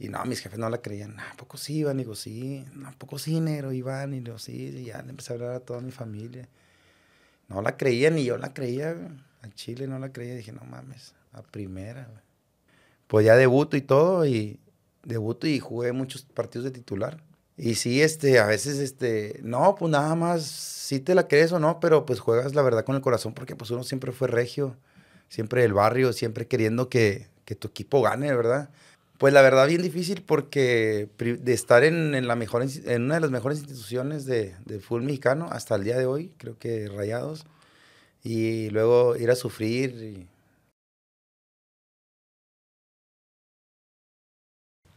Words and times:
Y 0.00 0.08
no, 0.08 0.24
mis 0.24 0.40
jefes 0.40 0.58
no 0.58 0.70
la 0.70 0.78
creían. 0.78 1.20
¿A 1.20 1.36
poco 1.36 1.58
sí, 1.58 1.76
Iván? 1.80 2.00
Y 2.00 2.04
digo, 2.04 2.14
sí. 2.14 2.64
¿No, 2.72 2.88
¿A 2.88 2.92
poco 2.92 3.18
sí, 3.18 3.38
negro, 3.38 3.70
Iván? 3.70 4.14
Y 4.14 4.20
digo, 4.20 4.38
sí. 4.38 4.72
Y 4.74 4.84
ya 4.84 5.02
le 5.02 5.10
empecé 5.10 5.32
a 5.32 5.36
hablar 5.36 5.50
a 5.52 5.60
toda 5.60 5.82
mi 5.82 5.90
familia. 5.90 6.48
No 7.48 7.60
la 7.60 7.76
creían 7.76 8.18
y 8.18 8.24
yo 8.24 8.38
la 8.38 8.54
creía. 8.54 8.94
güey. 8.94 9.08
A 9.42 9.50
Chile 9.50 9.86
no 9.86 9.98
la 9.98 10.10
creía. 10.10 10.34
Dije, 10.34 10.52
no 10.52 10.62
mames, 10.62 11.14
a 11.32 11.42
primera. 11.42 12.08
Pues 13.08 13.26
ya 13.26 13.36
debuto 13.36 13.76
y 13.76 13.82
todo. 13.82 14.24
Y 14.24 14.58
debuto 15.04 15.46
y 15.46 15.58
jugué 15.58 15.92
muchos 15.92 16.22
partidos 16.22 16.64
de 16.64 16.70
titular. 16.70 17.22
Y 17.58 17.74
sí, 17.74 18.00
este, 18.00 18.38
a 18.38 18.46
veces, 18.46 18.78
este, 18.78 19.38
no, 19.42 19.74
pues 19.74 19.92
nada 19.92 20.14
más, 20.14 20.44
sí 20.44 20.98
te 20.98 21.14
la 21.14 21.28
crees 21.28 21.52
o 21.52 21.58
no, 21.58 21.78
pero 21.78 22.06
pues 22.06 22.18
juegas 22.18 22.54
la 22.54 22.62
verdad 22.62 22.86
con 22.86 22.96
el 22.96 23.02
corazón 23.02 23.34
porque 23.34 23.54
pues 23.54 23.70
uno 23.70 23.82
siempre 23.82 24.12
fue 24.12 24.28
regio, 24.28 24.78
siempre 25.28 25.60
del 25.60 25.74
barrio, 25.74 26.14
siempre 26.14 26.46
queriendo 26.46 26.88
que, 26.88 27.28
que 27.44 27.54
tu 27.54 27.68
equipo 27.68 28.00
gane, 28.00 28.34
¿verdad? 28.34 28.70
Pues 29.20 29.34
la 29.34 29.42
verdad 29.42 29.68
bien 29.68 29.82
difícil 29.82 30.22
porque 30.22 31.10
de 31.18 31.52
estar 31.52 31.84
en, 31.84 32.14
en 32.14 32.26
la 32.26 32.36
mejor, 32.36 32.62
en 32.62 33.02
una 33.02 33.16
de 33.16 33.20
las 33.20 33.30
mejores 33.30 33.58
instituciones 33.58 34.24
de, 34.24 34.56
de 34.64 34.80
fútbol 34.80 35.02
mexicano 35.02 35.46
hasta 35.52 35.74
el 35.74 35.84
día 35.84 35.98
de 35.98 36.06
hoy, 36.06 36.32
creo 36.38 36.56
que 36.58 36.88
Rayados, 36.88 37.44
y 38.24 38.70
luego 38.70 39.16
ir 39.16 39.30
a 39.30 39.36
sufrir 39.36 40.26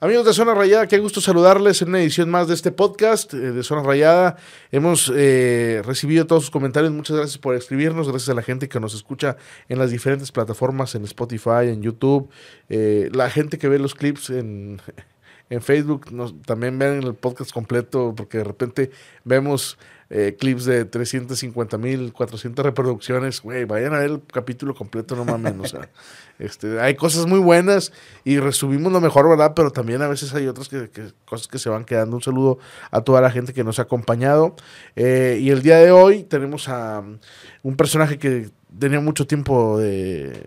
Amigos 0.03 0.25
de 0.25 0.34
Zona 0.34 0.53
Rayada, 0.53 0.85
qué 0.85 0.98
gusto 0.99 1.21
saludarles 1.21 1.81
en 1.81 1.88
una 1.88 2.02
edición 2.02 2.30
más 2.30 2.49
de 2.49 2.55
este 2.55 2.73
podcast 2.73 3.34
eh, 3.34 3.38
de 3.38 3.63
Zona 3.63 3.84
Rayada. 3.84 4.35
Hemos 4.70 5.09
eh, 5.16 5.81
recibido 5.85 6.27
todos 6.27 6.44
sus 6.44 6.52
comentarios, 6.52 6.91
muchas 6.91 7.16
gracias 7.16 7.38
por 7.38 7.55
escribirnos, 7.55 8.09
gracias 8.09 8.27
a 8.27 8.34
la 8.34 8.41
gente 8.41 8.67
que 8.67 8.81
nos 8.81 8.95
escucha 8.95 9.38
en 9.70 9.80
las 9.80 9.91
diferentes 9.91 10.30
plataformas, 10.34 10.94
en 10.95 11.05
Spotify, 11.05 11.70
en 11.70 11.81
YouTube, 11.81 12.30
eh, 12.67 13.09
la 13.13 13.30
gente 13.30 13.58
que 13.58 13.70
ve 13.70 13.80
los 13.80 13.95
clips 13.95 14.30
en, 14.30 14.81
en 15.49 15.61
Facebook, 15.61 16.11
nos, 16.11 16.35
también 16.41 16.77
ven 16.77 17.02
el 17.02 17.13
podcast 17.13 17.53
completo, 17.53 18.13
porque 18.13 18.39
de 18.39 18.44
repente 18.44 18.92
vemos 19.23 19.77
eh, 20.16 20.36
clips 20.39 20.66
de 20.66 20.86
350 20.86 21.80
mil, 21.80 22.14
400 22.14 22.64
reproducciones, 22.64 23.42
güey, 23.42 23.66
vayan 23.66 23.95
a 23.95 24.00
ver 24.00 24.11
el 24.11 24.22
capítulo 24.31 24.75
completo, 24.75 25.16
no 25.16 25.25
mames, 25.25 25.55
o 25.59 25.66
sea, 25.66 25.89
este, 26.38 26.80
hay 26.80 26.94
cosas 26.94 27.25
muy 27.25 27.39
buenas 27.39 27.92
y 28.23 28.38
resumimos 28.38 28.94
lo 28.94 29.02
mejor, 29.02 29.28
¿verdad? 29.28 29.53
Pero 29.55 29.72
también 29.72 30.03
a 30.03 30.08
veces 30.08 30.31
hay 30.36 30.45
otras 30.47 30.70
que, 30.70 30.92
que- 30.92 31.14
cosas 31.25 31.47
que 31.47 31.58
se 31.58 31.67
van 31.70 31.83
quedando. 31.83 32.16
Un 32.16 32.22
saludo 32.22 32.59
a 32.92 33.02
toda 33.02 33.22
la 33.22 33.31
gente 33.31 33.53
que 33.53 33.64
nos 33.64 33.80
ha 33.80 33.83
acompañado. 33.83 34.55
Eh, 34.95 35.39
y 35.42 35.50
el 35.50 35.64
día 35.64 35.78
de 35.78 35.92
hoy 35.92 36.22
tenemos 36.23 36.70
a 36.70 37.00
um, 37.00 37.17
un 37.64 37.75
personaje 37.75 38.20
que 38.20 38.52
tenía 38.79 38.99
mucho 38.99 39.25
tiempo 39.27 39.77
de... 39.79 40.45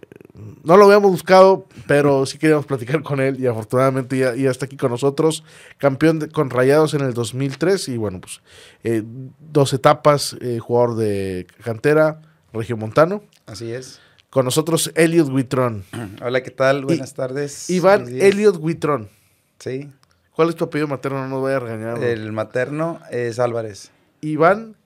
No 0.65 0.77
lo 0.77 0.85
habíamos 0.85 1.11
buscado, 1.11 1.67
pero 1.87 2.27
sí 2.27 2.37
queríamos 2.39 2.67
platicar 2.67 3.03
con 3.03 3.21
él 3.21 3.41
y 3.41 3.47
afortunadamente 3.47 4.19
ya, 4.19 4.35
ya 4.35 4.51
está 4.51 4.67
aquí 4.67 4.77
con 4.77 4.91
nosotros. 4.91 5.45
Campeón 5.79 6.19
de- 6.19 6.29
con 6.29 6.51
Rayados 6.51 6.93
en 6.95 7.01
el 7.03 7.15
2003 7.15 7.89
y 7.89 7.97
bueno, 7.97 8.21
pues 8.21 8.43
eh, 8.85 9.03
dos 9.05 9.73
etapas, 9.73 10.37
eh, 10.41 10.59
jugador 10.59 10.97
de 10.97 11.47
cantera, 11.65 12.21
regiomontano. 12.53 13.23
así 13.47 13.73
es. 13.73 14.01
Con 14.29 14.45
nosotros 14.45 14.93
Elliot 14.95 15.29
Huitrón. 15.31 15.85
Hola, 16.23 16.43
¿qué 16.43 16.51
tal? 16.51 16.85
Buenas 16.85 17.15
tardes. 17.15 17.71
Iván. 17.71 18.07
Elliot 18.09 18.57
Huitrón. 18.61 19.09
Sí, 19.59 19.91
¿Cuál 20.33 20.51
es 20.51 20.55
tu 20.57 20.65
apellido 20.65 20.87
materno? 20.89 21.21
No 21.23 21.29
nos 21.29 21.43
vaya 21.43 21.57
a 21.57 21.61
regañar. 21.61 22.05
el 22.05 22.31
materno 22.33 23.01
es 23.11 23.39
Álvarez. 23.39 23.91
Iván, 24.21 24.77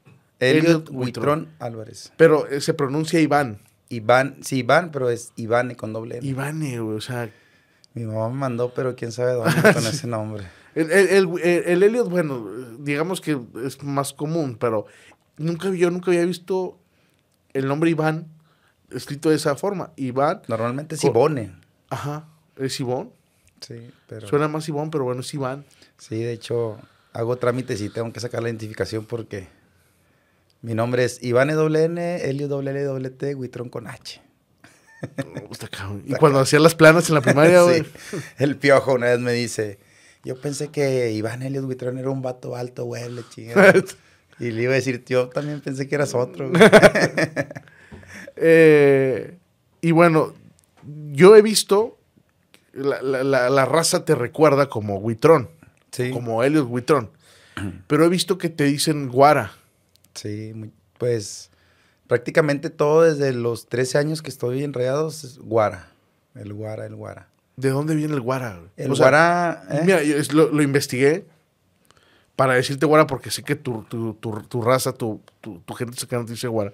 Elliot 0.40 0.88
Huitrón. 0.90 1.48
Álvarez. 1.58 2.12
pero 2.16 2.46
eh, 2.48 2.60
se 2.60 2.74
pronuncia 2.74 3.20
Iván. 3.20 3.58
Iván, 3.88 4.36
sí, 4.42 4.58
Iván, 4.58 4.90
pero 4.92 5.10
es 5.10 5.32
Iván 5.36 5.74
con 5.74 5.92
doble 5.92 6.18
N. 6.18 6.26
Iván, 6.26 6.62
eh, 6.62 6.78
güey, 6.80 6.96
o 6.96 7.00
sea, 7.00 7.30
Mi 7.94 8.04
mamá 8.04 8.28
me 8.28 8.36
mandó, 8.36 8.72
pero 8.72 8.94
quién 8.94 9.10
sabe 9.12 9.32
dónde 9.32 9.52
con 9.74 9.84
ese 9.86 10.06
nombre. 10.06 10.44
el, 10.74 10.90
el, 10.92 11.08
el, 11.08 11.28
el- 11.42 11.64
el 11.64 11.82
Elliot, 11.82 12.08
bueno, 12.08 12.46
digamos 12.78 13.20
que 13.20 13.38
es 13.64 13.82
más 13.82 14.12
común, 14.12 14.56
pero 14.58 14.86
nunca 15.38 15.70
yo 15.70 15.90
nunca 15.90 16.10
había 16.12 16.24
visto 16.24 16.78
el 17.52 17.66
nombre 17.66 17.90
Iván 17.90 18.28
escrito 18.90 19.30
de 19.30 19.36
esa 19.36 19.56
forma. 19.56 19.92
Iván, 19.96 20.42
Normalmente 20.46 20.94
es 20.94 21.04
Ivone. 21.04 21.52
ajá, 21.90 22.28
es 22.56 22.78
Ivón. 22.80 23.10
Sí, 23.60 23.90
pero. 24.06 24.26
Suena 24.28 24.46
más 24.48 24.68
Ivón, 24.68 24.90
pero 24.90 25.04
bueno, 25.04 25.20
es 25.22 25.34
Iván. 25.34 25.64
Sí, 25.98 26.16
de 26.22 26.32
hecho, 26.32 26.78
hago 27.12 27.36
trámites 27.36 27.80
y 27.82 27.88
tengo 27.90 28.12
que 28.12 28.20
sacar 28.20 28.40
la 28.42 28.48
identificación 28.48 29.04
porque 29.04 29.48
mi 30.62 30.74
nombre 30.74 31.04
es 31.04 31.22
Iván 31.22 31.50
E 31.50 31.54
doble 31.54 31.84
N, 31.84 32.16
Elio 32.28 32.48
doble 32.48 32.70
L 32.72 32.82
doble 32.84 33.10
T, 33.10 33.34
Huitrón 33.34 33.68
con 33.68 33.86
H. 33.86 34.20
Y 36.06 36.12
cuando 36.14 36.40
hacía 36.40 36.60
las 36.60 36.74
planas 36.74 37.08
en 37.08 37.14
la 37.14 37.20
primaria, 37.22 37.62
güey. 37.64 37.84
Sí. 37.84 38.16
El 38.38 38.56
piojo 38.56 38.94
una 38.94 39.06
vez 39.06 39.18
me 39.20 39.32
dice, 39.32 39.78
yo 40.24 40.38
pensé 40.40 40.68
que 40.68 41.12
Iván 41.12 41.42
Elliot 41.42 41.64
Huitrón 41.64 41.96
era 41.98 42.10
un 42.10 42.20
vato 42.22 42.54
alto, 42.56 42.84
güey, 42.84 43.10
le 43.10 43.22
chingada. 43.28 43.72
y 44.38 44.50
le 44.50 44.62
iba 44.62 44.72
a 44.72 44.76
decir, 44.76 45.02
yo 45.06 45.28
también 45.30 45.60
pensé 45.60 45.88
que 45.88 45.94
eras 45.94 46.14
otro. 46.14 46.50
güey". 46.50 46.60
Eh, 48.42 49.36
y 49.82 49.90
bueno, 49.90 50.34
yo 51.12 51.36
he 51.36 51.42
visto, 51.42 51.98
la, 52.72 53.02
la- 53.02 53.22
la- 53.24 53.50
la 53.50 53.64
raza 53.66 54.04
te 54.06 54.14
recuerda 54.14 54.68
como 54.70 54.96
Huitrón, 54.98 55.50
sí, 55.90 56.10
como 56.10 56.42
Elliot 56.42 56.66
Huitrón, 56.70 57.10
pero 57.86 58.04
he 58.04 58.08
visto 58.08 58.38
que 58.38 58.48
te 58.48 58.64
dicen 58.64 59.08
Guara. 59.08 59.52
Sí, 60.14 60.52
muy- 60.54 60.72
pues 60.98 61.50
prácticamente 62.06 62.70
todo 62.70 63.02
desde 63.02 63.32
los 63.32 63.68
13 63.68 63.98
años 63.98 64.22
que 64.22 64.30
estoy 64.30 64.64
en 64.64 64.72
Rayados 64.72 65.24
es 65.24 65.38
Guara. 65.38 65.92
El 66.34 66.52
Guara, 66.52 66.86
el 66.86 66.94
Guara. 66.96 67.28
¿De 67.56 67.70
dónde 67.70 67.94
viene 67.94 68.14
el 68.14 68.20
Guara? 68.20 68.60
El 68.76 68.90
O 68.92 68.96
sea, 68.96 69.04
Guara, 69.04 69.64
¿eh? 69.70 69.80
Mira, 69.84 70.02
yo 70.02 70.16
lo, 70.32 70.50
lo 70.50 70.62
investigué 70.62 71.26
para 72.36 72.54
decirte 72.54 72.86
Guara 72.86 73.06
porque 73.06 73.30
sé 73.30 73.42
que 73.42 73.54
tu, 73.56 73.82
tu, 73.84 74.14
tu- 74.14 74.42
tu 74.48 74.62
raza, 74.62 74.92
tu, 74.92 75.20
tu, 75.40 75.58
tu 75.60 75.74
gente 75.74 75.96
cercana 75.98 76.24
te 76.24 76.32
dice 76.32 76.48
Guara. 76.48 76.72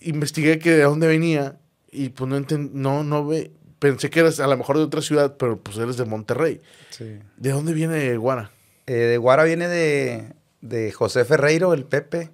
Investigué 0.00 0.58
que 0.58 0.70
de 0.70 0.82
dónde 0.82 1.06
venía 1.08 1.56
y 1.90 2.10
pues 2.10 2.28
no 2.30 2.38
enten- 2.38 2.70
no, 2.72 3.02
no 3.04 3.26
ve, 3.26 3.50
pensé 3.78 4.08
que 4.10 4.20
eras 4.20 4.38
a 4.40 4.46
lo 4.46 4.56
mejor 4.56 4.76
de 4.78 4.84
otra 4.84 5.02
ciudad, 5.02 5.36
pero 5.36 5.58
pues 5.58 5.76
eres 5.78 5.96
de 5.96 6.04
Monterrey. 6.04 6.60
Sí. 6.90 7.18
¿De 7.36 7.50
dónde 7.50 7.72
viene 7.72 8.16
Guara? 8.16 8.50
Eh, 8.86 8.92
de 8.94 9.18
Guara 9.18 9.44
viene 9.44 9.66
de, 9.68 10.32
de 10.62 10.90
José 10.92 11.24
Ferreiro, 11.26 11.74
el 11.74 11.84
Pepe, 11.84 12.30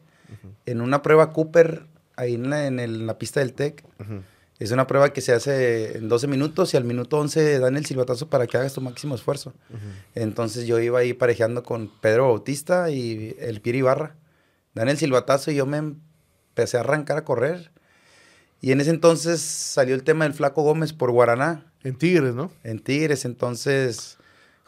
en 0.66 0.80
una 0.80 1.02
prueba 1.02 1.32
Cooper, 1.32 1.86
ahí 2.16 2.34
en 2.34 2.50
la, 2.50 2.66
en 2.66 2.78
el- 2.78 3.06
la 3.06 3.18
pista 3.18 3.40
del 3.40 3.52
TEC. 3.54 3.82
Es 4.58 4.70
una 4.72 4.86
prueba 4.88 5.12
que 5.12 5.20
se 5.20 5.32
hace 5.32 5.96
en 5.98 6.08
12 6.08 6.26
minutos 6.26 6.74
y 6.74 6.76
al 6.76 6.84
minuto 6.84 7.18
11 7.18 7.58
dan 7.60 7.76
el 7.76 7.86
silbatazo 7.86 8.28
para 8.28 8.46
que 8.46 8.56
hagas 8.56 8.72
tu 8.74 8.80
máximo 8.80 9.14
esfuerzo. 9.14 9.54
Entonces 10.14 10.66
yo 10.66 10.78
iba 10.80 10.98
ahí 10.98 11.12
parejeando 11.14 11.62
con 11.62 11.90
Pedro 12.00 12.24
Bautista 12.28 12.90
y 12.90 13.36
el 13.40 13.60
Pieri 13.60 13.78
Ibarra. 13.78 14.16
Dan 14.74 14.88
el 14.88 14.98
silbatazo 14.98 15.50
y 15.52 15.54
yo 15.56 15.64
me 15.66 15.78
empecé 15.78 16.76
a 16.76 16.80
arrancar 16.80 17.18
a 17.18 17.24
correr. 17.24 17.70
Y 18.60 18.72
en 18.72 18.80
ese 18.80 18.90
entonces 18.90 19.40
salió 19.40 19.94
el 19.94 20.02
tema 20.02 20.24
del 20.24 20.34
Flaco 20.34 20.62
Gómez 20.62 20.92
por 20.92 21.12
Guaraná 21.12 21.72
En 21.84 21.96
Tigres, 21.96 22.34
¿no? 22.34 22.50
en 22.64 22.80
Tigres. 22.80 23.24
Entonces 23.24 24.17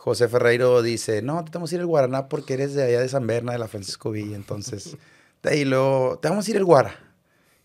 José 0.03 0.29
Ferreiro 0.29 0.81
dice, 0.81 1.21
no, 1.21 1.45
te 1.45 1.51
vamos 1.53 1.71
a 1.71 1.75
ir 1.75 1.83
al 1.83 1.87
Guaraná 1.87 2.29
porque 2.29 2.55
eres 2.55 2.73
de 2.75 2.83
allá 2.85 3.01
de 3.01 3.09
San 3.11 3.27
Berna, 3.27 3.53
de 3.53 3.59
la 3.59 3.69
Francisco 3.69 4.11
Villa. 4.11 4.35
Entonces, 4.35 4.97
de 5.43 5.51
ahí 5.51 5.65
luego, 5.67 6.19
te 6.23 6.29
vamos 6.31 6.47
a 6.47 6.51
ir 6.51 6.57
al 6.57 6.65
Guara. 6.65 6.99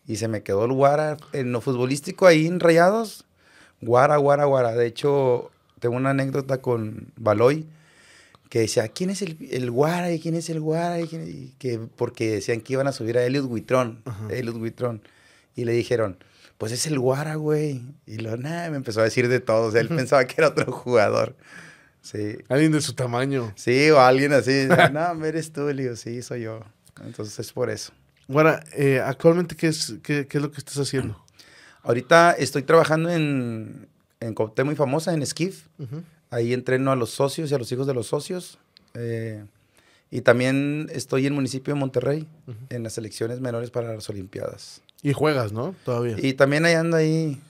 Y 0.05 0.17
se 0.17 0.27
me 0.27 0.43
quedó 0.43 0.65
el 0.65 0.73
Guara 0.73 1.15
en 1.31 1.53
lo 1.53 1.61
futbolístico 1.61 2.27
ahí 2.27 2.45
en 2.45 2.59
Rayados. 2.59 3.23
Guara, 3.79 4.17
Guara, 4.17 4.43
Guara. 4.43 4.73
De 4.73 4.85
hecho, 4.85 5.49
tengo 5.79 5.95
una 5.95 6.09
anécdota 6.09 6.61
con 6.61 7.07
Baloy 7.15 7.65
que 8.49 8.59
decía, 8.59 8.89
¿quién 8.89 9.09
es 9.11 9.21
el, 9.21 9.37
el 9.51 9.71
Guara? 9.71 10.11
¿Y 10.11 10.19
quién 10.19 10.35
es 10.35 10.49
el 10.49 10.59
Guara? 10.59 10.99
¿Y 10.99 11.07
quién- 11.07 11.27
y 11.27 11.53
que, 11.57 11.79
porque 11.95 12.31
decían 12.31 12.59
que 12.59 12.73
iban 12.73 12.87
a 12.87 12.91
subir 12.91 13.17
a 13.17 13.23
Elliot 13.25 13.45
Huitrón. 13.49 14.03
Elliot 14.29 14.57
Huitrón. 14.57 15.01
Y 15.55 15.63
le 15.63 15.71
dijeron, 15.71 16.17
pues 16.57 16.73
es 16.73 16.85
el 16.85 16.99
Guara, 16.99 17.35
güey. 17.35 17.81
Y 18.05 18.17
luego, 18.17 18.35
nada, 18.37 18.69
me 18.69 18.75
empezó 18.75 18.99
a 18.99 19.03
decir 19.05 19.29
de 19.29 19.39
todo. 19.39 19.67
O 19.67 19.71
sea, 19.71 19.79
él 19.79 19.87
pensaba 19.87 20.25
que 20.25 20.35
era 20.37 20.49
otro 20.49 20.69
jugador. 20.73 21.35
Sí. 22.05 22.37
Alguien 22.49 22.71
de 22.71 22.81
su 22.81 22.93
tamaño. 22.93 23.51
Sí, 23.55 23.89
o 23.89 23.99
alguien 23.99 24.31
así. 24.31 24.67
no, 24.93 25.25
eres 25.25 25.51
tú, 25.51 25.67
le 25.73 25.81
digo, 25.83 25.95
sí, 25.95 26.21
soy 26.21 26.41
yo. 26.43 26.59
Entonces 27.03 27.39
es 27.39 27.51
por 27.51 27.71
eso. 27.71 27.91
Guara, 28.27 28.63
eh, 28.73 29.01
actualmente, 29.03 29.55
¿qué 29.55 29.67
es, 29.69 29.95
qué, 30.03 30.27
qué 30.27 30.37
es 30.37 30.41
lo 30.43 30.51
que 30.51 30.57
estás 30.59 30.77
haciendo? 30.77 31.19
Ahorita 31.81 32.31
estoy 32.33 32.61
trabajando 32.61 33.09
en, 33.09 33.87
en 34.19 34.33
Cuauhtémoc 34.35 34.67
muy 34.67 34.75
famosa, 34.75 35.13
en 35.15 35.25
Skiff. 35.25 35.65
Ujú. 35.79 36.03
Ahí 36.29 36.53
entreno 36.53 36.91
a 36.91 36.95
los 36.95 37.09
socios 37.09 37.49
y 37.51 37.55
a 37.55 37.57
los 37.57 37.71
hijos 37.71 37.87
de 37.87 37.93
los 37.95 38.07
socios. 38.07 38.59
Eh, 38.93 39.43
y 40.11 40.21
también 40.21 40.87
estoy 40.91 41.21
en 41.21 41.27
el 41.27 41.33
municipio 41.33 41.73
de 41.73 41.79
Monterrey, 41.79 42.27
Ujú. 42.47 42.57
en 42.69 42.83
las 42.83 42.93
selecciones 42.93 43.41
menores 43.41 43.71
para 43.71 43.93
las 43.93 44.07
Olimpiadas. 44.09 44.81
Y 45.01 45.13
juegas, 45.13 45.51
¿no? 45.51 45.75
Todavía. 45.83 46.15
Y 46.19 46.33
también 46.33 46.65
ahí 46.65 46.73
ando 46.75 46.97
ahí. 46.97 47.41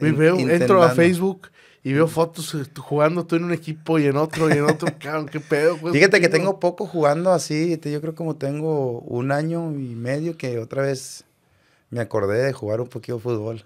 In- 0.00 0.16
veo, 0.16 0.38
entro 0.38 0.82
a. 0.82 0.90
Facebook 0.90 1.48
y 1.86 1.92
veo 1.92 2.08
fotos 2.08 2.52
eh, 2.56 2.64
jugando 2.76 3.26
tú 3.26 3.36
en 3.36 3.44
un 3.44 3.52
equipo 3.52 4.00
y 4.00 4.06
en 4.06 4.16
otro 4.16 4.48
y 4.48 4.54
en 4.58 4.64
otro. 4.64 4.88
Cabrón, 4.98 5.28
qué 5.28 5.38
pedo. 5.38 5.76
pues, 5.76 5.94
Fíjate 5.94 6.20
que 6.20 6.28
tengo 6.28 6.58
poco 6.58 6.84
jugando 6.84 7.30
así. 7.30 7.78
Yo 7.80 8.00
creo 8.00 8.12
como 8.16 8.34
tengo 8.34 8.98
un 9.02 9.30
año 9.30 9.70
y 9.70 9.94
medio 9.94 10.36
que 10.36 10.58
otra 10.58 10.82
vez 10.82 11.22
me 11.90 12.00
acordé 12.00 12.42
de 12.42 12.52
jugar 12.52 12.80
un 12.80 12.88
poquito 12.88 13.18
de 13.18 13.22
fútbol. 13.22 13.64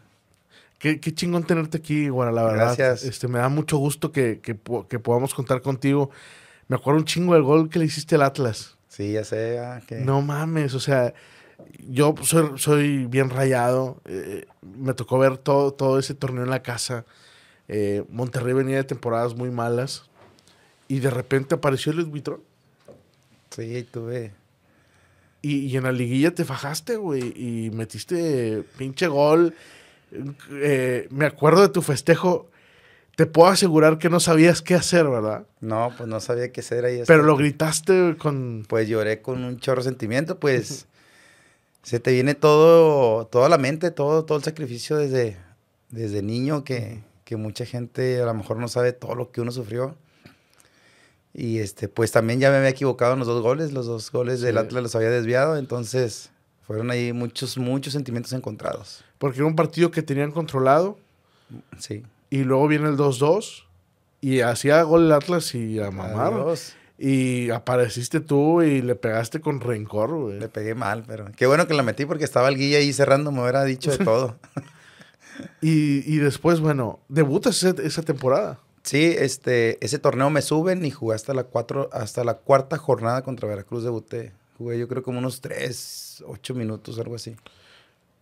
Qué, 0.78 1.00
qué 1.00 1.14
chingón 1.14 1.44
tenerte 1.44 1.78
aquí, 1.78 2.10
Guara, 2.10 2.30
la 2.30 2.42
verdad. 2.44 2.76
Gracias. 2.76 3.04
Este, 3.04 3.26
me 3.26 3.38
da 3.38 3.48
mucho 3.48 3.78
gusto 3.78 4.12
que, 4.12 4.40
que, 4.40 4.54
que 4.86 4.98
podamos 4.98 5.32
contar 5.32 5.62
contigo. 5.62 6.10
Me 6.68 6.76
acuerdo 6.76 7.00
un 7.00 7.06
chingo 7.06 7.32
del 7.32 7.42
gol 7.42 7.70
que 7.70 7.78
le 7.78 7.86
hiciste 7.86 8.16
al 8.16 8.22
Atlas. 8.22 8.76
Sí, 8.88 9.12
ya 9.12 9.24
sé. 9.24 9.60
ah, 9.60 9.80
que... 9.86 9.94
No 9.94 10.20
mames, 10.20 10.74
o 10.74 10.80
sea, 10.80 11.14
yo 11.88 12.14
soy, 12.20 12.50
soy 12.58 13.06
bien 13.06 13.30
rayado. 13.30 14.02
eh, 14.04 14.44
me 14.76 14.92
tocó 14.92 15.18
ver 15.18 15.38
todo, 15.38 15.72
todo 15.72 15.98
ese 15.98 16.12
torneo 16.12 16.44
en 16.44 16.50
la 16.50 16.62
casa. 16.62 17.06
Eh, 17.72 18.02
Monterrey 18.08 18.52
venía 18.52 18.78
de 18.78 18.84
temporadas 18.84 19.36
muy 19.36 19.50
malas. 19.50 20.02
Y 20.88 20.98
de 20.98 21.08
repente 21.08 21.54
apareció 21.54 21.92
Luis 21.92 22.08
Buitrón. 22.08 22.42
Sí, 23.50 23.86
tuve. 23.92 24.32
Y, 25.40 25.66
y 25.66 25.76
en 25.76 25.84
la 25.84 25.92
liguilla 25.92 26.34
te 26.34 26.44
fajaste, 26.44 26.96
güey. 26.96 27.32
Y 27.36 27.70
metiste 27.70 28.64
pinche 28.76 29.06
gol. 29.06 29.54
Eh, 30.50 31.06
me 31.10 31.26
acuerdo 31.26 31.62
de 31.62 31.68
tu 31.68 31.80
festejo. 31.80 32.50
Te 33.14 33.26
puedo 33.26 33.48
asegurar 33.48 33.98
que 33.98 34.10
no 34.10 34.18
sabías 34.18 34.62
qué 34.62 34.74
hacer, 34.74 35.06
¿verdad? 35.08 35.46
No, 35.60 35.92
pues 35.96 36.08
no 36.08 36.18
sabía 36.18 36.50
qué 36.50 36.62
hacer 36.62 36.84
ahí. 36.84 37.02
Pero 37.06 37.22
lo 37.22 37.36
gritaste 37.36 38.16
con... 38.18 38.64
Pues 38.68 38.88
lloré 38.88 39.22
con 39.22 39.44
un 39.44 39.60
chorro 39.60 39.82
de 39.82 39.90
sentimiento, 39.90 40.40
pues 40.40 40.86
se 41.82 42.00
te 42.00 42.12
viene 42.12 42.34
todo, 42.34 43.26
toda 43.26 43.48
la 43.48 43.58
mente, 43.58 43.92
todo, 43.92 44.24
todo 44.24 44.38
el 44.38 44.44
sacrificio 44.44 44.96
desde, 44.96 45.36
desde 45.90 46.22
niño 46.22 46.64
que, 46.64 47.00
que 47.30 47.36
mucha 47.36 47.64
gente 47.64 48.20
a 48.20 48.24
lo 48.24 48.34
mejor 48.34 48.56
no 48.56 48.66
sabe 48.66 48.92
todo 48.92 49.14
lo 49.14 49.30
que 49.30 49.40
uno 49.40 49.52
sufrió. 49.52 49.94
Y 51.32 51.60
este, 51.60 51.86
pues 51.86 52.10
también 52.10 52.40
ya 52.40 52.50
me 52.50 52.56
había 52.56 52.70
equivocado 52.70 53.12
en 53.12 53.20
los 53.20 53.28
dos 53.28 53.40
goles, 53.40 53.72
los 53.72 53.86
dos 53.86 54.10
goles 54.10 54.40
del 54.40 54.56
Sí. 54.56 54.58
Atlas 54.58 54.82
los 54.82 54.96
había 54.96 55.10
desviado, 55.10 55.56
entonces 55.56 56.30
fueron 56.66 56.90
ahí 56.90 57.12
muchos, 57.12 57.56
muchos 57.56 57.92
sentimientos 57.92 58.32
encontrados. 58.32 59.04
Porque 59.18 59.38
era 59.38 59.46
un 59.46 59.54
partido 59.54 59.92
que 59.92 60.02
tenían 60.02 60.32
controlado. 60.32 60.98
Sí. 61.78 62.02
Y 62.30 62.38
luego 62.42 62.66
viene 62.66 62.88
el 62.88 62.96
2-2. 62.96 63.62
Y 64.20 64.40
hacía 64.40 64.82
gol 64.82 65.04
el 65.04 65.12
Atlas 65.12 65.54
y 65.54 65.78
a 65.78 65.92
mamar. 65.92 66.32
Adiós. 66.32 66.74
Y 66.98 67.50
apareciste 67.50 68.18
tú 68.18 68.60
y 68.60 68.82
le 68.82 68.96
pegaste 68.96 69.40
con 69.40 69.60
rencor, 69.60 70.10
güey. 70.16 70.40
Le 70.40 70.48
pegué 70.48 70.74
mal, 70.74 71.04
pero 71.06 71.26
qué 71.36 71.46
bueno 71.46 71.68
que 71.68 71.74
la 71.74 71.84
metí 71.84 72.06
porque 72.06 72.24
estaba 72.24 72.48
el 72.48 72.56
guía 72.56 72.78
ahí 72.78 72.92
cerrando, 72.92 73.30
me 73.30 73.40
hubiera 73.40 73.62
dicho 73.62 73.92
de 73.92 74.04
todo. 74.04 74.34
Y, 75.60 76.12
y 76.12 76.18
después, 76.18 76.60
bueno, 76.60 77.00
debutas 77.08 77.62
esa, 77.62 77.82
esa 77.82 78.02
temporada. 78.02 78.60
Sí, 78.82 79.14
este, 79.18 79.84
ese 79.84 79.98
torneo 79.98 80.30
me 80.30 80.42
suben 80.42 80.84
y 80.84 80.90
jugué 80.90 81.14
hasta 81.14 81.34
la 81.34 81.44
cuatro, 81.44 81.90
hasta 81.92 82.24
la 82.24 82.34
cuarta 82.34 82.78
jornada 82.78 83.22
contra 83.22 83.48
Veracruz 83.48 83.84
debuté. 83.84 84.32
Jugué 84.56 84.78
yo 84.78 84.88
creo 84.88 85.02
como 85.02 85.18
unos 85.18 85.40
tres, 85.40 86.24
ocho 86.26 86.54
minutos, 86.54 86.98
algo 86.98 87.14
así. 87.14 87.36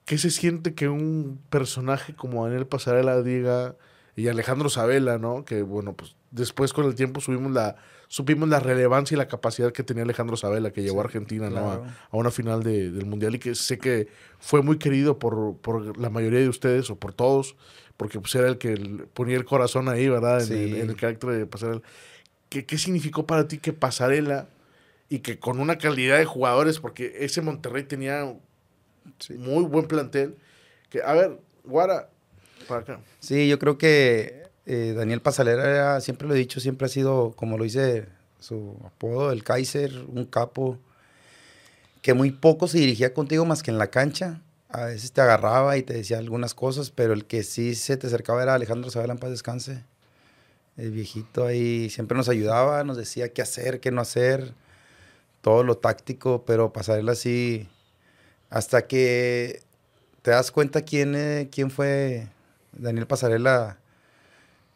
¿Qué 0.05 0.19
se 0.19 0.31
siente 0.31 0.75
que 0.75 0.89
un 0.89 1.41
personaje 1.51 2.15
como 2.15 2.45
Daniel 2.45 2.67
Pasarela 2.67 3.23
diga 3.23 3.77
y 4.17 4.29
Alejandro 4.29 4.69
Sabela, 4.69 5.19
¿no? 5.19 5.45
Que 5.45 5.63
bueno, 5.63 5.93
pues 5.93 6.17
después 6.31 6.73
con 6.73 6.85
el 6.87 6.95
tiempo 6.95 7.21
subimos 7.21 7.53
la, 7.53 7.77
supimos 8.09 8.49
la 8.49 8.61
relevancia 8.61 9.15
y 9.15 9.19
la 9.19 9.29
capacidad 9.29 9.73
que 9.73 9.83
tenía 9.83 10.03
Alejandro 10.03 10.37
Sabela, 10.37 10.71
que 10.73 10.83
llevó 10.83 11.01
a 11.01 11.05
Argentina. 11.05 11.49
A, 11.49 11.75
a 11.75 12.17
una 12.17 12.31
final 12.31 12.63
de- 12.63 12.91
del 12.91 13.07
Mundial 13.07 13.35
y 13.35 13.39
que 13.39 13.55
sé 13.55 13.79
que 13.79 14.09
fue 14.39 14.63
muy 14.63 14.79
querido 14.79 15.19
por, 15.19 15.57
por 15.59 15.97
la 15.99 16.11
mayoría 16.11 16.41
de 16.41 16.49
ustedes 16.49 16.91
o 16.91 16.97
por 16.97 17.13
todos, 17.13 17.57
porque 17.97 18.21
pues 18.21 18.35
era 18.35 18.49
el 18.49 18.59
que 18.59 18.77
ponía 19.15 19.37
el 19.37 19.45
corazón 19.45 19.89
ahí, 19.89 20.09
¿verdad? 20.09 20.41
En, 20.41 20.47
Sí. 20.47 20.55
en- 20.55 20.77
en 20.83 20.91
el 20.91 20.97
carácter 20.97 21.31
de 21.31 21.47
Pasarela. 21.47 21.83
¿Qué, 22.49 22.65
¿Qué 22.65 22.79
significó 22.79 23.27
para 23.27 23.47
ti 23.49 23.59
que 23.59 23.73
Pasarela 23.73 24.49
y 25.11 25.19
que 25.21 25.39
con 25.39 25.59
una 25.59 25.77
calidad 25.79 26.19
de 26.19 26.25
jugadores, 26.25 26.79
porque 26.81 27.17
ese 27.21 27.41
Monterrey 27.43 27.83
tenía 27.85 28.35
Sí. 29.19 29.35
muy 29.35 29.65
buen 29.65 29.87
plantel. 29.87 30.37
Que, 30.91 31.03
a 31.03 31.13
ver, 31.15 31.39
Guara, 31.65 32.11
para 32.69 32.81
acá. 32.83 33.01
Sí, 33.21 33.49
yo 33.49 33.59
creo 33.59 33.77
que 33.79 34.43
eh, 34.69 34.95
Daniel 34.97 35.23
Pasalera, 35.23 35.65
era- 35.71 36.03
siempre 36.03 36.29
lo 36.29 36.35
he 36.35 36.39
dicho, 36.39 36.61
siempre 36.61 36.87
ha 36.87 36.91
sido, 36.91 37.33
como 37.37 37.59
lo 37.59 37.65
dice 37.65 38.09
su 38.41 38.77
apodo, 38.87 39.33
el 39.33 39.45
Kaiser, 39.45 39.93
un 40.09 40.27
capo, 40.27 40.79
que 42.03 42.15
muy 42.15 42.31
poco 42.31 42.69
se 42.69 42.79
dirigía 42.79 43.13
contigo 43.15 43.45
más 43.45 43.63
que 43.63 43.71
en 43.71 43.79
la 43.79 43.89
cancha. 43.91 44.41
A 44.71 44.85
veces 44.85 45.13
te 45.13 45.21
agarraba 45.21 45.77
y 45.77 45.83
te 45.83 45.95
decía 45.95 46.19
algunas 46.19 46.55
cosas, 46.55 46.91
pero 46.91 47.13
el 47.15 47.25
que 47.25 47.43
sí 47.43 47.75
se 47.75 47.97
te 47.97 48.07
acercaba 48.07 48.43
era 48.43 48.55
Alejandro 48.55 48.91
Sabela 48.91 49.15
en 49.15 49.19
paz 49.19 49.31
descanse. 49.31 49.83
El 50.77 50.93
viejito 50.93 51.47
ahí 51.47 51.91
siempre 51.91 52.17
nos 52.17 52.29
ayudaba, 52.29 52.85
nos 52.85 52.97
decía 52.97 53.33
qué 53.33 53.43
hacer, 53.43 53.81
qué 53.81 53.91
no 53.91 54.01
hacer, 54.01 54.55
todo 55.43 55.65
lo 55.65 55.77
táctico, 55.79 56.45
pero 56.47 56.73
Pasarela 56.73 57.15
sí, 57.15 57.69
hasta 58.51 58.87
que 58.87 59.63
te 60.23 60.33
das 60.33 60.51
cuenta 60.53 60.83
quién, 60.83 61.15
eh, 61.17 61.49
quién 61.53 61.71
fue 61.71 62.29
Daniel 62.73 63.07
Pasarela, 63.07 63.79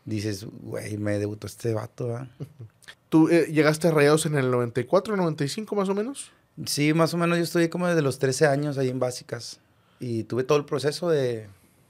dices, 0.04 0.46
güey, 0.62 0.96
me 0.98 1.18
debutó 1.18 1.46
este 1.46 1.74
vato, 1.74 2.08
¿verdad? 2.08 2.28
¿Tú 3.08 3.28
eh, 3.28 3.46
llegaste 3.52 3.88
a 3.88 3.90
Rayados 3.90 4.26
en 4.26 4.36
el 4.36 4.50
94, 4.50 5.16
95 5.16 5.74
más 5.76 5.88
o 5.88 5.94
menos? 5.94 6.30
Sí, 6.66 6.94
más 6.94 7.12
o 7.14 7.16
menos 7.18 7.38
yo 7.38 7.44
estuve 7.44 7.68
como 7.70 7.86
desde 7.86 8.02
los 8.02 8.18
13 8.18 8.46
años 8.46 8.78
ahí 8.78 8.88
en 8.88 8.98
básicas. 8.98 9.60
Y 10.00 10.24
tuve 10.24 10.44
todo 10.44 10.58
el 10.58 10.64
proceso 10.64 11.08
de 11.10 11.48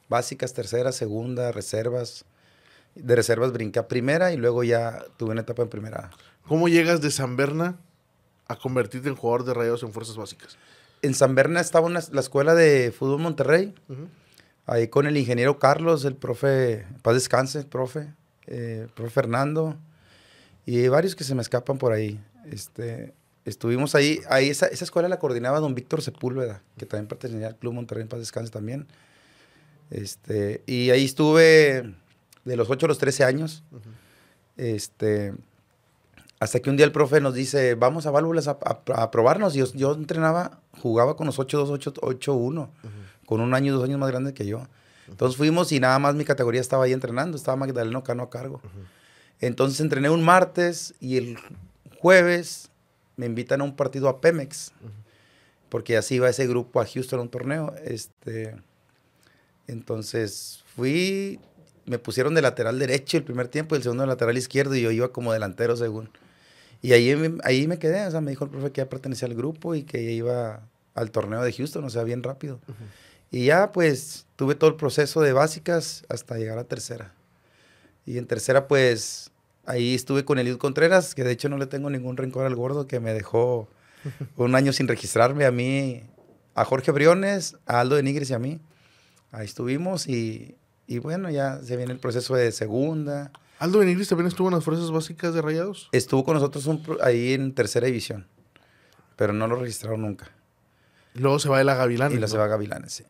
básicas, 0.09 0.53
tercera, 0.53 0.93
segunda, 0.93 1.51
reservas. 1.53 2.25
De 2.95 3.17
reservas 3.17 3.53
brinqué 3.53 3.79
a 3.79 3.89
primera 3.89 4.33
y 4.33 4.37
luego 4.37 4.65
ya 4.65 5.03
tuve 5.17 5.31
una 5.31 5.41
etapa 5.41 5.63
en 5.63 5.69
primera. 5.69 6.11
¿Cómo 6.47 6.69
llegas 6.69 7.01
de 7.01 7.11
San 7.11 7.37
Berna 7.37 7.79
a 8.49 8.57
convertirte 8.57 9.09
en 9.09 9.15
jugador 9.17 9.45
de 9.45 9.55
Rayados 9.55 9.83
en 9.83 9.93
Fuerzas 9.93 10.17
Básicas? 10.17 10.59
En 11.01 11.15
San 11.15 11.35
Berna 11.35 11.61
estaba 11.61 11.87
una- 11.87 12.03
la 12.13 12.21
escuela 12.21 12.55
de 12.55 12.93
fútbol 12.93 13.21
Monterrey. 13.21 13.75
Ujú. 13.89 14.09
Ahí 14.67 14.89
con 14.89 15.07
el 15.07 15.17
ingeniero 15.17 15.59
Carlos, 15.59 16.05
el 16.05 16.15
profe, 16.17 16.87
paz 17.03 17.15
descanse, 17.15 17.65
profe, 17.65 18.13
eh, 18.47 18.87
profe 18.95 19.11
Fernando, 19.11 19.77
y 20.67 20.87
varios 20.89 21.17
que 21.17 21.25
se 21.25 21.35
me 21.35 21.43
escapan 21.43 21.79
por 21.79 21.93
ahí. 21.93 22.21
Este, 22.51 23.13
estuvimos 23.45 23.95
ahí, 23.97 24.21
ahí 24.31 24.49
esa, 24.51 24.67
esa 24.67 24.85
escuela 24.85 25.09
la 25.09 25.19
coordinaba 25.19 25.59
don 25.61 25.75
Víctor 25.75 26.01
Sepúlveda, 26.03 26.63
que 26.79 26.87
también 26.87 27.09
pertenecía 27.09 27.49
al 27.49 27.57
Club 27.57 27.73
Monterrey, 27.75 28.03
en 28.03 28.09
paz 28.09 28.21
descanse 28.21 28.53
también. 28.53 28.87
Este, 29.91 30.63
y 30.67 30.91
ahí 30.91 31.05
estuve 31.05 31.95
de 32.45 32.57
los 32.57 32.71
8 32.71 32.87
a 32.87 32.89
los 32.89 32.99
13 32.99 33.25
años. 33.25 33.63
Este, 34.57 35.35
hasta 36.41 36.61
que 36.61 36.71
un 36.71 36.77
día 36.77 36.87
el 36.87 36.93
profe 36.93 37.21
nos 37.21 37.35
dice, 37.35 37.75
vamos 37.75 38.07
a 38.07 38.11
válvulas 38.11 38.49
a, 38.49 38.59
a- 38.65 39.03
a 39.03 39.11
probarnos. 39.11 39.55
Y 39.55 39.59
yo, 39.59 39.67
yo 39.75 39.93
entrenaba, 39.95 40.61
jugaba 40.81 41.17
con 41.17 41.27
los 41.27 41.39
8-2, 41.39 41.79
8-1, 42.01 42.69
con 43.33 43.41
un 43.41 43.55
año, 43.55 43.73
dos 43.73 43.85
años 43.85 43.99
más 43.99 44.11
grande 44.11 44.35
que 44.35 44.45
yo. 44.45 44.69
Entonces 45.09 45.39
fuimos 45.39 45.73
y 45.73 45.81
nada 45.81 45.99
más 45.99 46.15
mi 46.15 46.27
categoría 46.27 46.61
estaba 46.61 46.85
ahí 46.85 46.93
entrenando, 46.93 47.35
estaba 47.35 47.57
Magdaleno 47.57 48.05
Cano 48.05 48.25
a 48.25 48.29
cargo. 48.29 48.61
Entonces 49.41 49.81
entrené 49.81 50.11
un 50.11 50.23
martes 50.23 50.93
y 51.01 51.17
el 51.17 51.39
jueves 51.99 52.69
me 53.17 53.25
invitan 53.25 53.63
a 53.63 53.65
un 53.65 53.75
partido 53.75 54.11
a 54.11 54.21
Pemex, 54.21 54.73
porque 55.71 55.97
así 55.97 56.17
iba 56.17 56.29
ese 56.29 56.47
grupo 56.47 56.79
a 56.79 56.85
Houston 56.85 57.21
a 57.21 57.23
un 57.23 57.31
torneo. 57.31 57.75
Este, 57.83 58.55
entonces 59.67 60.63
fui, 60.77 61.41
me 61.87 61.99
pusieron 61.99 62.35
de 62.35 62.43
lateral 62.43 62.79
derecho 62.79 63.17
el 63.17 63.25
primer 63.25 63.49
tiempo 63.49 63.75
y 63.75 63.79
el 63.79 63.83
segundo 63.83 64.03
de 64.03 64.09
lateral 64.09 64.37
izquierdo 64.37 64.75
y 64.75 64.83
yo 64.83 64.91
iba 64.91 65.11
como 65.11 65.33
delantero 65.33 65.75
según. 65.75 66.11
Y 66.83 66.93
ahí, 66.93 67.15
ahí 67.45 67.67
me 67.67 67.79
quedé, 67.79 68.07
o 68.07 68.11
sea, 68.11 68.21
me 68.21 68.33
dijo 68.33 68.45
el 68.45 68.51
profe 68.51 68.73
que 68.73 68.83
ya 68.83 68.91
pertenecía 68.91 69.27
al 69.27 69.35
grupo 69.35 69.75
y 69.75 69.85
que 69.85 70.03
iba 70.03 70.69
al 70.95 71.11
torneo 71.11 71.43
de 71.43 71.51
Houston, 71.51 71.83
o 71.85 71.89
sea, 71.89 72.05
bien 72.05 72.23
rápido. 72.23 72.61
Y 73.33 73.47
ya 73.47 73.73
pues 73.73 74.27
tuve 74.37 74.55
todo 74.55 74.71
el 74.71 74.77
proceso 74.77 75.23
de 75.23 75.33
básicas 75.33 76.05
hasta 76.09 76.37
llegar 76.37 76.59
a 76.59 76.65
tercera. 76.65 77.15
Y 78.07 78.19
en 78.19 78.27
tercera 78.27 78.69
pues 78.69 79.33
ahí 79.65 79.95
estuve 79.95 80.25
con 80.25 80.39
Eliud 80.39 80.59
Contreras, 80.59 81.15
que 81.15 81.25
de 81.25 81.33
hecho 81.33 81.49
no 81.49 81.57
le 81.57 81.67
tengo 81.67 81.89
ningún 81.89 82.17
rencor 82.17 82.45
al 82.45 82.55
gordo, 82.55 82.87
que 82.87 83.01
me 83.01 83.15
dejó 83.15 83.69
un 84.37 84.55
año 84.55 84.73
sin 84.73 84.87
registrarme 84.87 85.47
a 85.47 85.51
mí, 85.51 86.03
a 86.55 86.65
Jorge 86.67 86.93
Briones, 86.93 87.57
a 87.67 87.81
Aldo 87.81 87.97
de 87.97 88.03
Nigris 88.03 88.31
y 88.31 88.35
a 88.35 88.39
mí. 88.39 88.61
Ahí 89.31 89.47
estuvimos 89.47 90.07
y, 90.07 90.57
y 90.87 90.99
bueno, 90.99 91.31
ya 91.31 91.59
se 91.63 91.79
viene 91.79 91.93
el 91.93 91.99
proceso 91.99 92.35
de 92.35 92.53
segunda. 92.53 93.33
Aldo 93.59 93.79
Benigris 93.79 94.09
también 94.09 94.27
estuvo 94.27 94.49
en 94.49 94.55
las 94.55 94.65
Fuerzas 94.65 94.91
Básicas 94.91 95.33
de 95.33 95.41
Rayados. 95.41 95.89
Estuvo 95.93 96.23
con 96.25 96.35
nosotros 96.35 96.67
un 96.67 96.83
ahí 97.01 97.33
en 97.33 97.55
tercera 97.55 97.87
división, 97.87 98.27
pero 99.17 99.33
no 99.33 99.47
lo 99.47 99.57
registraron 99.57 100.03
nunca. 100.03 100.31
Y 101.15 101.21
luego 101.21 101.39
se 101.39 101.49
va 101.49 101.59
de 101.59 101.65
la 101.65 101.77
Gavilán. 101.77 102.13
y 102.13 102.17
lo 102.17 102.29
se 102.29 102.37
va 102.37 102.45
a 102.45 102.49
Gavilanes, 102.49 102.93
sí. 102.93 103.05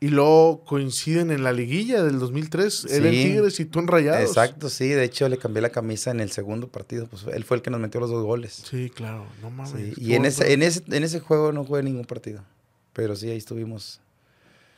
Y 0.00 0.08
luego 0.08 0.64
coinciden 0.64 1.32
en 1.32 1.42
la 1.42 1.52
liguilla 1.52 2.04
del 2.04 2.20
2003. 2.20 2.84
Él 2.90 3.06
en. 3.06 3.10
Tigres 3.12 3.58
y 3.58 3.64
tú 3.64 3.80
en 3.80 3.88
Rayados. 3.88 4.20
Exacto, 4.28 4.68
sí. 4.70 4.86
De 4.88 5.02
hecho, 5.02 5.28
le 5.28 5.38
cambié 5.38 5.60
la 5.60 5.70
camisa 5.70 6.12
en 6.12 6.20
el 6.20 6.30
segundo 6.30 6.68
partido. 6.68 7.06
Pues 7.08 7.24
él 7.32 7.42
fue 7.44 7.56
el 7.56 7.62
que 7.62 7.70
nos 7.70 7.80
metió 7.80 7.98
los 8.00 8.08
dos 8.10 8.24
goles. 8.24 8.62
Sí, 8.70 8.90
claro. 8.90 9.26
No 9.42 9.50
mames. 9.50 9.72
Sí, 9.72 9.94
Y 9.96 10.14
en 10.14 10.24
ese, 10.24 10.36
juego. 10.44 10.52
en, 10.54 10.62
ese, 10.62 10.82
en 10.88 11.02
ese 11.04 11.18
juego 11.20 11.50
no 11.52 11.64
jugué 11.64 11.82
ningún 11.82 12.04
partido. 12.04 12.44
Pero 12.92 13.16
sí, 13.16 13.28
ahí 13.28 13.38
estuvimos. 13.38 14.00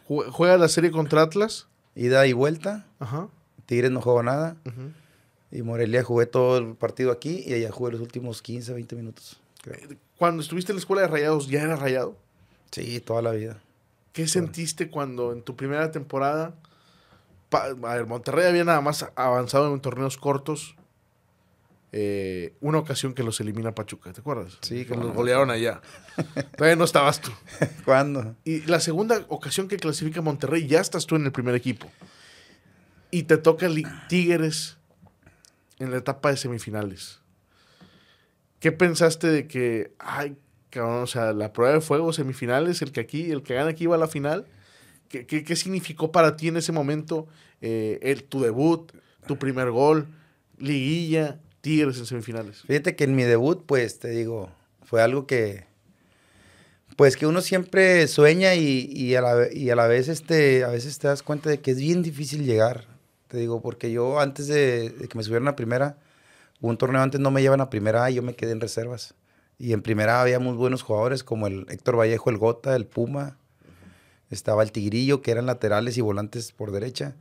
Jue- 0.08 0.30
Juega 0.30 0.56
la 0.56 0.68
serie 0.68 0.90
contra 0.90 1.20
Atlas. 1.22 1.66
Ida 1.94 2.26
y 2.26 2.32
vuelta. 2.32 2.86
Ajá. 2.98 3.28
Tigres 3.66 3.90
no 3.90 4.00
jugó 4.00 4.22
nada. 4.22 4.56
Y 5.52 5.60
Morelia 5.62 6.02
jugué 6.02 6.24
todo 6.26 6.56
el 6.58 6.74
partido 6.76 7.12
aquí. 7.12 7.44
Y 7.46 7.52
allá 7.52 7.70
jugué 7.70 7.92
los 7.92 8.00
últimos 8.00 8.40
15, 8.40 8.72
20 8.72 8.96
minutos. 8.96 9.38
creo. 9.60 9.76
Cuando 10.16 10.42
estuviste 10.42 10.72
en 10.72 10.76
la 10.76 10.80
escuela 10.80 11.02
de 11.02 11.08
Rayados, 11.08 11.48
¿ya 11.48 11.60
era 11.62 11.76
Rayado? 11.76 12.16
Sí, 12.70 13.00
toda 13.00 13.20
la 13.22 13.32
vida. 13.32 13.60
¿Qué 14.12 14.26
sentiste 14.28 14.90
cuando 14.90 15.32
en 15.32 15.42
tu 15.42 15.56
primera 15.56 15.90
temporada 15.90 16.54
Pa- 17.48 17.66
a 17.66 17.94
ver, 17.94 18.06
Monterrey 18.06 18.46
había 18.46 18.64
nada 18.64 18.80
más 18.80 19.06
avanzado 19.16 19.72
en 19.74 19.80
torneos 19.80 20.16
cortos. 20.16 20.76
eh, 21.92 22.54
una 22.60 22.78
ocasión 22.78 23.14
que 23.14 23.24
los 23.24 23.40
elimina 23.40 23.74
Pachuca, 23.74 24.12
¿te 24.12 24.20
acuerdas? 24.20 24.58
Sí, 24.60 24.84
que 24.84 24.94
los 24.94 25.12
golearon 25.12 25.50
allá. 25.50 25.80
Todavía 26.56 26.76
no 26.76 26.84
estabas 26.84 27.20
tú. 27.20 27.32
¿Cuándo? 27.84 28.36
Y 28.44 28.60
la 28.66 28.78
segunda 28.78 29.24
ocasión 29.28 29.66
que 29.66 29.76
clasifica 29.76 30.20
Monterrey, 30.22 30.68
ya 30.68 30.80
estás 30.80 31.06
tú 31.06 31.16
en 31.16 31.24
el 31.24 31.32
primer 31.32 31.56
equipo. 31.56 31.90
Y 33.10 33.24
te 33.24 33.36
toca 33.38 33.68
Tigres 34.08 34.76
en 35.80 35.90
la 35.90 35.96
etapa 35.96 36.30
de 36.30 36.36
semifinales. 36.36 37.18
¿Qué 38.60 38.70
pensaste 38.70 39.26
de 39.26 39.48
que, 39.48 39.92
ay, 39.98 40.36
o 40.78 41.06
sea, 41.06 41.32
la 41.32 41.52
prueba 41.52 41.74
de 41.74 41.80
fuego, 41.80 42.12
semifinales, 42.12 42.82
el 42.82 42.92
que 42.92 43.00
aquí, 43.00 43.30
el 43.30 43.42
que 43.42 43.54
gana 43.54 43.70
aquí 43.70 43.86
va 43.86 43.96
a 43.96 43.98
la 43.98 44.08
final? 44.08 44.46
¿Qué, 45.08 45.26
qué, 45.26 45.42
qué 45.42 45.56
significó 45.56 46.12
para 46.12 46.36
ti 46.36 46.48
en 46.48 46.56
ese 46.56 46.70
momento 46.70 47.26
eh, 47.60 47.98
el, 48.02 48.22
tu 48.24 48.40
debut, 48.40 48.92
tu 49.26 49.38
primer 49.38 49.70
gol, 49.70 50.06
liguilla, 50.58 51.40
Tigres 51.60 51.98
en 51.98 52.06
semifinales? 52.06 52.62
Fíjate 52.62 52.94
que 52.94 53.04
en 53.04 53.16
mi 53.16 53.24
debut, 53.24 53.64
pues, 53.66 53.98
te 53.98 54.08
digo, 54.10 54.50
fue 54.84 55.02
algo 55.02 55.26
que, 55.26 55.64
pues, 56.96 57.16
que 57.16 57.26
uno 57.26 57.40
siempre 57.40 58.06
sueña 58.06 58.54
y, 58.54 58.88
y 58.92 59.14
a, 59.16 59.22
la, 59.22 59.52
y 59.52 59.70
a 59.70 59.76
la 59.76 59.86
vez, 59.86 60.08
este, 60.08 60.64
a 60.64 60.68
veces 60.68 60.98
te 60.98 61.08
das 61.08 61.22
cuenta 61.22 61.50
de 61.50 61.60
que 61.60 61.72
es 61.72 61.78
bien 61.78 62.02
difícil 62.02 62.44
llegar. 62.44 62.86
Te 63.28 63.38
digo, 63.38 63.60
porque 63.62 63.90
yo 63.92 64.20
antes 64.20 64.46
de, 64.48 64.90
de 64.90 65.08
que 65.08 65.16
me 65.16 65.24
subieran 65.24 65.48
a 65.48 65.56
primera, 65.56 65.98
un 66.60 66.76
torneo 66.76 67.00
antes 67.00 67.20
no 67.20 67.30
me 67.30 67.42
llevan 67.42 67.60
a 67.60 67.70
primera 67.70 68.10
y 68.10 68.14
yo 68.14 68.22
me 68.22 68.34
quedé 68.34 68.52
en 68.52 68.60
reservas. 68.60 69.14
Y 69.60 69.74
en 69.74 69.82
primera 69.82 70.22
había 70.22 70.38
muy 70.38 70.54
buenos 70.54 70.80
jugadores 70.80 71.22
como 71.22 71.46
el 71.46 71.66
Héctor 71.68 71.98
Vallejo, 71.98 72.30
el 72.30 72.38
Gota, 72.38 72.74
el 72.74 72.86
Puma. 72.86 73.36
Estaba 74.30 74.62
el 74.62 74.72
Tigrillo, 74.72 75.20
que 75.20 75.32
eran 75.32 75.44
laterales 75.44 75.98
y 75.98 76.00
volantes 76.00 76.52
por 76.52 76.72
derecha. 76.72 77.14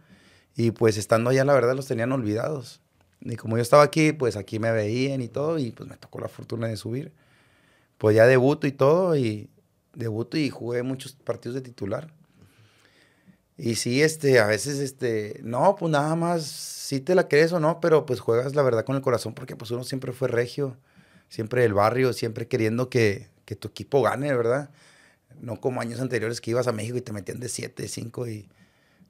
Y 0.55 0.72
pues 0.72 0.96
estando 0.96 1.31
allá, 1.31 1.43
la 1.43 1.53
verdad, 1.53 1.75
los 1.75 1.88
tenían 1.88 2.13
olvidados. 2.13 2.79
Y 3.19 3.36
como 3.36 3.58
yo 3.58 3.62
estaba 3.62 3.84
aquí, 3.84 4.13
pues 4.13 4.38
aquí 4.38 4.58
me 4.58 4.72
veían 4.72 5.22
y 5.22 5.27
todo, 5.27 5.60
y 5.60 5.72
pues 5.72 5.89
me 5.89 5.98
tocó 5.98 6.22
la 6.22 6.29
fortuna 6.29 6.67
de 6.67 6.77
subir. 6.77 7.12
Pues 7.98 8.15
ya 8.15 8.25
debuto 8.25 8.67
y 8.67 8.72
todo, 8.72 9.17
y 9.17 9.50
debuto 9.93 10.38
y 10.38 10.50
jugué 10.50 10.81
muchos 10.81 11.12
partidos 11.12 11.55
de 11.55 11.62
titular. 11.62 12.13
Y 13.58 13.75
sí, 13.75 14.01
este, 14.01 14.39
a 14.39 14.46
veces, 14.46 14.79
este, 14.79 15.41
no, 15.43 15.75
pues 15.77 15.91
nada 15.91 16.15
más, 16.15 16.46
sí 16.46 17.01
te 17.01 17.15
la 17.15 17.27
crees 17.27 17.51
o 17.51 17.60
no, 17.60 17.81
pero 17.81 18.05
pues 18.05 18.22
juegas 18.22 18.55
la 18.55 18.62
verdad 18.62 18.86
con 18.86 18.96
el 18.96 19.01
corazón, 19.01 19.34
porque 19.34 19.58
pues 19.58 19.72
uno 19.72 19.84
siempre 19.84 20.13
fue 20.13 20.29
regio, 20.29 20.77
siempre 21.29 21.62
del 21.62 21.74
barrio, 21.74 22.12
siempre 22.13 22.48
queriendo 22.48 22.89
que, 22.89 23.27
que 23.45 23.55
tu 23.55 23.69
equipo 23.69 24.01
gane, 24.01 24.36
¿verdad? 24.36 24.69
No 25.41 25.62
como 25.62 25.79
años 25.81 26.00
anteriores 26.01 26.41
que 26.41 26.51
ibas 26.51 26.67
a 26.67 26.71
México 26.74 26.98
y 26.98 27.01
te 27.01 27.13
metían 27.13 27.39
de 27.39 27.48
7, 27.50 27.88
5 27.88 28.27
y 28.27 28.50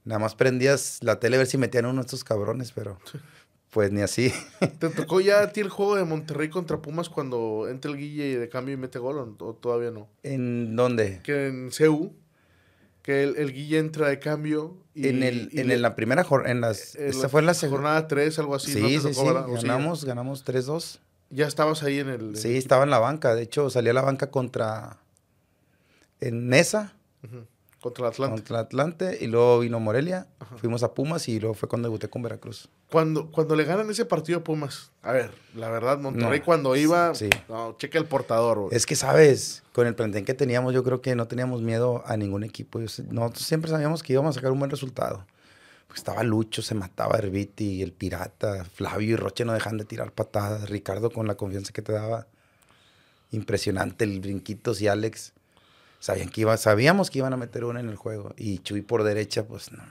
nada 0.06 0.20
más 0.20 0.36
prendías 0.36 1.00
la 1.02 1.20
tele 1.20 1.36
a 1.38 1.40
ver 1.40 1.48
si 1.48 1.58
metían 1.58 1.86
uno 1.86 2.02
de 2.02 2.06
estos 2.06 2.24
cabrones, 2.24 2.72
pero 2.72 3.00
pues 3.72 3.92
ni 3.92 4.02
así. 4.02 4.32
¿Te 4.80 4.90
tocó 4.90 5.22
ya 5.22 5.42
a 5.42 5.52
ti 5.54 5.62
el 5.62 5.70
juego 5.70 5.96
de 5.96 6.04
Monterrey 6.06 6.50
contra 6.50 6.82
Pumas 6.82 7.10
cuando 7.10 7.68
entra 7.70 7.90
el 7.92 7.98
Guille 7.98 8.38
de 8.38 8.50
cambio 8.50 8.74
y 8.74 8.78
mete 8.78 9.00
gol 9.00 9.18
o, 9.40 9.54
todavía 9.56 9.92
no? 9.92 10.08
¿En 10.24 10.76
dónde? 10.76 11.22
Que 11.24 11.48
en 11.48 11.70
CU, 11.72 12.14
que 13.02 13.24
el, 13.24 13.38
el 13.38 13.54
Guille 13.54 13.78
entra 13.80 14.10
de 14.10 14.20
cambio 14.20 14.78
y... 14.94 15.08
en 15.08 15.24
el, 15.24 15.50
y 15.52 15.60
en 15.62 15.68
le- 15.70 15.78
la 15.78 15.96
primera 15.96 16.24
jornada, 16.24 16.52
en 16.52 16.62
las, 16.62 16.96
en 16.96 17.08
esta 17.10 17.24
la 17.24 17.30
fue 17.30 17.40
en 17.42 17.46
la 17.48 17.54
segunda. 17.54 17.78
jornada 17.84 18.08
3, 18.08 18.40
algo 18.40 18.56
así. 18.56 18.74
Sí, 18.74 18.80
¿no 18.82 18.88
te 18.88 19.14
sí, 19.14 19.16
tocó, 19.16 19.46
sí, 19.46 19.52
ganamos, 19.64 20.06
ganamos 20.06 20.46
3-2. 20.46 21.00
Ya 21.30 21.48
estabas 21.48 21.84
ahí 21.84 22.00
en 22.00 22.10
el... 22.10 22.36
Sí, 22.36 22.58
estaba 22.58 22.84
en 22.84 22.90
la 22.90 23.00
banca. 23.00 23.36
De 23.36 23.44
hecho, 23.44 23.70
salí 23.70 23.90
a 23.90 23.94
la 23.94 24.02
banca 24.02 24.30
contra. 24.32 24.98
En 26.20 26.48
Nesa, 26.50 26.94
Contra 27.82 28.08
el 28.08 28.12
Atlante. 28.12 28.36
contra 28.36 28.60
Atlante. 28.60 29.18
Y 29.22 29.28
luego 29.28 29.60
vino 29.60 29.80
Morelia. 29.80 30.28
Ajá. 30.40 30.58
Fuimos 30.58 30.84
a 30.84 30.94
Pumas 30.94 31.30
y 31.30 31.40
luego 31.40 31.54
fue 31.54 31.70
cuando 31.70 31.88
debuté 31.88 32.10
con 32.10 32.22
Veracruz. 32.22 32.68
Cuando, 32.92 33.32
cuando 33.32 33.56
le 33.56 33.64
ganan 33.64 33.90
ese 33.90 34.04
partido 34.04 34.40
a 34.40 34.44
Pumas, 34.44 34.92
a 35.04 35.12
ver, 35.14 35.32
la 35.56 35.70
verdad, 35.70 36.00
Monterrey 36.00 36.40
No, 36.40 36.46
cuando 36.46 36.76
iba, 36.76 37.14
sí. 37.16 37.30
no, 37.48 37.78
checa 37.78 38.00
el 38.00 38.06
portador. 38.06 38.68
Es 38.72 38.86
que, 38.86 38.96
¿sabes? 38.96 39.64
Con 39.74 39.86
el 39.88 39.96
plantel 39.96 40.26
que 40.26 40.34
teníamos, 40.34 40.74
yo 40.74 40.84
creo 40.84 41.00
que 41.02 41.16
no 41.16 41.28
teníamos 41.28 41.62
miedo 41.62 42.04
a 42.06 42.18
ningún 42.18 42.44
equipo. 42.44 42.80
Yo 42.80 42.88
Nosotros 43.12 43.46
siempre 43.46 43.70
sabíamos 43.72 44.04
que 44.04 44.12
íbamos 44.14 44.36
a 44.36 44.40
sacar 44.40 44.52
un 44.52 44.60
buen 44.60 44.72
resultado. 44.72 45.26
Pues 45.90 46.02
estaba 46.02 46.22
Lucho, 46.22 46.62
se 46.62 46.76
mataba 46.76 47.18
Herbiti, 47.18 47.82
el 47.82 47.94
Pirata, 47.94 48.64
Flavio 48.64 49.14
y 49.14 49.16
Roche 49.16 49.44
no 49.44 49.54
dejan 49.54 49.80
de 49.80 49.86
tirar 49.86 50.12
patadas. 50.12 50.70
Ricardo 50.70 51.10
con 51.10 51.26
la 51.26 51.34
confianza 51.34 51.74
que 51.74 51.82
te 51.82 51.92
daba. 51.92 52.28
Impresionante, 53.32 54.06
el 54.06 54.20
Brinquitos 54.20 54.82
y 54.82 54.88
Alex. 54.88 55.34
Sabían 56.00 56.30
que 56.30 56.42
iba, 56.42 56.56
sabíamos 56.58 57.10
que 57.10 57.18
iban 57.18 57.34
a 57.34 57.38
meter 57.38 57.66
una 57.66 57.80
en 57.80 57.90
el 57.90 57.96
juego. 57.96 58.36
Y 58.38 58.60
Chuy 58.60 58.84
por 58.84 59.04
derecha, 59.04 59.48
pues 59.48 59.72
no. 59.72 59.82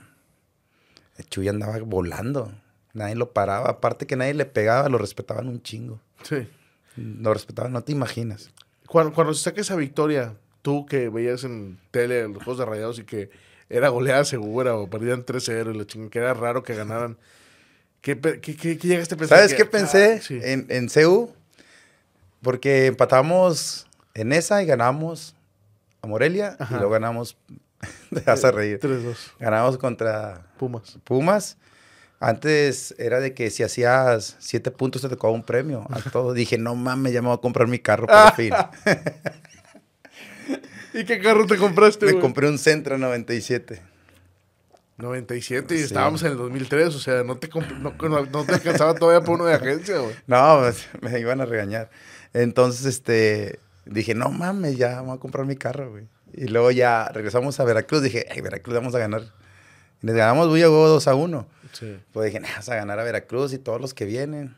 El 1.17 1.27
Chuy 1.27 1.49
andaba 1.49 1.77
volando. 1.79 2.53
Nadie 2.93 3.15
lo 3.15 3.33
paraba. 3.33 3.69
Aparte 3.69 4.07
que 4.07 4.15
nadie 4.15 4.33
le 4.33 4.45
pegaba, 4.45 4.87
lo 4.87 4.99
respetaban 4.99 5.49
un 5.49 5.61
chingo. 5.61 5.99
Sí. 6.23 6.47
Lo 6.95 7.33
respetaban, 7.33 7.73
no 7.73 7.83
te 7.83 7.91
imaginas. 7.91 8.51
Cuando, 8.87 9.13
cuando 9.13 9.33
se 9.33 9.43
saca 9.43 9.59
esa 9.59 9.75
victoria, 9.75 10.37
tú 10.61 10.85
que 10.85 11.09
veías 11.09 11.43
en 11.43 11.77
tele 11.91 12.25
los 12.29 12.37
juegos 12.37 12.59
de 12.59 12.65
rayados 12.65 12.99
y 12.99 13.03
que 13.03 13.29
era 13.69 13.89
goleada 13.89 14.25
segura 14.25 14.75
o 14.75 14.89
perdían 14.89 15.23
3-0 15.25 15.73
y 15.73 15.77
la 15.77 15.85
chingada, 15.85 16.09
que 16.09 16.19
era 16.19 16.33
raro 16.33 16.63
que 16.63 16.75
ganaran. 16.75 17.17
¿Qué, 18.01 18.17
qué- 18.19 18.39
qué- 18.39 18.77
qué 18.77 18.87
llegaste 18.87 19.15
a 19.15 19.17
pensar? 19.17 19.37
¿Sabes 19.39 19.53
qué 19.53 19.65
pensé 19.65 20.15
ah, 20.19 20.21
sí. 20.21 20.39
en, 20.41 20.65
en 20.69 20.87
CU? 20.87 21.31
Porque 22.41 22.85
empatamos 22.87 23.85
en 24.13 24.31
esa 24.31 24.63
y 24.63 24.65
ganamos 24.65 25.35
a 26.01 26.07
Morelia 26.07 26.55
Ajá. 26.59 26.75
y 26.75 26.77
luego 26.77 26.91
ganamos, 26.93 27.35
te 28.13 28.21
vas 28.21 28.43
a 28.45 28.51
reír, 28.51 28.79
3-2. 28.79 29.15
ganamos 29.39 29.77
contra 29.77 30.47
Pumas. 30.57 30.97
Pumas. 31.03 31.57
Antes 32.21 32.95
era 32.97 33.19
de 33.21 33.33
que 33.33 33.49
si 33.49 33.63
hacías 33.63 34.35
siete 34.39 34.71
puntos 34.71 35.01
te 35.01 35.07
tocaba 35.09 35.33
un 35.33 35.43
premio 35.43 35.85
a 35.89 36.01
todo. 36.09 36.33
Dije, 36.33 36.57
no 36.57 36.75
mames, 36.75 37.13
ya 37.13 37.21
me 37.21 37.29
voy 37.29 37.37
a 37.37 37.41
comprar 37.41 37.67
mi 37.67 37.79
carro 37.79 38.07
por 38.07 38.33
fin. 38.35 38.53
¿Y 40.93 41.03
qué 41.05 41.19
carro 41.19 41.45
te 41.45 41.57
compraste, 41.57 42.05
me 42.07 42.11
güey? 42.13 42.21
compré 42.21 42.47
un 42.49 42.57
Centra 42.57 42.97
97. 42.97 43.81
97 44.97 45.75
y 45.75 45.77
Sí. 45.77 45.83
estábamos 45.85 46.21
en 46.23 46.31
el 46.31 46.37
2003, 46.37 46.93
o 46.93 46.99
sea, 46.99 47.23
no 47.23 47.37
te, 47.37 47.49
no, 47.79 47.93
no- 48.25 48.43
te 48.45 48.53
alcanzaba 48.53 48.93
todavía 48.95 49.23
por 49.25 49.35
uno 49.35 49.45
de 49.45 49.53
agencia, 49.53 49.97
güey. 49.99 50.13
No, 50.27 50.59
pues, 50.59 50.87
me 51.01 51.17
iban 51.19 51.39
a 51.39 51.45
regañar. 51.45 51.89
Entonces, 52.33 52.85
este, 52.85 53.59
dije, 53.85 54.13
no 54.13 54.29
mames, 54.29 54.77
ya 54.77 54.95
vamos 54.95 55.17
a 55.17 55.19
comprar 55.19 55.45
mi 55.45 55.55
carro, 55.55 55.91
güey. 55.91 56.07
Y 56.33 56.47
luego 56.47 56.69
ya 56.71 57.07
regresamos 57.13 57.59
a 57.59 57.63
Veracruz. 57.63 58.01
Dije, 58.03 58.25
ay, 58.29 58.41
Veracruz 58.41 58.75
vamos 58.75 58.93
a 58.93 58.99
ganar. 58.99 59.23
Y 60.01 60.07
les 60.07 60.15
ganamos 60.15 60.47
Bulla 60.49 60.67
2 60.67 61.07
a 61.07 61.15
1. 61.15 61.47
Sí. 61.71 61.97
Pues 62.11 62.25
dije, 62.27 62.39
nah, 62.39 62.49
vamos 62.51 62.69
a 62.69 62.75
ganar 62.75 62.99
a 62.99 63.03
Veracruz 63.03 63.53
y 63.53 63.57
todos 63.57 63.79
los 63.81 63.93
que 63.93 64.05
vienen. 64.05 64.55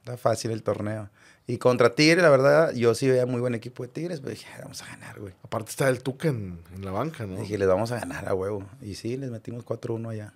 Está 0.00 0.16
fácil 0.16 0.50
el 0.50 0.62
torneo. 0.62 1.08
Y 1.48 1.58
contra 1.58 1.94
Tigres, 1.94 2.22
la 2.22 2.30
verdad, 2.30 2.72
yo 2.74 2.94
sí 2.94 3.08
veía 3.08 3.24
muy 3.24 3.40
buen 3.40 3.54
equipo 3.54 3.84
de 3.84 3.88
Tigres, 3.88 4.18
pero 4.20 4.30
dije, 4.30 4.46
"Ay, 4.52 4.62
vamos 4.62 4.82
a 4.82 4.86
ganar, 4.86 5.20
güey. 5.20 5.32
Aparte 5.44 5.70
está 5.70 5.88
el 5.88 6.02
Tuca 6.02 6.28
en, 6.28 6.58
en 6.74 6.84
la 6.84 6.90
banca, 6.90 7.24
¿no? 7.26 7.36
Dije, 7.40 7.56
les 7.56 7.68
vamos 7.68 7.92
a 7.92 8.00
ganar 8.00 8.28
a 8.28 8.34
huevo. 8.34 8.64
Y 8.82 8.96
sí, 8.96 9.16
les 9.16 9.30
metimos 9.30 9.64
4-1 9.64 10.10
allá. 10.10 10.34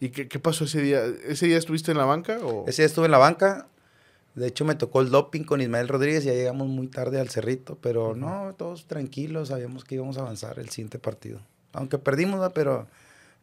¿Y 0.00 0.08
qué, 0.08 0.26
qué 0.26 0.40
pasó 0.40 0.64
ese 0.64 0.80
día? 0.82 1.04
¿Ese 1.04 1.46
día 1.46 1.56
estuviste 1.56 1.92
en 1.92 1.98
la 1.98 2.04
banca 2.04 2.38
o...? 2.44 2.64
Ese 2.66 2.82
día 2.82 2.86
estuve 2.86 3.04
en 3.04 3.12
la 3.12 3.18
banca. 3.18 3.68
De 4.34 4.48
hecho, 4.48 4.64
me 4.64 4.74
tocó 4.74 5.00
el 5.02 5.10
doping 5.10 5.44
con 5.44 5.60
Ismael 5.60 5.86
Rodríguez. 5.86 6.24
Ya 6.24 6.32
llegamos 6.32 6.66
muy 6.66 6.88
tarde 6.88 7.20
al 7.20 7.28
cerrito. 7.30 7.78
Pero 7.80 8.16
no, 8.16 8.54
todos 8.58 8.86
tranquilos. 8.86 9.48
Sabíamos 9.48 9.84
que 9.84 9.94
íbamos 9.94 10.18
a 10.18 10.22
avanzar 10.22 10.58
el 10.58 10.68
siguiente 10.68 10.98
partido. 10.98 11.40
Aunque 11.72 11.98
perdimos, 11.98 12.40
¿no? 12.40 12.50
pero 12.50 12.88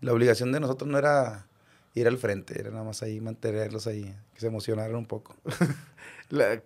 la 0.01 0.11
obligación 0.11 0.51
de 0.51 0.59
nosotros 0.59 0.89
no 0.91 0.97
era 0.97 1.47
ir 1.95 2.07
al 2.09 2.17
frente. 2.17 2.59
Era 2.59 2.69
nada 2.69 2.83
más 2.83 3.01
ahí 3.01 3.21
mantenerlos 3.21 3.87
ahí. 3.87 4.13
Que 4.33 4.41
se 4.41 4.47
emocionaran 4.47 4.95
un 4.97 5.05
poco. 5.05 5.35
La- 6.29 6.61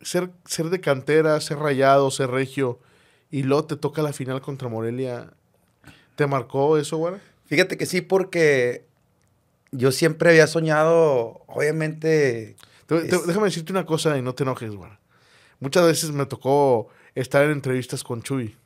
ser, 0.00 0.30
ser 0.44 0.70
de 0.70 0.80
cantera, 0.80 1.40
ser 1.40 1.58
rayado, 1.58 2.10
ser 2.10 2.30
regio, 2.30 2.80
y 3.30 3.42
luego 3.42 3.64
te 3.64 3.76
toca 3.76 4.02
la 4.02 4.12
final 4.12 4.40
contra 4.40 4.68
Morelia. 4.68 5.32
¿Te 6.16 6.26
marcó 6.26 6.76
eso, 6.78 6.96
güey? 6.98 7.14
Fíjate 7.46 7.76
que 7.76 7.86
sí, 7.86 8.00
porque 8.00 8.86
yo 9.72 9.90
siempre 9.92 10.30
había 10.30 10.46
soñado, 10.46 11.42
obviamente... 11.46 12.56
Te- 12.86 13.00
te- 13.02 13.16
Es- 13.16 13.26
Déjame 13.26 13.46
decirte 13.46 13.72
una 13.72 13.84
cosa 13.86 14.16
y 14.16 14.22
no 14.22 14.34
te 14.34 14.44
enojes, 14.44 14.74
güey. 14.74 14.90
Muchas 15.60 15.84
veces 15.86 16.10
me 16.12 16.26
tocó 16.26 16.88
estar 17.14 17.44
en 17.44 17.50
entrevistas 17.52 18.04
con 18.04 18.22
Chuy. 18.22 18.56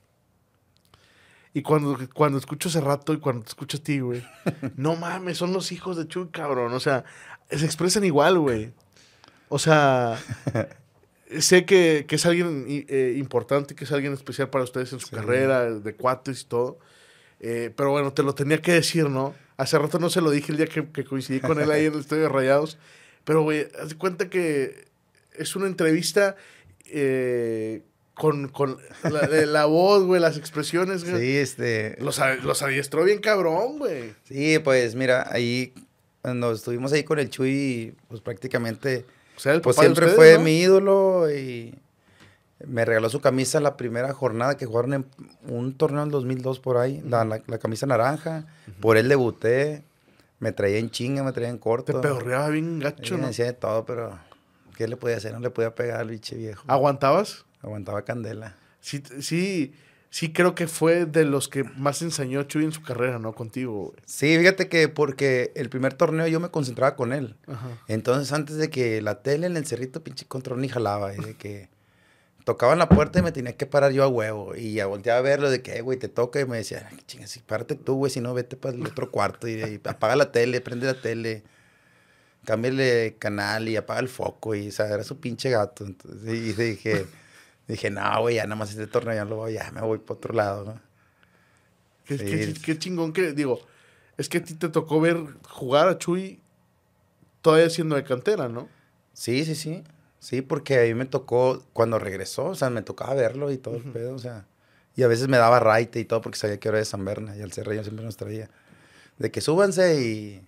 Y 1.55 1.63
cuando, 1.63 1.99
cuando 2.15 2.39
escucho 2.39 2.69
ese 2.69 2.81
rato 2.81 3.13
y 3.15 3.19
cuando 3.19 3.43
te 3.43 3.49
escucho 3.49 3.79
a 3.79 3.81
ti, 3.81 4.01
güey, 4.01 4.23
no 4.77 4.97
mames, 4.97 5.39
son 5.39 5.53
los 5.53 5.73
hijos 5.73 5.97
de 5.97 6.07
Chuy, 6.07 6.29
cabrón. 6.29 6.73
O 6.75 6.81
sea, 6.81 7.05
se 7.51 7.65
expresan 7.65 8.05
igual, 8.05 8.39
güey. 8.39 8.73
O 9.49 9.59
sea, 9.59 10.19
sé 11.41 11.65
que, 11.65 12.05
que 12.09 12.17
es 12.17 12.27
alguien 12.27 12.65
eh, 12.69 13.15
importante, 13.19 13.75
que 13.75 13.85
es 13.85 13.93
alguien 13.93 14.13
especial 14.13 14.51
para 14.51 14.65
ustedes 14.65 14.93
en 14.93 15.01
su 15.01 15.09
Sí. 15.09 15.17
carrera, 15.17 15.71
de 15.71 15.95
cuates 15.95 16.43
y 16.43 16.45
todo. 16.47 16.79
Eh, 17.41 17.73
pero 17.77 17.91
bueno, 17.91 18.13
te 18.13 18.23
lo 18.23 18.35
tenía 18.35 18.61
que 18.61 18.73
decir, 18.73 19.09
¿no? 19.09 19.35
Hace 19.57 19.79
rato 19.79 19.99
no 19.99 20.11
se 20.11 20.21
lo 20.21 20.31
dije 20.31 20.53
el 20.53 20.59
día 20.59 20.67
que, 20.67 20.87
que 20.91 21.05
coincidí 21.05 21.41
con 21.41 21.61
él 21.61 21.71
ahí 21.71 21.87
en 21.87 21.95
el 21.95 22.01
Estadio 22.01 22.23
de 22.25 22.29
Rayados. 22.29 22.79
Pero, 23.25 23.43
güey, 23.43 23.69
haz 23.81 23.91
de 23.91 23.95
cuenta 23.97 24.29
que 24.31 24.87
es 25.37 25.55
una 25.57 25.67
entrevista 25.67 26.37
eh, 26.87 27.83
con, 28.15 28.49
con 28.49 28.79
la, 29.05 29.67
voz, 29.67 30.05
güey, 30.05 30.21
las 30.21 30.37
expresiones. 30.39 31.05
güey. 31.05 31.21
Sí, 31.21 31.37
este. 31.37 31.97
Los, 32.01 32.21
los 32.43 32.63
adiestró 32.63 33.05
bien 33.05 33.21
cabrón, 33.21 33.79
güey. 33.79 34.15
Sí, 34.25 34.59
pues 34.59 34.95
mira, 34.95 35.29
ahí 35.31 35.73
cuando 36.23 36.53
estuvimos 36.53 36.93
ahí 36.93 37.05
con 37.05 37.19
el 37.19 37.31
Chuy, 37.31 37.95
pues 38.09 38.21
prácticamente, 38.21 39.05
O 39.39 39.41
sea, 39.41 39.55
el 39.55 39.61
pues 39.61 39.77
papá 39.77 39.83
de 39.89 39.95
siempre 39.95 40.07
ustedes, 40.07 40.17
fue 40.17 40.39
¿no? 40.39 40.45
mi 40.45 40.59
ídolo 40.59 41.31
y 41.31 41.75
me 42.67 42.85
regaló 42.85 43.09
su 43.09 43.21
camisa 43.21 43.61
la 43.61 43.77
primera 43.77 44.13
jornada 44.13 44.57
que 44.57 44.67
jugaron 44.67 44.95
en 44.95 45.07
un 45.47 45.75
torneo 45.75 46.03
en 46.03 46.11
2002 46.11 46.59
por 46.59 46.77
ahí, 46.77 47.01
la, 47.07 47.25
la- 47.25 47.41
la 47.47 47.59
camisa 47.59 47.87
naranja, 47.87 48.47
por 48.81 48.97
él 48.97 49.09
debuté, 49.09 49.85
me 50.41 50.51
traía 50.51 50.79
en 50.79 50.91
chinga, 50.91 51.23
me 51.23 51.31
traía 51.33 51.51
en 51.51 51.57
Te 51.59 51.63
corto. 51.63 52.01
pedorreaba 52.01 52.49
bien 52.49 52.81
gacho, 52.81 53.17
¿no? 53.17 53.29
decía 53.29 53.45
de 53.45 53.53
todo, 53.53 53.85
pero 53.87 54.19
¿qué 54.77 54.89
le 54.89 54.97
podía 54.97 55.17
hacer? 55.19 55.33
No 55.33 55.39
le 55.41 55.51
podía 55.51 55.73
pegar 55.75 56.01
al 56.01 56.11
biche 56.11 56.35
viejo. 56.37 56.65
¿Aguantabas? 56.67 57.45
Aguantaba 57.63 58.03
candela. 58.03 58.57
Sí, 58.81 59.03
sí, 59.21 59.73
sí 60.11 60.33
creo 60.33 60.55
que 60.55 60.67
fue 60.67 61.05
de 61.07 61.25
los 61.25 61.49
que 61.49 61.65
más 61.65 62.03
enseñó 62.03 62.43
Chuy 62.45 62.65
en 62.65 62.73
su 62.73 62.83
carrera, 62.83 63.19
¿no? 63.19 63.33
Contigo, 63.35 63.73
güey. 63.91 63.97
Sí, 64.07 64.37
fíjate 64.39 64.69
que 64.69 64.89
porque 64.89 65.53
el 65.55 65.69
primer 65.69 65.95
torneo 65.95 66.27
yo 66.27 66.41
me 66.41 66.51
concentraba 66.51 66.97
con 66.97 67.13
él. 67.13 67.37
Ajá. 67.47 67.69
Entonces, 67.89 68.33
antes 68.33 68.57
de 68.57 68.71
que 68.71 69.03
la 69.03 69.23
tele 69.23 69.47
en 69.47 69.57
el 69.57 69.67
cerrito, 69.67 70.03
pinche 70.03 70.27
control 70.27 70.61
ni 70.61 70.69
jalaba. 70.69 71.15
Y 71.15 71.19
de 71.19 71.35
que 71.35 71.69
tocaban 72.45 72.79
la 72.79 72.89
puerta 72.89 73.19
y 73.19 73.23
me 73.23 73.33
tenía 73.33 73.57
que 73.57 73.67
parar 73.67 73.93
yo 73.93 74.03
a 74.05 74.09
huevo. 74.09 74.57
Y 74.57 74.81
volteaba 74.83 75.19
a 75.19 75.23
verlo 75.23 75.51
de 75.51 75.61
que, 75.61 75.77
"Eh, 75.77 75.83
güey, 75.83 75.99
te 75.99 76.09
toca. 76.09 76.41
Y 76.41 76.47
me 76.47 76.57
decía, 76.57 76.89
"Ay, 76.91 76.99
chinga, 77.07 77.27
sí, 77.27 77.41
párate 77.47 77.75
tú, 77.75 77.97
güey, 77.97 78.11
si 78.11 78.21
no, 78.23 78.33
vete 78.33 78.57
para 78.57 78.75
el 78.75 78.87
otro 78.87 79.11
cuarto. 79.11 79.47
Y, 79.49 79.53
y 79.55 79.81
apaga 79.85 80.17
la 80.17 80.33
tele, 80.33 80.61
prende 80.63 80.87
la 80.87 80.99
tele. 81.01 81.43
Cámbiale 82.47 83.17
canal 83.19 83.69
y 83.69 83.77
apaga 83.77 84.01
el 84.01 84.09
foco. 84.09 84.55
Y, 84.55 84.69
o 84.69 84.73
sea, 84.73 84.87
era 84.87 85.05
su 85.05 85.21
pinche 85.21 85.51
gato. 85.51 85.85
Entonces, 85.85 86.33
y 86.33 86.53
dije, 86.55 87.05
dije, 87.75 87.91
no, 87.91 88.21
güey, 88.21 88.37
ya 88.37 88.45
nada 88.45 88.57
más 88.57 88.71
este 88.71 88.87
torneo 88.87 89.15
ya 89.15 89.25
lo 89.25 89.37
voy, 89.37 89.55
ya 89.55 89.71
me 89.73 89.81
voy 89.83 89.99
para 89.99 90.15
otro 90.19 90.35
lado, 90.35 90.65
¿no? 90.65 90.81
Qué, 92.07 92.19
Sí. 92.19 92.25
qué- 92.25 92.55
qué 92.65 92.79
chingón 92.79 93.13
que, 93.13 93.33
digo, 93.33 93.61
es 94.17 94.29
que 94.29 94.39
a 94.39 94.43
ti 94.45 94.55
te 94.55 94.69
tocó 94.69 95.01
ver 95.01 95.19
jugar 95.49 95.89
a 95.89 95.99
Chuy 95.99 96.41
todavía 97.43 97.71
siendo 97.71 97.97
de 97.97 98.05
cantera, 98.05 98.49
¿no? 98.49 98.69
Sí, 99.13 99.45
sí, 99.45 99.55
sí. 99.55 99.85
Sí, 100.21 100.43
porque 100.43 100.81
a 100.81 100.83
mí 100.85 100.95
me 100.95 101.05
tocó 101.07 101.63
cuando 101.73 101.99
regresó, 101.99 102.47
o 102.47 102.55
sea, 102.55 102.71
me 102.71 102.83
tocaba 102.83 103.15
verlo 103.15 103.53
y 103.53 103.59
todo 103.59 103.77
el 103.77 103.85
pedo, 103.85 104.15
o 104.15 104.19
sea. 104.19 104.47
Y 104.97 105.05
a 105.05 105.07
veces 105.09 105.29
me 105.29 105.37
daba 105.37 105.61
raite 105.61 106.01
y 106.01 106.05
todo 106.05 106.21
porque 106.21 106.39
sabía 106.39 106.59
que 106.59 106.69
era 106.69 106.79
de 106.79 106.85
San 106.85 107.05
Berna 107.05 107.37
y 107.37 107.41
al 107.43 107.51
rey 107.53 107.81
siempre 107.85 108.05
nos 108.05 108.17
traía. 108.17 108.51
De 109.19 109.31
que 109.31 109.41
súbanse 109.41 110.03
y, 110.03 110.45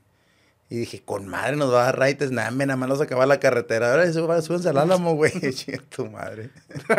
y 0.72 0.76
dije, 0.76 1.02
con 1.04 1.26
madre 1.26 1.56
nos 1.56 1.72
va 1.74 1.82
a 1.82 1.84
dar 1.86 1.98
raites, 1.98 2.30
nada, 2.30 2.50
nada 2.52 2.76
más 2.76 2.88
nos 2.88 3.00
acaba 3.00 3.26
la 3.26 3.40
carretera. 3.40 3.90
Ahora 3.90 4.10
súbanse 4.12 4.68
al 4.68 4.78
álamo, 4.78 5.14
güey. 5.16 5.32
Tu 5.94 6.06
madre. 6.06 6.50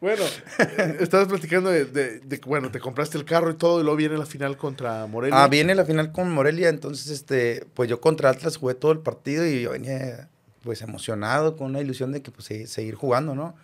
Bueno, 0.00 0.22
eh, 0.58 0.96
estabas 1.00 1.28
platicando 1.28 1.70
de, 1.70 1.86
de- 1.86 2.20
de 2.20 2.38
que, 2.40 2.46
bueno, 2.48 2.70
te 2.70 2.78
compraste 2.78 3.16
el 3.16 3.24
carro 3.24 3.50
y 3.50 3.54
todo, 3.54 3.80
y 3.80 3.84
luego 3.84 3.96
viene 3.96 4.18
la 4.18 4.26
final 4.26 4.56
contra 4.58 5.06
Morelia. 5.06 5.42
Ah, 5.44 5.48
viene 5.48 5.74
la 5.74 5.86
final 5.86 6.12
con 6.12 6.30
Morelia, 6.30 6.68
entonces, 6.68 7.08
este, 7.10 7.66
pues 7.72 7.88
yo 7.88 8.00
contra 8.02 8.28
Atlas 8.28 8.58
jugué 8.58 8.74
todo 8.74 8.92
el 8.92 8.98
partido 8.98 9.46
y 9.46 9.62
yo 9.62 9.70
venía, 9.70 10.28
pues, 10.62 10.82
emocionado, 10.82 11.56
con 11.56 11.68
una 11.68 11.80
ilusión 11.80 12.12
de 12.12 12.20
que, 12.20 12.30
pues, 12.30 12.44
se- 12.46 12.66
seguir 12.66 12.96
jugando, 12.96 13.34
¿no? 13.34 13.54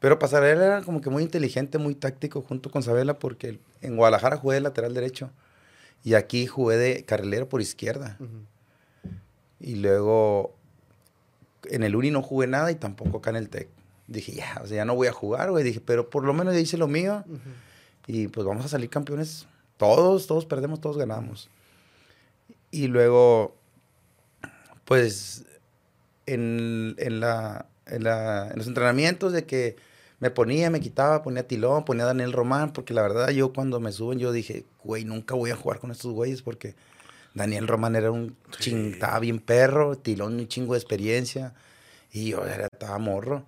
Pero 0.00 0.18
Pasarela 0.18 0.64
era 0.64 0.82
como 0.82 1.00
que 1.00 1.08
muy 1.08 1.22
inteligente, 1.22 1.78
muy 1.78 1.94
táctico 1.94 2.42
junto 2.42 2.68
con 2.70 2.82
Sabela, 2.82 3.18
porque 3.20 3.60
en 3.80 3.96
Guadalajara 3.96 4.36
jugué 4.38 4.54
de 4.56 4.60
lateral 4.62 4.92
derecho 4.92 5.30
y 6.04 6.14
aquí 6.14 6.46
jugué 6.46 6.76
de 6.76 7.04
carrilero 7.04 7.48
por 7.48 7.60
izquierda. 7.60 8.16
Y 9.60 9.76
luego 9.76 10.54
en 11.64 11.82
el 11.82 11.96
Uni 11.96 12.10
no 12.10 12.22
jugué 12.22 12.46
nada 12.46 12.70
y 12.70 12.74
tampoco 12.76 13.16
acá 13.18 13.30
en 13.30 13.36
el 13.36 13.48
TEC. 13.48 13.68
Dije, 14.06 14.32
ya, 14.32 14.60
o 14.62 14.66
sea, 14.66 14.76
ya 14.76 14.84
no 14.84 14.94
voy 14.94 15.08
a 15.08 15.12
jugar, 15.12 15.50
güey. 15.50 15.64
Dije, 15.64 15.80
pero 15.80 16.10
por 16.10 16.24
lo 16.24 16.34
menos 16.34 16.52
ya 16.54 16.60
hice 16.60 16.76
lo 16.76 16.86
mío. 16.88 17.24
Y 18.06 18.28
pues 18.28 18.46
vamos 18.46 18.64
a 18.66 18.68
salir 18.68 18.90
campeones. 18.90 19.46
Todos, 19.78 20.26
todos 20.26 20.44
perdemos, 20.44 20.80
todos 20.82 20.98
ganamos. 20.98 21.48
Y 22.70 22.88
luego, 22.88 23.56
pues, 24.84 25.46
en, 26.26 26.94
en 26.98 27.20
la, 27.20 27.66
en, 27.86 28.04
la- 28.04 28.48
en 28.50 28.58
los 28.58 28.66
entrenamientos 28.66 29.32
de 29.32 29.44
que 29.46 29.76
me 30.24 30.30
ponía, 30.30 30.70
me 30.70 30.80
quitaba, 30.80 31.22
ponía 31.22 31.46
Tilón, 31.46 31.84
ponía 31.84 32.06
Daniel 32.06 32.32
Román, 32.32 32.72
porque 32.72 32.94
la 32.94 33.02
verdad 33.02 33.28
yo 33.30 33.52
cuando 33.52 33.78
me 33.80 33.92
suben 33.92 34.18
yo 34.18 34.32
dije, 34.32 34.64
güey, 34.82 35.04
nunca 35.04 35.34
voy 35.34 35.50
a 35.50 35.56
jugar 35.56 35.80
con 35.80 35.90
estos 35.90 36.12
güeyes 36.14 36.40
porque 36.42 36.74
Daniel 37.34 37.68
Román 37.68 37.96
era 37.96 38.10
un 38.10 38.36
ching, 38.58 38.92
estaba 38.94 39.18
bien 39.20 39.38
perro, 39.40 39.96
Tilón 39.98 40.34
un 40.36 40.48
chingo 40.48 40.74
de 40.74 40.78
experiencia 40.80 41.54
y 42.12 42.30
yo 42.30 42.44
era, 42.46 42.66
estaba 42.72 42.98
morro. 42.98 43.44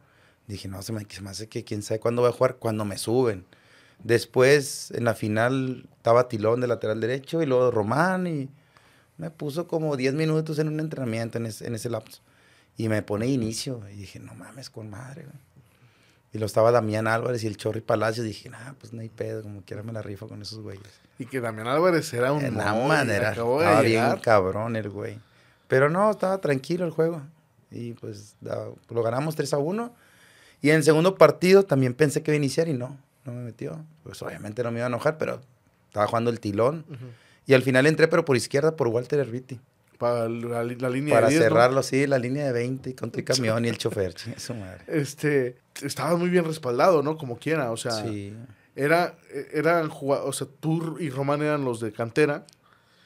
Dije, 0.48 0.68
no, 0.68 0.82
se 0.82 0.92
me, 0.92 1.06
se 1.08 1.22
me 1.22 1.30
hace 1.30 1.48
que 1.48 1.64
quién 1.64 1.82
sabe 1.82 2.00
cuándo 2.00 2.22
voy 2.22 2.30
a 2.30 2.34
jugar, 2.34 2.56
cuando 2.56 2.84
me 2.84 2.98
suben. 2.98 3.46
Después, 4.04 4.90
en 4.92 5.04
la 5.04 5.14
final, 5.14 5.88
estaba 5.96 6.28
Tilón 6.28 6.60
de 6.60 6.66
lateral 6.68 7.00
derecho 7.00 7.42
y 7.42 7.46
luego 7.46 7.70
Román 7.70 8.26
y 8.26 8.48
me 9.18 9.30
puso 9.30 9.66
como 9.68 9.96
10 9.96 10.14
minutos 10.14 10.58
en 10.58 10.68
un 10.68 10.80
entrenamiento 10.80 11.38
en, 11.38 11.46
ese- 11.46 11.66
en 11.66 11.74
ese 11.74 11.90
lapso. 11.90 12.20
Y 12.76 12.88
me 12.88 13.02
pone 13.02 13.26
inicio 13.28 13.82
y 13.92 13.96
dije, 13.96 14.20
no 14.20 14.34
mames, 14.34 14.70
con 14.70 14.90
madre, 14.90 15.24
güey. 15.24 15.45
Y 16.36 16.38
lo 16.38 16.44
estaba 16.44 16.70
Damián 16.70 17.06
Álvarez 17.06 17.42
y 17.44 17.46
el 17.46 17.56
Chorri 17.56 17.80
Palacio. 17.80 18.22
Dije, 18.22 18.50
nah, 18.50 18.74
pues 18.78 18.92
no 18.92 19.00
hay 19.00 19.08
pedo, 19.08 19.42
como 19.42 19.62
quiera 19.62 19.82
me 19.82 19.90
la 19.90 20.02
rifo 20.02 20.28
con 20.28 20.42
esos 20.42 20.60
güeyes. 20.60 20.86
Y 21.18 21.24
que 21.24 21.40
Damián 21.40 21.66
Álvarez 21.66 22.12
era 22.12 22.30
un 22.30 22.44
En 22.44 22.58
la 22.58 22.74
manera, 22.74 23.30
acabó 23.30 23.62
estaba 23.62 23.80
de 23.80 23.88
bien 23.88 24.16
cabrón 24.18 24.76
el 24.76 24.90
güey. 24.90 25.18
Pero 25.66 25.88
no, 25.88 26.10
estaba 26.10 26.38
tranquilo 26.42 26.84
el 26.84 26.90
juego. 26.90 27.22
Y 27.70 27.94
pues 27.94 28.36
lo 28.90 29.02
ganamos 29.02 29.34
3 29.34 29.54
a 29.54 29.56
1. 29.56 29.94
Y 30.60 30.68
en 30.68 30.76
el 30.76 30.84
segundo 30.84 31.14
partido 31.14 31.62
también 31.62 31.94
pensé 31.94 32.22
que 32.22 32.32
iba 32.32 32.34
a 32.34 32.36
iniciar 32.36 32.68
y 32.68 32.74
no, 32.74 32.98
no 33.24 33.32
me 33.32 33.40
metió. 33.40 33.82
Pues 34.02 34.20
obviamente 34.20 34.62
no 34.62 34.70
me 34.70 34.80
iba 34.80 34.86
a 34.86 34.88
enojar, 34.88 35.16
pero 35.16 35.40
estaba 35.88 36.06
jugando 36.06 36.28
el 36.28 36.38
tilón. 36.38 36.84
Ujú. 36.86 37.06
Y 37.46 37.54
al 37.54 37.62
final 37.62 37.86
entré, 37.86 38.08
pero 38.08 38.26
por 38.26 38.36
izquierda, 38.36 38.76
por 38.76 38.88
Walter 38.88 39.20
Herbiti. 39.20 39.58
Para 39.96 40.28
la, 40.28 40.62
línea 40.62 41.14
Para 41.14 41.28
de 41.28 41.32
10, 41.32 41.40
¿no? 41.40 41.48
cerrarlo, 41.48 41.82
sí, 41.82 42.06
la 42.06 42.18
línea 42.18 42.44
de 42.44 42.52
20 42.52 42.94
con 42.94 43.10
tu 43.10 43.24
camión 43.24 43.64
y 43.64 43.68
el 43.68 43.78
chofer. 43.78 44.14
su 44.36 44.52
madre. 44.52 44.82
Este, 44.86 45.56
estabas 45.82 46.18
muy 46.18 46.28
bien 46.30 46.44
respaldado, 46.44 47.02
¿no? 47.02 47.16
Como 47.16 47.38
quiera, 47.38 47.70
o 47.70 47.76
sea, 47.76 47.92
Sí, 47.92 48.34
era, 48.74 49.16
eran 49.52 49.90
o 49.92 50.32
sea, 50.32 50.46
tú 50.60 50.96
y 51.00 51.10
Román 51.10 51.42
eran 51.42 51.64
los 51.64 51.80
de 51.80 51.92
cantera. 51.92 52.46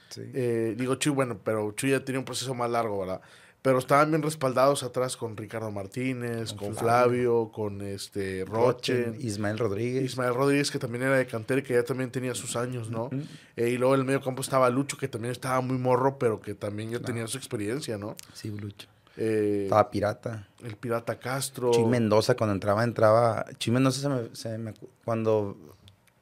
sí. 0.08 0.22
Eh, 0.34 0.74
digo, 0.76 0.96
Chuy, 0.96 1.12
bueno, 1.12 1.38
pero 1.44 1.72
Chuy 1.72 1.90
ya 1.90 2.04
tenía 2.04 2.18
un 2.18 2.24
proceso 2.24 2.54
más 2.54 2.70
largo, 2.70 2.98
¿verdad? 2.98 3.20
Pero 3.62 3.78
estaban 3.78 4.10
bien 4.10 4.22
respaldados 4.22 4.82
atrás 4.82 5.18
con 5.18 5.36
Ricardo 5.36 5.70
Martínez, 5.70 6.54
con, 6.54 6.68
Con 6.68 6.76
Flavio, 6.76 7.52
con 7.52 7.82
este 7.82 8.46
Roche, 8.46 9.04
Roche, 9.04 9.18
Ismael 9.20 9.58
Rodríguez. 9.58 10.02
Ismael 10.02 10.34
Rodríguez, 10.34 10.70
que 10.70 10.78
también 10.78 11.04
era 11.04 11.18
de 11.18 11.26
cantera 11.26 11.60
y 11.60 11.62
que 11.62 11.74
ya 11.74 11.84
también 11.84 12.10
tenía 12.10 12.34
sus 12.34 12.56
años, 12.56 12.88
¿no? 12.88 13.10
Eh, 13.56 13.68
y 13.68 13.76
luego 13.76 13.94
en 13.94 14.00
el 14.00 14.06
medio 14.06 14.22
campo 14.22 14.40
estaba 14.40 14.70
Lucho, 14.70 14.96
que 14.96 15.08
también 15.08 15.32
estaba 15.32 15.60
muy 15.60 15.76
morro, 15.76 16.18
pero 16.18 16.40
que 16.40 16.54
también 16.54 16.90
ya 16.90 17.00
tenía 17.00 17.26
su 17.26 17.36
experiencia, 17.36 17.98
¿no? 17.98 18.16
Sí, 18.32 18.48
Lucho. 18.48 18.88
Eh, 19.22 19.62
Estaba 19.64 19.90
pirata. 19.90 20.48
el 20.64 20.76
Pirata 20.76 21.18
Castro. 21.18 21.70
Chuy 21.72 21.84
Mendoza, 21.84 22.34
cuando 22.36 22.54
entraba, 22.54 22.82
entraba. 22.84 23.44
Chuy 23.58 23.72
Mendoza, 23.74 24.00
se 24.00 24.08
me, 24.08 24.34
se 24.34 24.58
me 24.58 24.72
acu- 24.74 24.88
cuando 25.04 25.56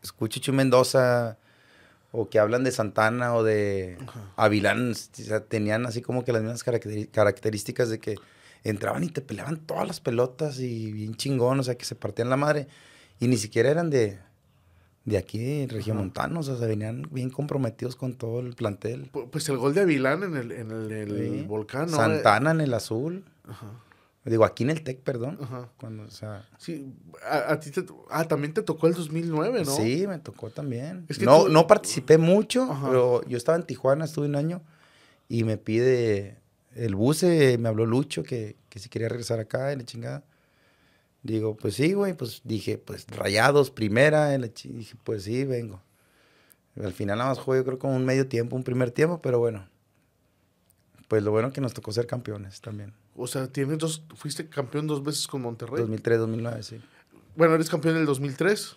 escucho 0.02 0.40
Chuy 0.40 0.54
Mendoza 0.54 1.38
o 2.10 2.28
que 2.28 2.38
hablan 2.38 2.64
de 2.64 2.72
Santana 2.72 3.34
o 3.34 3.44
de 3.44 3.98
Avilán, 4.36 4.92
o 4.92 4.94
sea, 4.94 5.40
tenían 5.44 5.86
así 5.86 6.00
como 6.02 6.24
que 6.24 6.32
las 6.32 6.42
mismas 6.42 6.64
características 7.12 7.88
de 7.90 7.98
que 8.00 8.16
entraban 8.64 9.04
y 9.04 9.08
te 9.08 9.20
peleaban 9.20 9.58
todas 9.58 9.86
las 9.86 10.00
pelotas 10.00 10.58
y 10.58 10.90
bien 10.90 11.14
chingón, 11.14 11.60
o 11.60 11.62
sea, 11.62 11.76
que 11.76 11.84
se 11.84 11.94
partían 11.94 12.30
la 12.30 12.36
madre. 12.36 12.66
Y 13.20 13.28
ni 13.28 13.36
siquiera 13.36 13.70
eran 13.70 13.90
de, 13.90 14.18
de 15.08 15.18
aquí, 15.18 15.66
regiomontanos, 15.66 16.48
o 16.48 16.58
sea, 16.58 16.66
venían 16.66 17.08
bien 17.10 17.30
comprometidos 17.30 17.96
con 17.96 18.14
todo 18.14 18.40
el 18.40 18.54
plantel. 18.54 19.10
Pu- 19.12 19.28
Pues 19.30 19.48
el 19.48 19.56
gol 19.58 19.74
de 19.74 19.80
Avilán 19.82 20.22
en 20.22 20.36
el, 20.36 20.52
en 20.52 20.70
el, 20.70 20.92
el 20.92 21.38
Sí. 21.40 21.44
volcán, 21.46 21.90
¿no? 21.90 21.96
Santana 21.96 22.50
en 22.52 22.60
el 22.60 22.74
azul. 22.74 23.24
Ajá, 23.46 23.66
Digo, 24.24 24.44
aquí 24.44 24.62
en 24.64 24.70
el 24.70 24.82
TEC, 24.82 25.00
perdón. 25.00 25.38
ajá. 25.40 25.70
Cuando, 25.80 26.02
o 26.02 26.10
sea, 26.10 26.46
Sí, 26.58 26.92
a, 27.26 27.52
a 27.52 27.60
ti 27.60 27.70
te, 27.70 27.82
ah, 28.10 28.24
también 28.28 28.52
te 28.52 28.62
tocó 28.62 28.86
el 28.86 28.92
2009, 28.94 29.62
¿no? 29.64 29.70
Sí, 29.74 30.06
me 30.06 30.18
tocó 30.18 30.50
también. 30.50 31.06
Es 31.08 31.18
que 31.18 31.24
no, 31.24 31.44
tú- 31.44 31.48
no 31.48 31.66
participé 31.66 32.18
mucho, 32.18 32.64
Ajá. 32.64 32.86
pero 32.88 33.26
yo 33.26 33.38
estaba 33.38 33.56
en 33.56 33.64
Tijuana, 33.64 34.04
estuve 34.04 34.26
un 34.26 34.36
año 34.36 34.60
y 35.30 35.44
me 35.44 35.56
pide 35.56 36.36
el 36.74 36.94
buce, 36.94 37.56
me 37.56 37.68
habló 37.70 37.86
Lucho 37.86 38.22
que, 38.22 38.56
que 38.68 38.78
si 38.78 38.90
quería 38.90 39.08
regresar 39.08 39.40
acá, 39.40 39.72
y 39.72 39.76
la 39.76 39.84
chingada. 39.84 40.24
Digo, 41.22 41.56
pues 41.56 41.74
sí, 41.74 41.92
güey, 41.92 42.14
pues 42.14 42.42
dije, 42.44 42.78
pues 42.78 43.06
rayados, 43.08 43.70
primera, 43.70 44.36
la 44.38 44.46
dije, 44.48 44.96
pues 45.04 45.24
sí, 45.24 45.44
vengo. 45.44 45.82
Al 46.82 46.92
final 46.92 47.18
nada 47.18 47.30
más 47.30 47.38
jugué, 47.38 47.58
yo 47.58 47.64
creo, 47.64 47.78
como 47.78 47.96
un 47.96 48.04
medio 48.04 48.28
tiempo, 48.28 48.54
un 48.54 48.62
primer 48.62 48.90
tiempo, 48.90 49.20
pero 49.20 49.38
bueno. 49.38 49.68
Pues 51.08 51.22
lo 51.22 51.30
bueno 51.30 51.52
que 51.52 51.60
nos 51.60 51.74
tocó 51.74 51.90
ser 51.92 52.06
campeones 52.06 52.60
también. 52.60 52.92
O 53.16 53.26
sea, 53.26 53.48
tienes 53.48 53.78
dos, 53.78 54.04
fuiste 54.14 54.48
campeón 54.48 54.86
dos 54.86 55.02
veces 55.02 55.26
con 55.26 55.42
Monterrey. 55.42 55.80
2003, 55.80 56.18
2009, 56.18 56.62
sí. 56.62 56.80
Bueno, 57.34 57.54
eres 57.54 57.68
campeón 57.68 57.94
en 57.96 58.00
el 58.02 58.06
2003. 58.06 58.76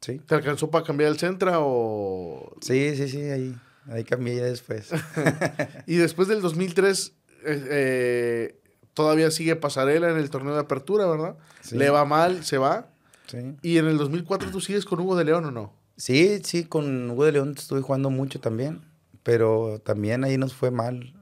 Sí, 0.00 0.18
¿Te 0.18 0.34
alcanzó 0.34 0.70
para 0.70 0.84
cambiar 0.84 1.10
el 1.10 1.18
Centra 1.18 1.60
o...? 1.60 2.56
sí, 2.60 2.94
sí, 2.96 3.08
sí, 3.08 3.22
ahí, 3.22 3.54
ahí 3.86 4.04
cambié 4.04 4.36
ya 4.36 4.44
después. 4.44 4.90
Y 5.86 5.96
después 5.96 6.28
del 6.28 6.40
2003, 6.40 7.12
eh, 7.44 7.66
eh, 7.70 8.60
todavía 8.94 9.30
sigue 9.30 9.56
Pasarela 9.56 10.10
en 10.10 10.16
el 10.16 10.30
torneo 10.30 10.54
de 10.54 10.60
apertura, 10.60 11.06
¿verdad? 11.06 11.36
Sí. 11.60 11.76
Le 11.76 11.90
va 11.90 12.04
mal, 12.04 12.44
se 12.44 12.58
va. 12.58 12.88
Sí. 13.26 13.38
¿Y 13.62 13.78
en 13.78 13.86
el 13.86 13.98
2004 13.98 14.50
tú 14.50 14.60
sigues 14.60 14.84
con 14.84 15.00
Hugo 15.00 15.16
de 15.16 15.24
León 15.24 15.44
o 15.44 15.50
no? 15.50 15.72
Sí, 15.96 16.40
sí, 16.44 16.64
con 16.64 17.10
Hugo 17.10 17.24
de 17.24 17.32
León 17.32 17.54
estuve 17.56 17.80
jugando 17.80 18.10
mucho 18.10 18.40
también, 18.40 18.82
pero 19.22 19.80
también 19.84 20.24
ahí 20.24 20.38
nos 20.38 20.54
fue 20.54 20.70
mal 20.70 21.14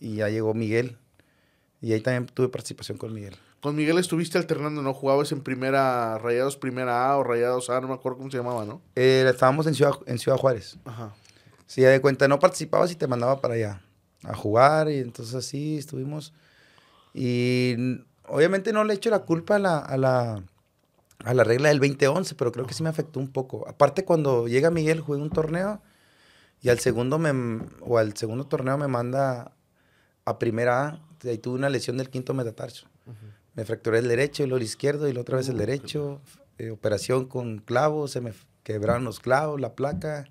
y 0.00 0.16
ya 0.16 0.28
llegó 0.28 0.54
Miguel 0.54 0.96
y 1.80 1.92
ahí 1.92 2.00
también 2.00 2.26
tuve 2.26 2.48
participación 2.48 2.98
con 2.98 3.12
Miguel. 3.12 3.36
Con 3.60 3.74
Miguel 3.74 3.98
estuviste 3.98 4.38
alternando, 4.38 4.82
¿no? 4.82 4.94
Jugabas 4.94 5.32
en 5.32 5.40
primera, 5.40 6.18
Rayados 6.18 6.56
Primera 6.56 7.10
A 7.10 7.16
o 7.16 7.24
Rayados 7.24 7.68
A, 7.70 7.80
no 7.80 7.88
me 7.88 7.94
acuerdo 7.94 8.18
cómo 8.18 8.30
se 8.30 8.36
llamaba, 8.36 8.64
¿no? 8.64 8.80
Eh, 8.94 9.26
estábamos 9.28 9.66
en 9.66 9.74
Ciudad, 9.74 9.94
en 10.06 10.18
Ciudad 10.18 10.38
Juárez. 10.38 10.78
Ajá. 10.84 11.14
Sí, 11.66 11.82
de 11.82 12.00
cuenta, 12.00 12.28
no 12.28 12.38
participabas 12.38 12.92
y 12.92 12.94
te 12.94 13.06
mandaba 13.06 13.40
para 13.40 13.54
allá 13.54 13.82
a 14.22 14.34
jugar 14.34 14.90
y 14.90 14.98
entonces 14.98 15.34
así 15.34 15.78
estuvimos. 15.78 16.32
Y 17.18 17.76
obviamente 18.28 18.74
no 18.74 18.84
le 18.84 18.92
echo 18.92 19.08
la 19.08 19.20
culpa 19.20 19.56
a 19.56 19.58
la, 19.58 19.78
a 19.78 19.96
la, 19.96 20.44
a 21.24 21.34
la 21.34 21.44
regla 21.44 21.70
del 21.70 21.78
2011, 21.80 22.34
pero 22.34 22.52
creo 22.52 22.66
que 22.66 22.74
sí 22.74 22.82
me 22.82 22.90
afectó 22.90 23.18
un 23.18 23.28
poco. 23.32 23.66
Aparte 23.66 24.04
cuando 24.04 24.48
llega 24.48 24.70
Miguel, 24.70 25.00
jugué 25.00 25.18
un 25.20 25.30
torneo 25.30 25.80
y 26.60 26.68
al 26.68 26.78
segundo, 26.78 27.18
me, 27.18 27.32
o 27.80 27.96
al 27.96 28.14
segundo 28.16 28.44
torneo 28.44 28.76
me 28.76 28.86
manda 28.86 29.52
a 30.26 30.38
primera 30.38 30.88
A. 30.88 31.00
Ahí 31.24 31.38
tuve 31.38 31.54
una 31.56 31.70
lesión 31.70 31.96
del 31.96 32.10
quinto 32.10 32.34
metatarso. 32.34 32.86
Me 33.54 33.64
fracturé 33.64 34.00
el 34.00 34.08
derecho 34.08 34.42
y 34.42 34.46
luego 34.46 34.58
el 34.58 34.64
izquierdo 34.64 35.08
y 35.08 35.14
la 35.14 35.22
otra 35.22 35.38
vez 35.38 35.48
el 35.48 35.56
derecho. 35.56 36.20
eh, 36.58 36.70
operación 36.70 37.26
con 37.26 37.58
clavos, 37.58 38.10
se 38.10 38.20
me 38.20 38.32
quebraron 38.62 39.04
los 39.04 39.20
clavos, 39.20 39.58
la 39.58 39.74
placa. 39.74 40.28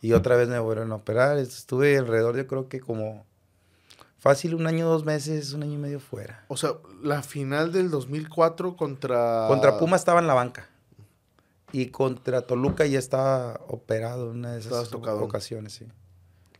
Y 0.00 0.12
otra 0.12 0.36
vez 0.36 0.48
me 0.48 0.58
volvieron 0.58 0.92
a 0.92 0.96
operar. 0.96 1.36
Estuve 1.38 1.98
alrededor, 1.98 2.36
yo 2.36 2.46
creo 2.46 2.68
que 2.68 2.80
como 2.80 3.26
fácil 4.18 4.54
un 4.54 4.66
año, 4.66 4.86
dos 4.88 5.04
meses, 5.04 5.52
un 5.52 5.62
año 5.62 5.74
y 5.74 5.78
medio 5.78 6.00
fuera. 6.00 6.44
O 6.48 6.56
sea, 6.56 6.74
la 7.02 7.22
final 7.22 7.72
del 7.72 7.90
2004 7.90 8.76
contra... 8.76 9.46
Contra 9.48 9.78
Puma 9.78 9.96
estaba 9.96 10.20
en 10.20 10.26
la 10.26 10.34
banca. 10.34 10.68
Y 11.72 11.86
contra 11.86 12.42
Toluca 12.42 12.86
ya 12.86 12.98
estaba 12.98 13.60
operado 13.68 14.30
en 14.30 14.38
una 14.38 14.52
de 14.52 14.60
esas 14.60 14.92
ocasiones, 14.94 15.74
sí. 15.74 15.86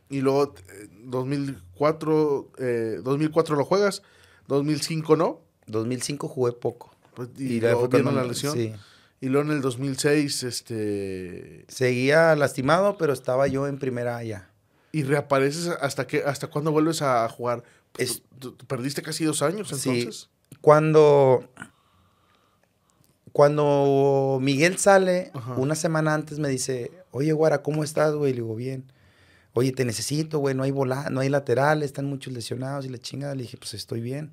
Y 0.09 0.21
luego, 0.21 0.53
eh, 0.69 0.87
2004, 1.03 2.51
eh, 2.57 2.99
2004 3.03 3.55
lo 3.55 3.65
juegas, 3.65 4.01
2005 4.47 5.15
no. 5.15 5.41
2005 5.67 6.27
jugué 6.27 6.51
poco. 6.53 6.91
Pues, 7.13 7.29
y, 7.37 7.55
Y, 7.55 7.61
luego 7.61 7.89
cuando- 7.89 8.11
la 8.11 8.23
lesión. 8.23 8.53
Sí. 8.53 8.73
Y 9.21 9.27
luego 9.27 9.49
en 9.49 9.57
el 9.57 9.61
2006, 9.61 10.43
este... 10.43 11.65
Seguía 11.67 12.35
lastimado, 12.35 12.97
pero 12.97 13.11
estaba 13.13 13.47
yo 13.47 13.67
en 13.67 13.77
primera 13.77 14.17
A 14.17 14.23
ya. 14.23 14.48
Y 14.91 15.03
reapareces 15.03 15.67
hasta 15.67 16.07
que 16.07 16.23
hasta 16.23 16.47
cuándo 16.47 16.71
vuelves 16.71 17.01
a 17.01 17.27
jugar. 17.29 17.63
Es- 17.97 18.23
¿Tú- 18.39 18.53
tú 18.53 18.65
perdiste 18.65 19.01
casi 19.01 19.23
dos 19.25 19.41
años 19.41 19.67
Sí. 19.69 19.89
entonces. 19.89 20.29
Cuando, 20.61 21.47
cuando 23.31 24.39
Miguel 24.41 24.77
sale, 24.77 25.31
Ajá. 25.33 25.53
una 25.55 25.75
semana 25.75 26.13
antes 26.13 26.39
me 26.39 26.49
dice, 26.49 26.91
oye, 27.11 27.31
Guara, 27.33 27.61
¿cómo 27.61 27.83
estás, 27.83 28.13
güey? 28.15 28.31
Le 28.33 28.37
digo, 28.41 28.55
bien. 28.55 28.91
Oye, 29.53 29.71
te 29.71 29.85
necesito, 29.85 30.39
güey, 30.39 30.55
no 30.55 30.63
hay 30.63 30.71
vola 30.71 31.09
no 31.09 31.19
hay 31.21 31.29
laterales, 31.29 31.85
están 31.87 32.05
muchos 32.05 32.33
lesionados 32.33 32.85
y 32.85 32.89
la 32.89 32.97
chingada. 32.99 33.35
Le 33.35 33.43
dije, 33.43 33.57
pues 33.57 33.73
estoy 33.73 33.99
bien. 34.01 34.31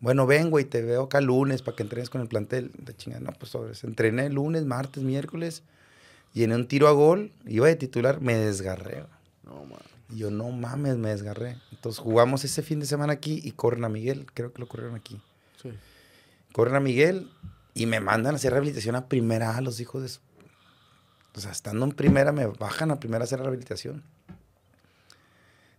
Bueno, 0.00 0.26
ven, 0.26 0.50
güey, 0.50 0.64
te 0.64 0.82
veo 0.82 1.04
acá 1.04 1.20
lunes 1.20 1.62
para 1.62 1.76
que 1.76 1.82
entrenes 1.82 2.10
con 2.10 2.20
el 2.20 2.28
plantel. 2.28 2.70
La 2.84 2.96
chingada, 2.96 3.20
no, 3.22 3.32
pues 3.32 3.52
sobres. 3.52 3.84
Entrené 3.84 4.28
lunes, 4.30 4.64
martes, 4.64 5.02
miércoles. 5.02 5.62
Y 6.34 6.42
en 6.44 6.52
un 6.52 6.66
tiro 6.66 6.88
a 6.88 6.92
gol, 6.92 7.32
iba 7.46 7.66
de 7.68 7.76
titular, 7.76 8.20
me 8.20 8.34
desgarré. 8.34 9.04
No, 9.44 9.64
man. 9.64 9.80
Y 10.10 10.18
yo, 10.18 10.30
no 10.30 10.50
mames, 10.50 10.96
me 10.96 11.10
desgarré. 11.10 11.58
Entonces 11.72 11.98
jugamos 12.00 12.44
ese 12.44 12.62
fin 12.62 12.80
de 12.80 12.86
semana 12.86 13.12
aquí 13.14 13.40
y 13.42 13.52
corren 13.52 13.84
a 13.84 13.88
Miguel. 13.88 14.26
Creo 14.32 14.52
que 14.52 14.60
lo 14.60 14.68
corrieron 14.68 14.94
aquí 14.96 15.20
Sí. 15.62 15.70
corren 16.52 16.76
a 16.76 16.80
Miguel 16.80 17.30
y 17.74 17.86
me 17.86 18.00
mandan 18.00 18.34
a 18.34 18.36
hacer 18.36 18.52
rehabilitación 18.52 18.96
a 18.96 19.08
primera 19.08 19.56
A 19.56 19.60
los 19.60 19.80
hijos 19.80 20.02
de 20.02 20.08
su... 20.08 20.20
O 21.36 21.40
sea, 21.40 21.50
estando 21.50 21.84
en 21.84 21.92
primera 21.92 22.30
me 22.32 22.46
bajan 22.46 22.90
a 22.90 23.00
primera 23.00 23.22
a 23.22 23.24
hacer 23.24 23.40
rehabilitación. 23.40 24.04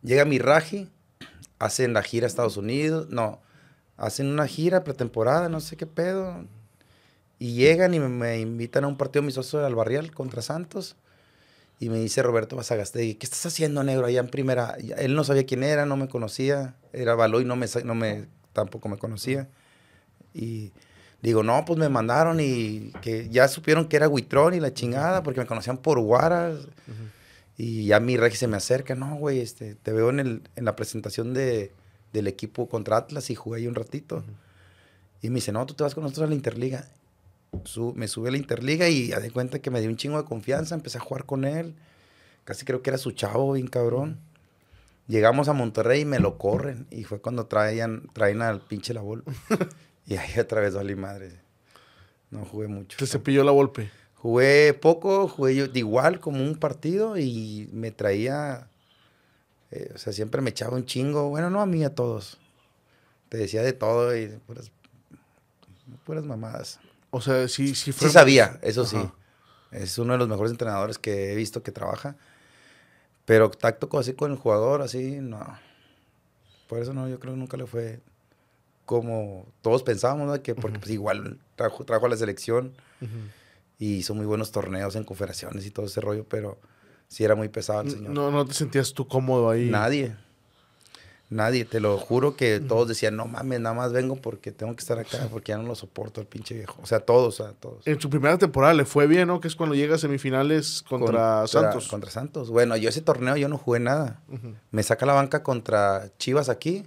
Llega 0.01 0.25
mi 0.25 0.37
Raji, 0.37 0.89
hacen 1.59 1.93
la 1.93 2.03
gira 2.03 2.25
a 2.25 2.27
Estados 2.27 2.57
Unidos, 2.57 3.07
no, 3.09 3.39
hacen 3.97 4.27
una 4.27 4.47
gira 4.47 4.83
pretemporada, 4.83 5.47
no 5.49 5.61
sé 5.61 5.77
qué 5.77 5.87
pedo. 5.87 6.45
Y 7.39 7.53
llegan 7.53 7.93
y 7.93 7.99
me, 7.99 8.09
me 8.09 8.39
invitan 8.39 8.83
a 8.83 8.87
un 8.87 8.97
partido 8.97 9.23
mis 9.23 9.35
socios 9.35 9.61
del 9.61 9.67
Albarrial 9.71 10.11
contra 10.11 10.41
Santos. 10.41 10.95
Y 11.79 11.89
me 11.89 11.99
dice 11.99 12.23
Roberto 12.23 12.55
Basagastegui, 12.55 13.15
¿qué 13.15 13.25
estás 13.25 13.45
haciendo, 13.45 13.83
negro, 13.83 14.05
allá 14.05 14.21
en 14.21 14.29
primera? 14.29 14.77
Él 14.97 15.15
no 15.15 15.23
sabía 15.23 15.45
quién 15.45 15.63
era, 15.63 15.85
no 15.85 15.97
me 15.97 16.07
conocía. 16.07 16.75
Era 16.93 17.15
Baloy, 17.15 17.43
no 17.43 17.55
me, 17.55 17.67
no 17.83 17.95
me, 17.95 18.27
tampoco 18.53 18.87
me 18.87 18.97
conocía. 18.97 19.49
Y 20.33 20.71
digo, 21.21 21.43
no, 21.43 21.65
pues 21.65 21.77
me 21.77 21.89
mandaron 21.89 22.39
y 22.39 22.91
que 23.01 23.27
ya 23.29 23.47
supieron 23.47 23.87
que 23.87 23.97
era 23.97 24.07
Huitrón 24.07 24.53
y 24.53 24.59
la 24.59 24.73
chingada, 24.73 25.21
porque 25.21 25.41
me 25.41 25.45
conocían 25.45 25.77
por 25.77 25.99
Guaras. 25.99 26.59
Y 27.57 27.85
ya 27.85 27.99
mi 27.99 28.17
regi 28.17 28.37
se 28.37 28.47
me 28.47 28.57
acerca, 28.57 28.95
no, 28.95 29.15
güey, 29.15 29.39
este, 29.39 29.75
te 29.75 29.91
veo 29.91 30.09
en, 30.09 30.19
el, 30.19 30.41
en 30.55 30.65
la 30.65 30.75
presentación 30.75 31.33
de, 31.33 31.71
del 32.13 32.27
equipo 32.27 32.67
contra 32.67 32.97
Atlas 32.97 33.29
y 33.29 33.35
jugué 33.35 33.59
ahí 33.59 33.67
un 33.67 33.75
ratito. 33.75 34.23
Y 35.21 35.29
me 35.29 35.35
dice, 35.35 35.51
no, 35.51 35.65
tú 35.65 35.73
te 35.73 35.83
vas 35.83 35.93
con 35.93 36.03
nosotros 36.03 36.27
a 36.27 36.29
la 36.29 36.35
Interliga. 36.35 36.87
Su- 37.65 37.93
me 37.95 38.07
sube 38.07 38.29
a 38.29 38.31
la 38.31 38.37
Interliga 38.37 38.89
y 38.89 39.07
de 39.07 39.31
cuenta 39.31 39.59
que 39.59 39.71
me 39.71 39.79
dio 39.81 39.89
un 39.89 39.97
chingo 39.97 40.17
de 40.21 40.27
confianza, 40.27 40.75
empecé 40.75 40.97
a 40.97 41.01
jugar 41.01 41.25
con 41.25 41.45
él. 41.45 41.75
Casi 42.43 42.65
creo 42.65 42.81
que 42.81 42.89
era 42.91 42.97
su 42.97 43.11
chavo, 43.11 43.53
bien 43.53 43.67
cabrón. 43.67 44.19
Llegamos 45.07 45.47
a 45.49 45.53
Monterrey 45.53 46.01
y 46.01 46.05
me 46.05 46.19
lo 46.19 46.37
corren. 46.37 46.87
Y 46.91 47.03
fue 47.03 47.19
cuando 47.21 47.45
traían, 47.45 48.07
traen 48.13 48.41
al 48.41 48.61
pinche 48.61 48.93
la 48.93 49.01
Volpe. 49.01 49.31
y 50.07 50.15
ahí 50.17 50.39
otra 50.39 50.61
vez 50.61 50.73
valí 50.75 50.95
madre. 50.95 51.31
No 52.31 52.43
jugué 52.45 52.67
mucho. 52.67 52.97
Te 52.97 53.05
cepilló 53.07 53.43
la 53.43 53.51
golpe. 53.51 53.89
Jugué 54.15 54.73
poco, 54.73 55.27
jugué 55.27 55.55
yo 55.55 55.67
de 55.67 55.79
igual 55.79 56.19
como 56.19 56.43
un 56.43 56.55
partido 56.55 57.17
y 57.17 57.69
me 57.71 57.91
traía, 57.91 58.67
eh, 59.69 59.91
o 59.93 59.97
sea, 59.99 60.13
siempre 60.13 60.41
me 60.41 60.49
echaba 60.49 60.75
un 60.75 60.85
chingo, 60.85 61.29
bueno, 61.29 61.51
no 61.51 61.61
a 61.61 61.67
mí, 61.67 61.83
a 61.83 61.93
todos. 61.93 62.39
Te 63.29 63.37
decía 63.37 63.61
de 63.61 63.73
todo 63.73 64.17
y 64.17 64.27
puras, 64.47 64.71
puras 66.05 66.23
mamadas. 66.25 66.79
O 67.15 67.21
sea, 67.21 67.47
sí, 67.47 67.69
sí 67.69 67.75
Sí 67.75 67.91
fue. 67.93 68.09
sabía, 68.09 68.59
eso 68.61 68.85
sí. 68.85 68.97
Es 69.71 69.97
uno 69.97 70.13
de 70.13 70.19
los 70.19 70.27
mejores 70.27 70.51
entrenadores 70.51 70.97
que 70.97 71.31
he 71.31 71.35
visto 71.35 71.63
que 71.63 71.71
trabaja. 71.71 72.15
Pero 73.23 73.49
tacto 73.49 73.89
así 73.97 74.13
con 74.13 74.31
el 74.31 74.37
jugador, 74.37 74.81
así, 74.81 75.19
no. 75.21 75.39
Por 76.67 76.79
eso 76.81 76.93
no, 76.93 77.07
yo 77.07 77.19
creo 77.19 77.33
que 77.33 77.39
nunca 77.39 77.55
le 77.57 77.65
fue 77.65 78.01
como 78.85 79.47
todos 79.61 79.81
pensábamos, 79.83 80.27
¿no? 80.27 80.43
Que 80.43 80.55
porque 80.55 80.79
pues, 80.79 80.91
igual 80.91 81.39
trajo, 81.55 81.85
trajo 81.85 82.05
a 82.05 82.09
la 82.09 82.17
selección 82.17 82.73
y 83.79 83.95
hizo 83.95 84.13
muy 84.13 84.25
buenos 84.25 84.51
torneos 84.51 84.95
en 84.95 85.03
confederaciones 85.05 85.65
y 85.65 85.71
todo 85.71 85.85
ese 85.85 86.01
rollo, 86.01 86.25
pero 86.27 86.59
sí 87.07 87.23
era 87.23 87.35
muy 87.35 87.47
pesado 87.47 87.81
el 87.81 87.91
señor. 87.91 88.11
No, 88.11 88.29
no 88.29 88.45
te 88.45 88.53
sentías 88.53 88.93
tú 88.93 89.07
cómodo 89.07 89.49
ahí. 89.49 89.69
Nadie. 89.69 90.15
Nadie, 91.27 91.65
te 91.65 91.79
lo 91.79 91.97
juro 91.97 92.35
que 92.35 92.59
todos 92.59 92.87
decían, 92.87 93.15
no 93.15 93.25
mames, 93.25 93.59
nada 93.59 93.73
más 93.73 93.91
vengo 93.91 94.15
porque 94.15 94.51
tengo 94.51 94.75
que 94.75 94.81
estar 94.81 94.99
acá, 94.99 95.27
porque 95.31 95.53
ya 95.53 95.57
no 95.57 95.63
lo 95.63 95.73
soporto 95.73 96.21
el 96.21 96.27
pinche 96.27 96.53
viejo. 96.53 96.79
O 96.83 96.85
sea, 96.85 96.99
todos, 96.99 97.39
o 97.39 97.43
sea, 97.43 97.53
todos. 97.53 97.85
En 97.87 97.99
su 97.99 98.11
primera 98.11 98.37
temporada 98.37 98.75
le 98.75 98.85
fue 98.85 99.07
bien, 99.07 99.27
¿no? 99.27 99.39
Que 99.39 99.47
es 99.47 99.55
cuando 99.55 99.73
llega 99.73 99.95
a 99.95 99.97
semifinales 99.97 100.83
contra, 100.87 101.47
Santos. 101.47 101.87
Contra 101.87 102.11
Santos. 102.11 102.51
Bueno, 102.51 102.77
yo 102.77 102.89
ese 102.89 103.01
torneo 103.01 103.35
yo 103.37 103.49
no 103.49 103.57
jugué 103.57 103.79
nada. 103.79 104.21
Me 104.69 104.83
saca 104.83 105.07
la 105.07 105.13
banca 105.13 105.41
contra 105.41 106.11
Chivas 106.19 106.47
aquí, 106.47 106.85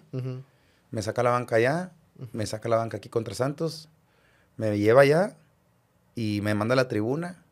me 0.93 1.03
saca 1.03 1.25
la 1.25 1.31
banca 1.31 1.57
allá, 1.57 1.91
me 2.33 2.47
saca 2.47 2.69
la 2.69 2.77
banca 2.77 2.99
aquí 2.99 3.09
contra 3.09 3.35
Santos, 3.35 3.89
me 4.57 4.79
lleva 4.79 5.03
allá 5.03 5.37
y 6.15 6.41
me 6.43 6.55
manda 6.55 6.75
a 6.75 6.77
la 6.77 6.87
tribuna. 6.87 7.45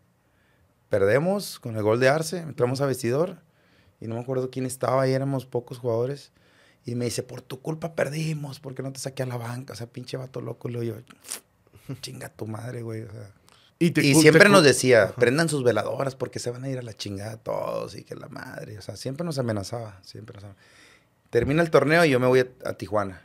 Perdemos 0.88 1.58
con 1.58 1.76
el 1.76 1.82
gol 1.82 1.98
de 1.98 2.08
Arce, 2.08 2.38
entramos 2.38 2.80
a 2.80 2.86
vestidor 2.86 3.38
y 4.00 4.06
no 4.06 4.14
me 4.14 4.20
acuerdo 4.20 4.50
quién 4.50 4.66
estaba, 4.66 5.02
ahí 5.02 5.12
éramos 5.12 5.46
pocos 5.46 5.78
jugadores. 5.78 6.30
Y 6.86 6.94
me 6.94 7.04
dice, 7.04 7.22
por 7.22 7.42
tu 7.42 7.60
culpa 7.60 7.94
perdimos, 7.94 8.60
porque 8.60 8.82
no 8.82 8.92
te 8.92 9.00
saqué 9.00 9.24
a 9.24 9.26
la 9.26 9.36
banca? 9.36 9.72
O 9.74 9.76
sea, 9.76 9.86
pinche 9.88 10.16
vato 10.16 10.40
loco. 10.40 10.68
Y 10.68 10.72
luego 10.72 10.96
yo, 11.88 11.94
chinga 12.00 12.28
tu 12.30 12.46
madre, 12.46 12.82
güey. 12.82 13.02
O 13.02 13.10
sea, 13.10 13.30
Y, 13.78 13.90
te 13.90 14.02
y 14.06 14.12
cu- 14.14 14.20
siempre 14.22 14.44
te 14.44 14.48
nos 14.50 14.62
decía, 14.64 15.02
Ajá. 15.04 15.14
prendan 15.16 15.48
sus 15.48 15.64
veladoras 15.64 16.14
porque 16.14 16.38
se 16.38 16.50
van 16.50 16.62
a 16.64 16.68
ir 16.70 16.78
a 16.78 16.82
la 16.82 16.94
chingada 16.94 17.36
todos 17.36 17.94
y 17.96 18.04
que 18.04 18.14
la 18.14 18.28
madre. 18.28 18.78
O 18.78 18.82
sea, 18.82 18.96
siempre 18.96 19.24
nos 19.26 19.38
amenazaba, 19.38 19.98
siempre 20.02 20.36
nos 20.36 20.44
amenazaba. 20.44 20.66
Termina 21.30 21.60
el 21.60 21.70
torneo 21.70 22.04
y 22.04 22.10
yo 22.10 22.20
me 22.20 22.28
voy 22.28 22.40
a, 22.40 22.46
a 22.64 22.72
Tijuana. 22.74 23.20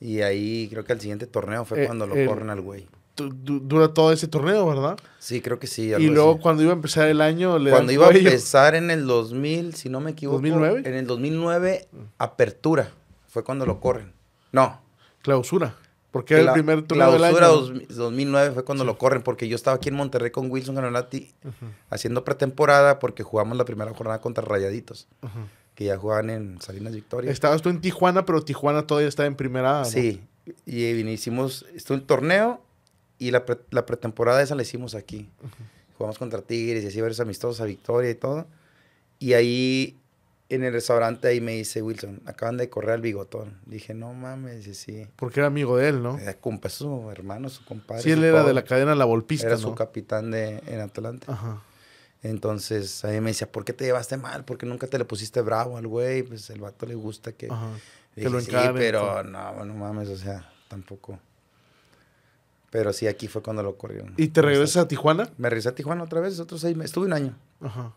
Y 0.00 0.22
ahí 0.22 0.66
creo 0.68 0.84
que 0.84 0.92
el 0.92 1.00
siguiente 1.00 1.26
torneo 1.28 1.64
fue 1.64 1.84
Eh, 1.84 1.86
cuando 1.86 2.06
lo 2.08 2.16
el- 2.16 2.26
corren 2.26 2.50
al 2.50 2.60
güey. 2.60 2.88
Du- 3.16 3.28
du- 3.30 3.60
Dura 3.60 3.88
todo 3.92 4.10
ese 4.12 4.26
torneo, 4.26 4.66
¿verdad? 4.66 4.96
Sí, 5.18 5.40
creo 5.42 5.58
que 5.58 5.66
sí. 5.66 5.92
Y 5.98 6.06
luego 6.08 6.32
así. 6.32 6.40
cuando 6.40 6.62
iba 6.62 6.72
a 6.72 6.74
empezar 6.76 7.08
el 7.08 7.20
año, 7.20 7.58
le 7.58 7.70
Cuando 7.70 7.92
iba 7.92 8.06
a 8.08 8.10
empezar 8.10 8.74
en 8.74 8.90
el 8.90 9.06
2000, 9.06 9.74
si 9.74 9.88
no 9.90 10.00
me 10.00 10.12
equivoco. 10.12 10.40
¿2009? 10.40 10.86
En 10.86 10.94
el 10.94 11.06
2009, 11.06 11.88
apertura. 12.18 12.90
Fue 13.28 13.44
cuando 13.44 13.66
lo 13.66 13.80
corren. 13.80 14.12
No. 14.52 14.80
Clausura. 15.22 15.76
Porque 16.10 16.34
era 16.34 16.42
el 16.48 16.52
primer 16.52 16.82
torneo 16.82 17.12
del 17.12 17.24
año. 17.24 17.36
clausura 17.38 17.46
dos- 17.48 17.96
2009 17.96 18.52
fue 18.52 18.64
cuando 18.64 18.84
lo 18.84 18.98
corren, 18.98 19.22
porque 19.22 19.48
yo 19.48 19.56
estaba 19.56 19.76
aquí 19.76 19.88
en 19.88 19.94
Monterrey 19.94 20.30
con 20.30 20.50
Wilson 20.50 20.74
Ganolati 20.74 21.32
haciendo 21.88 22.22
pretemporada 22.24 22.98
porque 22.98 23.22
jugamos 23.22 23.56
la 23.56 23.64
primera 23.64 23.92
jornada 23.94 24.20
contra 24.20 24.44
Rayaditos, 24.44 25.08
que 25.74 25.84
ya 25.86 25.96
jugaban 25.96 26.28
en 26.28 26.60
Salinas 26.60 26.94
Victoria. 26.94 27.30
Estabas 27.30 27.62
tú 27.62 27.70
en 27.70 27.80
Tijuana, 27.80 28.26
pero 28.26 28.42
Tijuana 28.42 28.86
todavía 28.86 29.08
está 29.08 29.24
en 29.24 29.36
primera. 29.36 29.86
Sí, 29.86 30.20
y 30.66 30.84
hicimos, 30.84 31.64
estuvo 31.74 31.96
el 31.96 32.02
torneo 32.04 32.60
y 33.26 33.30
la, 33.30 33.44
pre- 33.44 33.60
la 33.70 33.86
pretemporada 33.86 34.42
esa 34.42 34.54
la 34.54 34.62
hicimos 34.62 34.94
aquí. 34.94 35.30
Jugamos 35.96 36.18
contra 36.18 36.42
Tigres 36.42 36.84
y 36.84 36.88
así 36.88 37.00
varios 37.00 37.20
amistosos 37.20 37.60
a 37.60 37.64
Victoria 37.64 38.10
y 38.10 38.14
todo. 38.14 38.46
Y 39.18 39.34
ahí, 39.34 39.98
en 40.48 40.64
el 40.64 40.72
restaurante, 40.72 41.28
ahí 41.28 41.40
me 41.40 41.52
dice 41.52 41.80
Wilson, 41.82 42.20
acaban 42.26 42.56
de 42.56 42.68
correr 42.68 42.90
al 42.90 43.00
bigotón. 43.00 43.58
Dije, 43.66 43.94
no 43.94 44.12
mames, 44.12 44.64
dice, 44.64 44.74
sí. 44.74 45.06
Porque 45.16 45.40
era 45.40 45.46
amigo 45.46 45.76
de 45.76 45.88
él, 45.90 46.02
¿no? 46.02 46.18
Era 46.18 46.34
compa, 46.34 46.68
es 46.68 46.74
su 46.74 47.08
hermano, 47.10 47.48
su 47.48 47.64
compadre. 47.64 48.02
Sí, 48.02 48.10
él 48.10 48.24
era 48.24 48.42
de 48.42 48.52
la 48.52 48.64
cadena 48.64 48.94
La 48.94 49.04
Volpista, 49.04 49.46
Era 49.46 49.56
¿no? 49.56 49.62
su 49.62 49.74
capitán 49.74 50.30
de, 50.32 50.60
en 50.66 50.80
Atlante. 50.80 51.26
Ajá. 51.30 51.62
Entonces, 52.24 53.04
a 53.04 53.08
mí 53.08 53.20
me 53.20 53.30
decía, 53.30 53.50
¿por 53.50 53.64
qué 53.64 53.72
te 53.72 53.84
llevaste 53.84 54.16
mal? 54.16 54.44
¿Por 54.44 54.56
qué 54.58 54.66
nunca 54.66 54.86
te 54.86 54.98
le 54.98 55.04
pusiste 55.04 55.40
bravo 55.40 55.76
al 55.76 55.86
güey? 55.86 56.22
Pues 56.22 56.48
el 56.50 56.60
vato 56.60 56.86
le 56.86 56.94
gusta 56.94 57.32
que... 57.32 57.46
Ajá. 57.50 57.70
Dije, 58.14 58.26
Que 58.28 58.30
lo 58.32 58.40
sí, 58.40 58.50
encaren, 58.50 58.74
pero 58.76 59.22
no, 59.24 59.64
no 59.64 59.74
mames, 59.74 60.08
o 60.08 60.16
sea, 60.16 60.52
tampoco. 60.68 61.18
Pero 62.72 62.92
sí, 62.92 63.06
aquí 63.06 63.28
fue 63.28 63.40
cuando 63.42 63.62
lo 63.62 63.76
corrieron. 63.76 64.14
¿Y 64.16 64.28
te 64.28 64.42
regresas 64.42 64.78
a 64.78 64.88
Tijuana? 64.88 65.28
Me 65.38 65.48
regresé 65.50 65.68
a 65.68 65.74
Tijuana 65.74 66.02
otra 66.02 66.20
vez, 66.20 66.40
otros 66.40 66.60
seis 66.62 66.74
meses. 66.74 66.90
Estuve 66.90 67.04
un 67.06 67.12
año, 67.12 67.36
Ajá. 67.60 67.92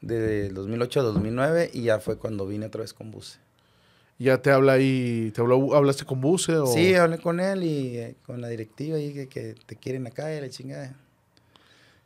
de 0.00 0.48
2008 0.50 1.00
a 1.00 1.02
2009, 1.04 1.70
y 1.72 1.82
ya 1.84 2.00
fue 2.00 2.18
cuando 2.18 2.44
vine 2.46 2.66
otra 2.66 2.80
vez 2.82 2.92
con 2.92 3.10
Buse. 3.12 3.38
¿Ya 4.18 4.42
te 4.42 4.50
habla 4.50 4.72
ahí, 4.72 5.30
te 5.32 5.40
habló, 5.40 5.74
hablaste 5.76 6.04
con 6.04 6.20
Buse 6.20 6.56
o...? 6.56 6.66
Sí, 6.66 6.92
hablé 6.96 7.18
con 7.18 7.38
él 7.38 7.62
y 7.62 7.98
eh, 7.98 8.16
con 8.26 8.40
la 8.40 8.48
directiva 8.48 8.98
y 8.98 9.14
que, 9.14 9.28
que 9.28 9.54
te 9.64 9.76
quieren 9.76 10.08
acá 10.08 10.34
y 10.34 10.40
la 10.40 10.50
chingada. 10.50 10.92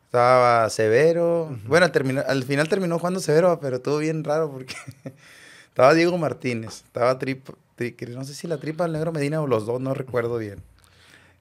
Estaba 0.04 0.68
Severo. 0.68 1.58
Bueno, 1.66 1.90
terminó, 1.90 2.22
al 2.26 2.42
final 2.44 2.68
terminó 2.68 2.98
jugando 2.98 3.18
Severo, 3.18 3.58
pero 3.60 3.76
estuvo 3.76 3.96
bien 3.96 4.24
raro 4.24 4.50
porque 4.50 4.74
estaba 5.68 5.94
Diego 5.94 6.18
Martínez, 6.18 6.82
estaba 6.84 7.18
Tripa, 7.18 7.54
Tri- 7.78 7.96
no 8.10 8.24
sé 8.24 8.34
si 8.34 8.46
la 8.46 8.58
tripa 8.58 8.84
del 8.84 8.92
negro 8.92 9.10
Medina 9.10 9.40
o 9.40 9.46
los 9.46 9.64
dos, 9.64 9.80
no 9.80 9.94
recuerdo 9.94 10.36
bien. 10.36 10.58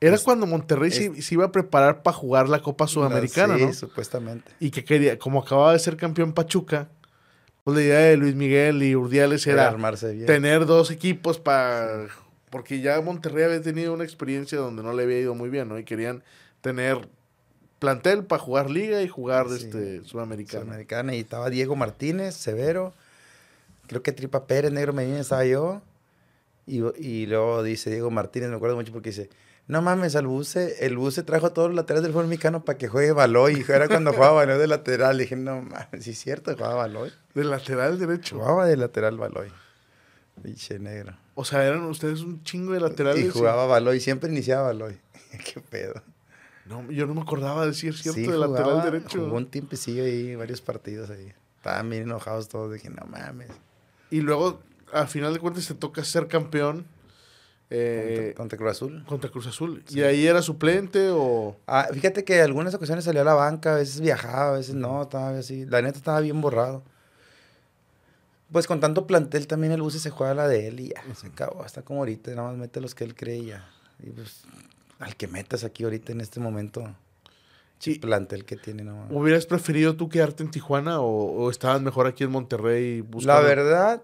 Era 0.01 0.15
Es- 0.15 0.23
cuando 0.23 0.45
Monterrey 0.47 0.91
se, 0.91 1.21
se 1.21 1.33
iba 1.35 1.45
a 1.45 1.51
preparar 1.51 2.01
para 2.03 2.15
jugar 2.17 2.49
la 2.49 2.61
Copa 2.61 2.87
Sudamericana, 2.87 3.57
sí, 3.57 3.65
¿no? 3.67 3.73
supuestamente. 3.73 4.51
Y 4.59 4.71
que 4.71 4.83
quería, 4.83 5.17
como 5.19 5.39
acababa 5.39 5.71
de 5.73 5.79
ser 5.79 5.95
campeón 5.95 6.33
Pachuca, 6.33 6.89
pues 7.63 7.77
la 7.77 7.83
idea 7.83 7.99
de 7.99 8.17
Luis 8.17 8.33
Miguel 8.35 8.81
y 8.83 8.95
Urdiales 8.95 9.45
Era 9.47 9.61
era 9.63 9.71
armarse 9.71 10.11
bien. 10.13 10.25
tener 10.25 10.65
dos 10.65 10.89
equipos 10.91 11.39
para... 11.39 12.07
Porque 12.49 12.81
ya 12.81 12.99
Monterrey 12.99 13.45
había 13.45 13.61
tenido 13.61 13.93
una 13.93 14.03
experiencia 14.03 14.57
donde 14.57 14.83
no 14.83 14.91
le 14.91 15.03
había 15.03 15.19
ido 15.19 15.35
muy 15.35 15.49
bien, 15.49 15.69
¿no? 15.69 15.77
Y 15.79 15.85
querían 15.85 16.23
tener 16.59 17.07
plantel 17.79 18.25
para 18.25 18.41
jugar 18.41 18.69
liga 18.69 19.01
y 19.03 19.07
jugar 19.07 19.47
Sí. 19.49 19.65
este, 19.65 20.03
Sudamericana. 20.03 20.63
Sudamericana. 20.65 21.15
Y 21.15 21.19
estaba 21.19 21.49
Diego 21.49 21.75
Martínez, 21.75 22.35
Severo. 22.35 22.93
Creo 23.87 24.03
que 24.03 24.11
Tripa 24.11 24.47
Pérez, 24.47 24.71
Negro 24.71 24.91
Medina 24.93 25.19
estaba 25.19 25.45
yo. 25.45 25.81
Y, 26.67 26.81
y 26.99 27.25
luego 27.27 27.63
dice 27.63 27.89
Diego 27.89 28.11
Martínez, 28.11 28.49
me 28.49 28.55
acuerdo 28.57 28.75
mucho 28.75 28.91
porque 28.91 29.09
dice, 29.09 29.29
no 29.71 29.81
mames, 29.81 30.17
al 30.17 30.27
buce, 30.27 30.85
el 30.85 30.97
buce 30.97 31.23
trajo 31.23 31.45
a 31.45 31.53
todos 31.53 31.69
los 31.69 31.77
laterales 31.77 32.03
del 32.03 32.11
fútbol 32.11 32.27
mexicano 32.27 32.65
para 32.65 32.77
que 32.77 32.89
juegue 32.89 33.13
Baloy. 33.13 33.63
Y 33.65 33.71
era 33.71 33.87
cuando 33.87 34.11
jugaba 34.11 34.33
Baloy 34.33 34.59
de 34.59 34.67
lateral. 34.67 35.17
Dije, 35.17 35.37
no 35.37 35.61
mames, 35.61 36.03
sí 36.03 36.09
es 36.09 36.19
cierto, 36.19 36.53
jugaba 36.53 36.75
Baloy. 36.75 37.09
De 37.33 37.45
lateral 37.45 37.97
derecho. 37.97 38.35
Jugaba 38.35 38.65
de 38.65 38.75
lateral 38.75 39.15
Baloy. 39.15 39.49
Pinche 40.43 40.77
negro. 40.77 41.15
O 41.35 41.45
sea, 41.45 41.65
eran 41.65 41.85
ustedes 41.85 42.19
un 42.19 42.43
chingo 42.43 42.73
de 42.73 42.81
laterales. 42.81 43.23
Y 43.23 43.29
jugaba 43.29 43.65
Baloy, 43.65 44.01
siempre 44.01 44.29
iniciaba 44.29 44.63
Baloy. 44.63 44.99
Qué 45.53 45.61
pedo. 45.61 46.01
No, 46.65 46.91
yo 46.91 47.07
no 47.07 47.13
me 47.13 47.21
acordaba 47.21 47.61
de 47.61 47.67
decir 47.67 47.97
cierto 47.97 48.19
Sí, 48.19 48.27
de 48.27 48.37
lateral 48.37 48.71
jugaba, 48.71 48.83
derecho. 48.83 49.23
Jugó 49.23 49.37
un 49.37 49.45
tiempecillo 49.45 50.03
ahí, 50.03 50.35
varios 50.35 50.59
partidos 50.59 51.09
ahí. 51.11 51.31
Estaban 51.55 51.89
bien 51.89 52.03
enojados 52.03 52.49
todos. 52.49 52.73
Dije, 52.73 52.89
no 52.89 53.05
mames. 53.05 53.47
Y 54.09 54.19
luego, 54.19 54.59
al 54.91 55.07
final 55.07 55.33
de 55.33 55.39
cuentas, 55.39 55.65
te 55.65 55.75
toca 55.75 56.03
ser 56.03 56.27
campeón 56.27 56.85
eh, 57.71 58.33
contra, 58.35 58.35
contra 58.35 58.57
Cruz 58.57 58.71
Azul. 58.71 59.03
contra 59.07 59.29
Cruz 59.31 59.47
Azul. 59.47 59.83
¿Y 59.89 60.01
ahí 60.01 60.27
era 60.27 60.41
suplente 60.41 61.09
o...? 61.09 61.55
Ah, 61.67 61.87
fíjate 61.93 62.23
que 62.23 62.41
algunas 62.41 62.73
ocasiones 62.73 63.05
salió 63.05 63.21
a 63.21 63.25
la 63.25 63.33
banca, 63.33 63.73
a 63.73 63.77
veces 63.77 64.01
viajaba, 64.01 64.49
a 64.49 64.57
veces 64.57 64.75
no, 64.75 65.01
estaba 65.03 65.29
así. 65.37 65.65
La 65.65 65.81
neta 65.81 65.97
estaba 65.97 66.19
bien 66.19 66.41
borrado. 66.41 66.83
Pues 68.51 68.67
con 68.67 68.79
tanto 68.81 69.07
plantel 69.07 69.47
también 69.47 69.71
el 69.71 69.81
bus 69.81 69.93
se 69.93 70.09
juega 70.09 70.33
la 70.33 70.47
de 70.47 70.67
él 70.67 70.79
y 70.81 70.89
ya, 70.89 71.01
se 71.15 71.27
acabó. 71.27 71.63
Hasta 71.63 71.83
como 71.83 71.99
ahorita, 72.01 72.31
nada 72.35 72.49
más 72.49 72.57
mete 72.57 72.81
los 72.81 72.93
que 72.93 73.05
él 73.05 73.15
cree 73.15 73.37
y 73.37 73.45
ya. 73.47 73.69
Y 74.03 74.09
pues, 74.09 74.41
al 74.99 75.15
que 75.15 75.27
metas 75.27 75.63
aquí 75.63 75.83
ahorita 75.85 76.11
en 76.11 76.19
este 76.21 76.39
momento, 76.41 76.93
Sí. 77.79 77.97
plantel 77.97 78.43
que 78.45 78.57
tiene 78.57 78.83
nomás. 78.83 79.07
¿Hubieras 79.09 79.45
preferido 79.45 79.95
tú 79.95 80.09
quedarte 80.09 80.43
en 80.43 80.51
Tijuana 80.51 80.99
o, 80.99 81.07
o 81.07 81.49
estabas 81.49 81.81
mejor 81.81 82.05
aquí 82.07 82.23
en 82.25 82.31
Monterrey 82.31 82.97
La 82.99 83.07
buscando? 83.07 83.43
verdad, 83.47 84.03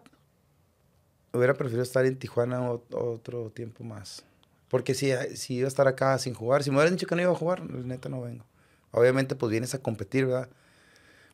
hubiera 1.33 1.53
preferido 1.53 1.83
estar 1.83 2.05
en 2.05 2.17
Tijuana 2.17 2.69
otro 2.71 3.49
tiempo 3.51 3.83
más. 3.83 4.23
Porque 4.69 4.93
si, 4.93 5.11
si 5.35 5.55
iba 5.55 5.65
a 5.65 5.69
estar 5.69 5.87
acá 5.87 6.17
sin 6.17 6.33
jugar, 6.33 6.63
si 6.63 6.71
me 6.71 6.77
hubieran 6.77 6.95
dicho 6.95 7.07
que 7.07 7.15
no 7.15 7.21
iba 7.21 7.31
a 7.31 7.35
jugar, 7.35 7.63
neta 7.69 8.09
no 8.09 8.21
vengo. 8.21 8.45
Obviamente, 8.91 9.35
pues 9.35 9.49
vienes 9.51 9.73
a 9.73 9.79
competir, 9.79 10.25
¿verdad? 10.25 10.49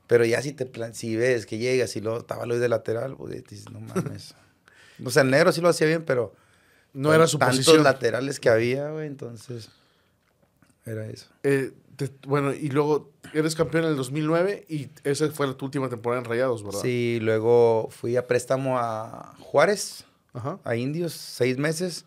Pero 0.07 0.25
ya 0.25 0.41
si 0.41 0.51
te 0.53 0.65
plan- 0.65 0.93
si 0.93 1.15
ves 1.15 1.45
que 1.45 1.57
llegas 1.57 1.95
y 1.95 2.01
luego 2.01 2.19
estaba 2.19 2.45
lo 2.45 2.59
de 2.59 2.67
lateral, 2.69 3.15
pues 3.17 3.43
dices, 3.47 3.71
no 3.71 3.79
mames. 3.79 4.35
o 5.03 5.09
sea, 5.09 5.23
el 5.23 5.31
negro 5.31 5.51
sí 5.51 5.61
lo 5.61 5.69
hacía 5.69 5.87
bien, 5.87 6.03
pero 6.05 6.35
No 6.93 7.13
era 7.13 7.25
su 7.25 7.39
tantos 7.39 7.57
posición. 7.57 7.83
laterales 7.83 8.39
que 8.39 8.49
había, 8.49 8.89
güey, 8.89 9.07
entonces 9.07 9.69
era 10.85 11.05
eso. 11.07 11.27
Eh, 11.43 11.71
te- 11.95 12.11
bueno, 12.27 12.53
y 12.53 12.69
luego 12.69 13.11
eres 13.33 13.55
campeón 13.55 13.85
en 13.85 13.91
el 13.91 13.95
2009 13.97 14.65
y 14.69 14.89
esa 15.03 15.29
fue 15.31 15.51
tu 15.53 15.65
última 15.65 15.89
temporada 15.89 16.21
en 16.21 16.25
Rayados, 16.29 16.63
¿verdad? 16.63 16.79
Sí, 16.81 17.19
luego 17.21 17.89
fui 17.91 18.15
a 18.17 18.27
préstamo 18.27 18.77
a 18.79 19.35
Juárez, 19.39 20.05
Ajá. 20.33 20.59
a 20.63 20.75
Indios, 20.75 21.13
seis 21.13 21.57
meses. 21.57 22.05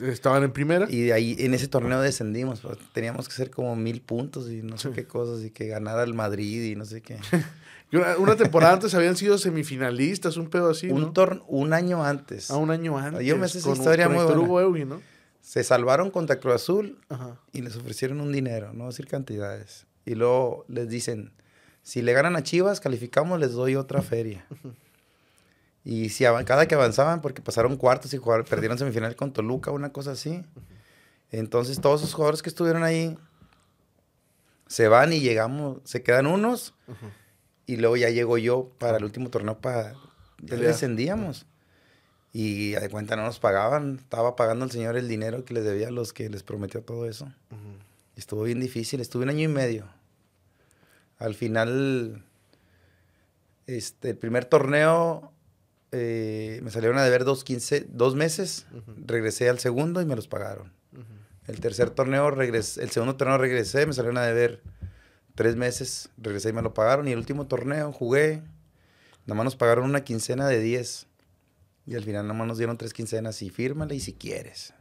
Estaban 0.00 0.42
en 0.42 0.50
primera. 0.50 0.86
Y 0.90 1.02
de 1.02 1.12
ahí, 1.12 1.36
en 1.38 1.54
ese 1.54 1.68
torneo 1.68 2.00
descendimos. 2.00 2.60
pues, 2.60 2.78
teníamos 2.92 3.28
que 3.28 3.34
hacer 3.34 3.50
como 3.50 3.76
mil 3.76 4.00
puntos 4.00 4.50
y 4.50 4.62
no 4.62 4.76
sé 4.76 4.88
Sí. 4.88 4.94
qué 4.94 5.06
cosas. 5.06 5.44
Y 5.44 5.50
que 5.50 5.68
ganara 5.68 6.02
el 6.02 6.14
Madrid 6.14 6.64
y 6.64 6.74
no 6.74 6.84
sé 6.84 7.00
qué. 7.02 7.18
Y 7.92 7.96
Una, 7.96 8.16
una 8.16 8.34
temporada 8.34 8.72
antes 8.72 8.92
habían 8.94 9.14
sido 9.14 9.38
semifinalistas, 9.38 10.36
un 10.36 10.48
pedo 10.48 10.70
así, 10.70 10.88
un, 10.90 11.02
¿no? 11.02 11.12
tor- 11.12 11.44
un 11.46 11.72
año 11.72 12.02
antes. 12.02 12.50
A 12.50 12.56
un 12.56 12.70
año 12.72 12.98
antes. 12.98 13.24
Yo 13.24 13.36
me 13.36 13.46
sé 13.46 13.58
esa 13.58 13.70
historia 13.72 14.08
muy 14.08 14.24
buena. 14.24 14.40
Hugo 14.40 14.60
¿no? 14.84 15.00
Se 15.44 15.62
salvaron 15.62 16.10
contra 16.10 16.40
Cruz 16.40 16.54
Azul 16.54 16.98
Ajá. 17.10 17.38
y 17.52 17.60
les 17.60 17.76
ofrecieron 17.76 18.22
un 18.22 18.32
dinero, 18.32 18.72
no 18.72 18.86
decir 18.86 19.06
cantidades. 19.06 19.86
Y 20.06 20.14
luego 20.14 20.64
les 20.68 20.88
dicen, 20.88 21.34
si 21.82 22.00
le 22.00 22.14
ganan 22.14 22.34
a 22.34 22.42
Chivas, 22.42 22.80
calificamos, 22.80 23.38
les 23.38 23.52
doy 23.52 23.76
otra 23.76 24.00
feria. 24.00 24.46
Y 25.86 26.08
si 26.08 26.24
cada 26.46 26.66
que 26.66 26.74
avanzaban, 26.74 27.20
porque 27.20 27.42
pasaron 27.42 27.76
cuartos 27.76 28.14
y 28.14 28.16
jugaron, 28.16 28.46
perdieron 28.46 28.78
semifinal 28.78 29.16
con 29.16 29.34
Toluca, 29.34 29.70
una 29.70 29.92
cosa 29.92 30.12
así. 30.12 30.42
Entonces 31.30 31.78
todos 31.78 32.00
esos 32.00 32.14
jugadores 32.14 32.40
que 32.40 32.48
estuvieron 32.48 32.84
ahí 32.84 33.18
se 34.66 34.88
van 34.88 35.12
y 35.12 35.20
llegamos, 35.20 35.82
se 35.84 36.02
quedan 36.02 36.26
unos 36.26 36.72
y 37.66 37.76
luego 37.76 37.98
ya 37.98 38.08
llego 38.08 38.38
yo 38.38 38.70
para 38.78 38.96
el 38.96 39.04
último 39.04 39.28
torneo 39.28 39.58
para... 39.58 39.92
Ya 40.38 40.56
descendíamos. 40.56 41.44
Y 42.36 42.72
de 42.72 42.90
cuenta 42.90 43.14
no 43.14 43.22
nos 43.22 43.38
pagaban. 43.38 44.00
Estaba 44.00 44.34
pagando 44.34 44.64
el 44.64 44.72
señor 44.72 44.96
el 44.96 45.06
dinero 45.06 45.44
que 45.44 45.54
les 45.54 45.62
debía 45.62 45.88
a 45.88 45.90
los 45.92 46.12
que 46.12 46.28
les 46.28 46.42
prometió 46.42 46.82
todo 46.82 47.08
eso. 47.08 47.26
Ujú. 47.26 47.78
Y 48.16 48.18
estuvo 48.18 48.42
bien 48.42 48.58
difícil. 48.58 49.00
Estuve 49.00 49.22
un 49.22 49.30
año 49.30 49.44
y 49.44 49.48
medio. 49.48 49.86
Al 51.18 51.36
final, 51.36 52.24
este, 53.68 54.10
el 54.10 54.16
primer 54.16 54.46
torneo 54.46 55.32
eh, 55.92 56.58
me 56.64 56.72
salieron 56.72 56.98
a 56.98 57.04
deber 57.04 57.22
dos, 57.22 57.44
quince, 57.44 57.86
dos 57.88 58.16
meses. 58.16 58.66
Ujú. 58.72 58.94
Regresé 59.06 59.48
al 59.48 59.60
segundo 59.60 60.02
y 60.02 60.04
me 60.04 60.16
los 60.16 60.26
pagaron. 60.26 60.72
Ujú. 60.92 61.04
El 61.46 61.60
tercer 61.60 61.90
torneo, 61.90 62.32
regresé, 62.32 62.82
el 62.82 62.90
segundo 62.90 63.14
torneo 63.14 63.38
regresé, 63.38 63.86
me 63.86 63.92
salieron 63.92 64.18
a 64.18 64.22
deber 64.22 64.60
tres 65.36 65.54
meses, 65.54 66.08
regresé 66.18 66.48
y 66.48 66.52
me 66.52 66.62
lo 66.62 66.74
pagaron. 66.74 67.06
Y 67.06 67.12
el 67.12 67.18
último 67.18 67.46
torneo 67.46 67.92
jugué, 67.92 68.42
nada 69.24 69.36
más 69.36 69.44
nos 69.44 69.56
pagaron 69.56 69.84
una 69.84 70.02
quincena 70.02 70.48
de 70.48 70.58
10. 70.58 71.06
Y 71.86 71.94
al 71.96 72.02
final 72.04 72.26
nada 72.26 72.38
más 72.38 72.46
nos 72.48 72.58
dieron 72.58 72.76
tres 72.78 72.92
quincenas 72.92 73.42
y 73.42 73.50
fírmale 73.50 73.94
y 73.94 74.00
si 74.00 74.14
quieres. 74.14 74.72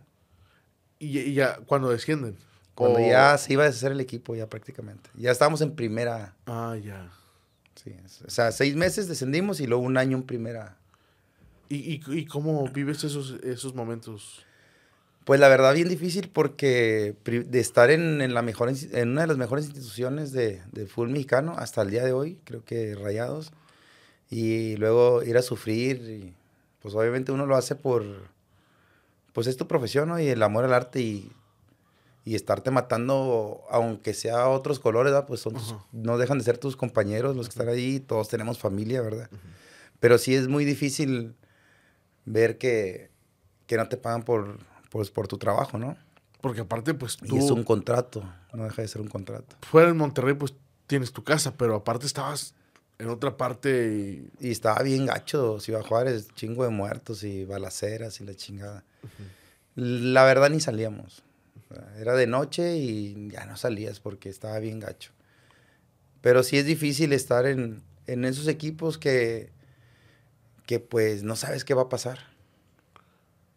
Y, 1.00 1.20
y 1.20 1.34
ya, 1.34 1.58
cuando 1.66 1.90
descienden. 1.90 2.38
Cuando 2.76 3.00
O- 3.00 3.08
ya 3.08 3.38
se 3.38 3.54
iba 3.54 3.64
a 3.64 3.68
deshacer 3.68 3.92
el 3.92 4.00
equipo 4.00 4.36
ya 4.36 4.48
prácticamente. 4.48 5.10
Ya 5.16 5.32
estábamos 5.32 5.62
en 5.62 5.76
primera, 5.76 6.36
Ah, 6.46 6.76
ya. 6.82 7.12
sí. 7.76 7.94
O 8.26 8.30
sea, 8.30 8.52
seis 8.52 8.76
meses 8.76 9.08
descendimos 9.08 9.60
y 9.60 9.68
luego 9.68 9.84
un 9.84 9.98
año 9.98 10.18
en 10.18 10.24
primera. 10.24 10.78
¿Y, 11.70 11.76
y, 11.96 12.02
y 12.20 12.26
cómo 12.26 12.68
vives 12.70 13.04
esos, 13.04 13.36
esos 13.44 13.76
momentos? 13.76 14.46
Pues 15.26 15.40
la 15.40 15.48
verdad 15.50 15.74
bien 15.74 15.88
difícil 15.90 16.30
porque 16.30 17.16
de 17.26 17.60
estar 17.60 17.90
en, 17.92 18.22
en 18.22 18.34
la 18.34 18.42
mejor, 18.42 18.70
en 18.92 19.10
una 19.10 19.22
de 19.22 19.28
las 19.28 19.38
mejores 19.38 19.66
instituciones 19.66 20.32
de, 20.34 20.62
de 20.72 20.86
fútbol 20.86 21.10
mexicano 21.10 21.56
hasta 21.58 21.82
el 21.82 21.92
día 21.92 22.04
de 22.04 22.12
hoy, 22.12 22.38
creo 22.44 22.64
que 22.66 22.96
Rayados, 22.96 23.52
y 24.30 24.76
luego 24.78 25.24
ir 25.24 25.38
a 25.38 25.42
sufrir, 25.42 26.02
y, 26.02 26.34
pues 26.84 26.94
obviamente 26.94 27.32
uno 27.32 27.48
lo 27.48 27.56
hace 27.56 27.76
por, 27.76 28.04
pues 29.34 29.48
es 29.48 29.58
tu 29.58 29.68
profesión, 29.68 30.10
¿no? 30.10 30.20
Y 30.20 30.28
el 30.28 30.44
amor 30.44 30.66
al 30.66 30.74
arte 30.74 31.00
y, 31.02 31.32
y 32.26 32.36
estarte 32.36 32.70
matando, 32.70 33.64
aunque 33.72 34.14
sea 34.14 34.48
otros 34.50 34.80
colores, 34.80 35.12
¿verdad? 35.12 35.28
Pues 35.28 35.40
son 35.42 35.54
tus- 35.54 35.76
no 35.92 36.18
dejan 36.20 36.38
de 36.38 36.44
ser 36.44 36.58
tus 36.60 36.76
compañeros 36.78 37.36
los 37.36 37.48
que 37.48 37.52
están 37.54 37.70
ahí, 37.70 38.00
todos 38.00 38.28
tenemos 38.30 38.60
familia, 38.60 39.02
¿verdad? 39.02 39.30
Pero 40.00 40.18
sí 40.20 40.36
es 40.36 40.48
muy 40.48 40.66
difícil 40.66 41.36
ver 42.26 42.58
que, 42.58 43.10
que 43.68 43.78
no 43.78 43.88
te 43.90 43.98
pagan 43.98 44.24
por, 44.24 44.60
pues, 44.92 45.10
por 45.10 45.28
tu 45.28 45.38
trabajo, 45.38 45.78
¿no? 45.78 45.98
Porque 46.42 46.62
aparte, 46.62 46.94
pues 46.94 47.18
tú... 47.18 47.36
Y 47.36 47.40
es 47.40 47.50
un 47.52 47.64
contrato, 47.64 48.24
no 48.54 48.66
deja 48.66 48.82
de 48.82 48.88
ser 48.90 49.02
un 49.02 49.08
contrato. 49.08 49.56
Fuera 49.62 49.90
en 49.90 49.98
Monterrey, 49.98 50.34
pues 50.34 50.54
tienes 50.88 51.14
tu 51.14 51.24
casa, 51.24 51.56
pero 51.58 51.76
aparte 51.76 52.06
estabas 52.06 52.54
en 53.04 53.10
otra 53.10 53.38
parte 53.38 53.94
y... 54.40 54.48
y 54.48 54.52
estaba 54.52 54.82
bien 54.82 55.06
gacho, 55.06 55.60
Ciudad 55.60 55.82
Juárez, 55.82 56.30
chingo 56.36 56.64
de 56.64 56.70
muertos 56.70 57.24
y 57.24 57.46
balaceras 57.46 58.20
y 58.22 58.26
la 58.26 58.34
chingada. 58.34 58.84
La 59.76 60.24
verdad 60.24 60.50
ni 60.50 60.60
salíamos. 60.60 61.24
Era 62.00 62.14
de 62.16 62.28
noche 62.28 62.78
y 62.78 63.30
ya 63.30 63.46
no 63.46 63.58
salías 63.58 64.00
porque 64.00 64.30
estaba 64.30 64.60
bien 64.60 64.80
gacho. 64.80 65.12
Pero 66.22 66.44
sí 66.44 66.58
es 66.58 66.66
difícil 66.66 67.14
estar 67.14 67.46
en, 67.46 67.82
en 68.08 68.26
esos 68.26 68.48
equipos 68.48 68.98
que, 68.98 69.52
que 70.66 70.80
pues 70.80 71.24
no 71.24 71.36
sabes 71.36 71.66
qué 71.66 71.74
va 71.74 71.84
a 71.84 71.90
pasar. 71.90 72.20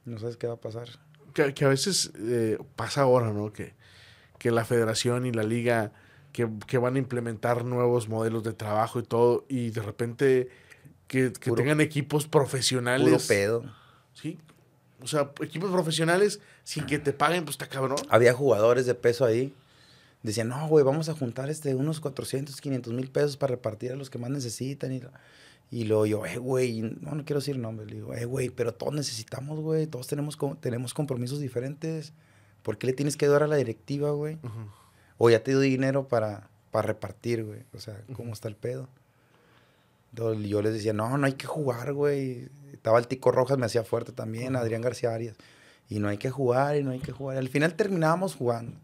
No 0.04 0.18
sabes 0.18 0.37
qué 0.37 0.46
va 0.46 0.54
a 0.54 0.61
pasar. 0.61 0.88
Que, 1.35 1.52
que 1.52 1.64
a 1.64 1.68
veces 1.68 2.11
eh, 2.18 2.59
pasa 2.74 3.02
ahora, 3.02 3.32
¿no? 3.32 3.52
Que, 3.52 3.74
que 4.38 4.50
la 4.50 4.64
federación 4.64 5.26
y 5.26 5.32
la 5.32 5.42
liga 5.42 5.92
que, 6.37 6.46
que, 6.66 6.77
van 6.77 6.96
a 6.96 6.99
implementar 6.99 7.64
nuevos 7.64 8.11
modelos 8.11 8.44
de 8.44 8.53
trabajo 8.53 9.01
y 9.01 9.03
todo, 9.03 9.46
y 9.49 9.70
de 9.70 9.81
repente 9.81 10.49
que, 11.09 11.33
que 11.33 11.51
tengan 11.53 11.81
equipos 11.81 12.27
profesionales. 12.27 13.09
Puro 13.09 13.27
pedo. 13.27 13.64
Sí. 14.12 14.38
O 15.01 15.07
sea, 15.07 15.31
equipos 15.40 15.70
profesionales 15.72 16.40
sin 16.62 16.85
que 16.85 16.99
te 16.99 17.14
paguen, 17.14 17.44
pues 17.46 17.55
está 17.55 17.68
cabrón. 17.68 17.96
Había 18.11 18.35
jugadores 18.35 18.85
de 18.85 18.94
peso 18.94 19.25
ahí. 19.25 19.55
Decían, 20.22 20.49
no, 20.49 20.68
güey, 20.68 20.85
vamos 20.85 21.09
a 21.09 21.14
juntar 21.14 21.49
este, 21.49 21.75
unos 21.75 22.01
400, 22.01 22.61
500 22.61 22.92
mil 22.92 23.11
pesos 23.11 23.38
para 23.38 23.53
repartir 23.53 23.92
a 23.92 23.96
los 23.96 24.11
que 24.11 24.18
más 24.18 24.29
necesitan. 24.29 24.92
Y, 24.92 25.03
y 25.70 25.85
luego 25.85 26.05
yo, 26.05 26.27
eh, 26.27 26.37
güey, 26.37 26.83
no, 26.83 27.14
no 27.14 27.25
quiero 27.25 27.40
decir 27.40 27.57
nombres. 27.59 27.88
Le 27.88 27.96
digo, 27.96 28.12
eh, 28.12 28.27
güey, 28.27 28.51
pero 28.51 28.75
todos 28.75 28.92
necesitamos, 28.92 29.59
güey, 29.61 29.87
todos 29.87 30.07
tenemos, 30.07 30.37
tenemos 30.61 30.92
compromisos 30.92 31.40
diferentes. 31.40 32.12
¿Por 32.62 32.77
qué 32.77 32.88
le 32.88 32.92
tienes 32.92 33.16
que 33.16 33.27
dar 33.27 33.42
a 33.42 33.46
la 33.46 33.57
directiva, 33.57 34.11
güey? 34.11 34.35
Uh 34.42 34.49
-huh. 34.49 34.86
O 35.18 35.31
ya 35.31 35.42
te 35.42 35.52
doy 35.52 35.70
dinero 35.70 36.09
para, 36.09 36.48
para 36.70 36.88
repartir, 36.88 37.44
güey. 37.44 37.61
O 37.74 37.79
sea, 37.81 38.00
¿cómo 38.12 38.33
está 38.33 38.48
el 38.48 38.57
pedo? 38.57 38.88
Entonces, 40.11 40.48
yo 40.48 40.62
les 40.62 40.72
decía, 40.72 40.92
no, 40.92 41.16
no 41.18 41.26
hay 41.26 41.35
que 41.35 41.46
jugar, 41.46 41.92
güey. 41.92 42.48
Estaba 42.72 42.98
el 42.98 43.07
Tico 43.07 43.33
Rojas, 43.33 43.59
me 43.59 43.66
hacía 43.66 43.85
fuerte 43.85 44.12
también, 44.12 44.55
uh 44.55 44.59
-huh. 44.59 44.62
Adrián 44.62 44.83
García 44.83 45.12
Arias. 45.12 45.37
Y 45.88 45.98
no 45.98 46.09
hay 46.09 46.18
que 46.18 46.31
jugar, 46.31 46.76
y 46.76 46.83
no 46.83 46.90
hay 46.90 47.00
que 47.00 47.12
jugar. 47.12 47.37
Al 47.37 47.48
final 47.48 47.74
terminábamos 47.74 48.35
jugando. 48.35 48.76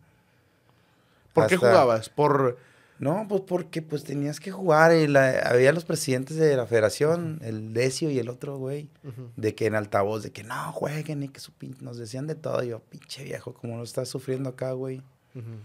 ¿Por 1.32 1.44
Hasta, 1.44 1.54
qué 1.54 1.56
jugabas? 1.56 2.08
Por... 2.08 2.58
No, 2.98 3.26
pues 3.28 3.40
porque 3.40 3.82
pues 3.82 4.04
tenías 4.04 4.38
que 4.38 4.52
jugar. 4.52 4.94
Y 4.94 5.08
la, 5.08 5.40
había 5.40 5.72
los 5.72 5.84
presidentes 5.84 6.36
de 6.36 6.56
la 6.56 6.66
federación, 6.66 7.38
uh 7.40 7.44
-huh. 7.44 7.48
el 7.48 7.74
Decio 7.74 8.10
y 8.10 8.18
el 8.18 8.28
otro 8.28 8.58
güey, 8.58 8.88
uh 9.02 9.08
-huh. 9.08 9.28
de 9.36 9.54
que 9.54 9.66
en 9.66 9.74
altavoz, 9.74 10.22
de 10.22 10.30
que 10.30 10.44
no 10.44 10.72
jueguen 10.72 11.22
y 11.22 11.28
que 11.28 11.40
su 11.40 11.52
pin... 11.52 11.76
nos 11.80 11.96
decían 11.96 12.26
de 12.26 12.36
todo. 12.36 12.62
Y 12.62 12.68
yo, 12.68 12.80
pinche 12.80 13.24
viejo, 13.24 13.54
como 13.54 13.76
lo 13.76 13.82
estás 13.82 14.08
sufriendo 14.08 14.50
acá, 14.50 14.72
güey. 14.72 15.02
Uh 15.34 15.38
-huh. 15.38 15.58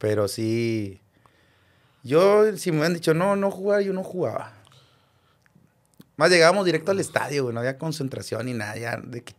Pero 0.00 0.28
sí, 0.28 0.98
yo, 2.02 2.56
si 2.56 2.70
me 2.72 2.78
hubieran 2.78 2.94
dicho 2.94 3.12
no, 3.12 3.36
no 3.36 3.50
jugar, 3.50 3.82
yo 3.82 3.92
no 3.92 4.02
jugaba. 4.02 4.54
Más 6.16 6.30
llegábamos 6.30 6.64
directo 6.64 6.90
al 6.90 7.00
estadio, 7.00 7.42
güey, 7.42 7.54
no 7.54 7.60
había 7.60 7.76
concentración 7.76 8.46
ni 8.46 8.54
nada. 8.54 8.78
Ya, 8.78 8.96
de 8.96 9.22
que 9.22 9.34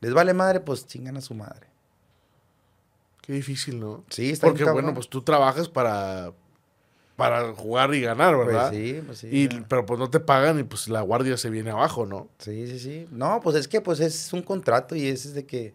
les 0.00 0.14
vale 0.14 0.32
madre, 0.32 0.60
pues 0.60 0.86
chingan 0.86 1.18
a 1.18 1.20
su 1.20 1.34
madre. 1.34 1.66
Qué 3.20 3.34
difícil, 3.34 3.78
¿no? 3.78 4.02
Sí, 4.08 4.30
está 4.30 4.46
Porque, 4.46 4.64
bueno, 4.64 4.94
pues 4.94 5.10
tú 5.10 5.20
trabajas 5.20 5.68
para, 5.68 6.32
para 7.14 7.52
jugar 7.52 7.94
y 7.94 8.00
ganar, 8.00 8.34
¿verdad? 8.34 8.70
Pues 8.70 8.80
sí, 8.80 9.02
pues 9.04 9.18
sí. 9.18 9.28
Y, 9.30 9.48
pero 9.68 9.84
pues 9.84 10.00
no 10.00 10.08
te 10.08 10.20
pagan 10.20 10.58
y 10.58 10.62
pues 10.62 10.88
la 10.88 11.02
guardia 11.02 11.36
se 11.36 11.50
viene 11.50 11.70
abajo, 11.70 12.06
¿no? 12.06 12.28
Sí, 12.38 12.66
sí, 12.66 12.78
sí. 12.78 13.08
No, 13.10 13.40
pues 13.42 13.56
es 13.56 13.68
que 13.68 13.82
pues 13.82 14.00
es 14.00 14.32
un 14.32 14.40
contrato 14.40 14.96
y 14.96 15.06
es 15.06 15.34
de 15.34 15.44
que 15.44 15.74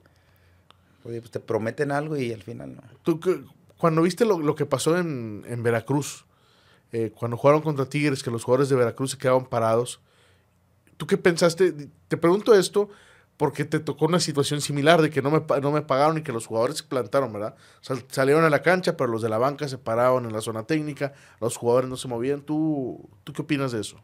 pues 1.04 1.30
te 1.30 1.40
prometen 1.40 1.92
algo 1.92 2.18
y 2.18 2.34
al 2.34 2.42
final 2.42 2.76
no. 2.76 2.82
¿Tú, 3.04 3.20
cuando 3.84 4.02
viste 4.02 4.24
lo, 4.24 4.40
lo 4.40 4.56
que 4.56 4.66
pasó 4.66 4.98
en, 4.98 5.44
en 5.46 5.62
Veracruz, 5.62 6.24
eh, 6.94 7.12
cuando 7.14 7.36
jugaron 7.36 7.62
contra 7.62 7.84
Tigres, 7.84 8.24
que 8.24 8.32
los 8.32 8.46
jugadores 8.46 8.70
de 8.70 8.78
Veracruz 8.78 9.12
se 9.12 9.18
quedaban 9.18 9.46
parados, 9.46 10.00
¿tú 10.96 11.06
qué 11.06 11.18
pensaste? 11.18 11.90
Te 12.08 12.16
pregunto 12.16 12.54
esto 12.54 12.88
porque 13.36 13.66
te 13.66 13.82
tocó 13.82 14.06
una 14.06 14.22
situación 14.22 14.62
similar 14.62 15.02
de 15.02 15.10
que 15.10 15.22
no 15.22 15.32
me, 15.32 15.44
no 15.62 15.74
me 15.74 15.82
pagaron 15.82 16.18
y 16.18 16.22
que 16.22 16.32
los 16.32 16.48
jugadores 16.48 16.78
se 16.78 16.86
plantaron, 16.86 17.34
¿verdad? 17.34 17.56
Sal, 17.82 18.06
salieron 18.08 18.46
a 18.46 18.50
la 18.50 18.62
cancha, 18.62 18.96
pero 18.96 19.12
los 19.12 19.22
de 19.22 19.28
la 19.28 19.38
banca 19.38 19.68
se 19.68 19.78
pararon 19.78 20.24
en 20.28 20.32
la 20.32 20.40
zona 20.40 20.64
técnica, 20.64 21.12
los 21.42 21.58
jugadores 21.58 21.90
no 21.90 21.98
se 21.98 22.08
movían. 22.08 22.40
¿Tú, 22.40 23.10
¿tú 23.26 23.34
qué 23.34 23.42
opinas 23.42 23.74
de 23.74 23.82
eso? 23.82 23.98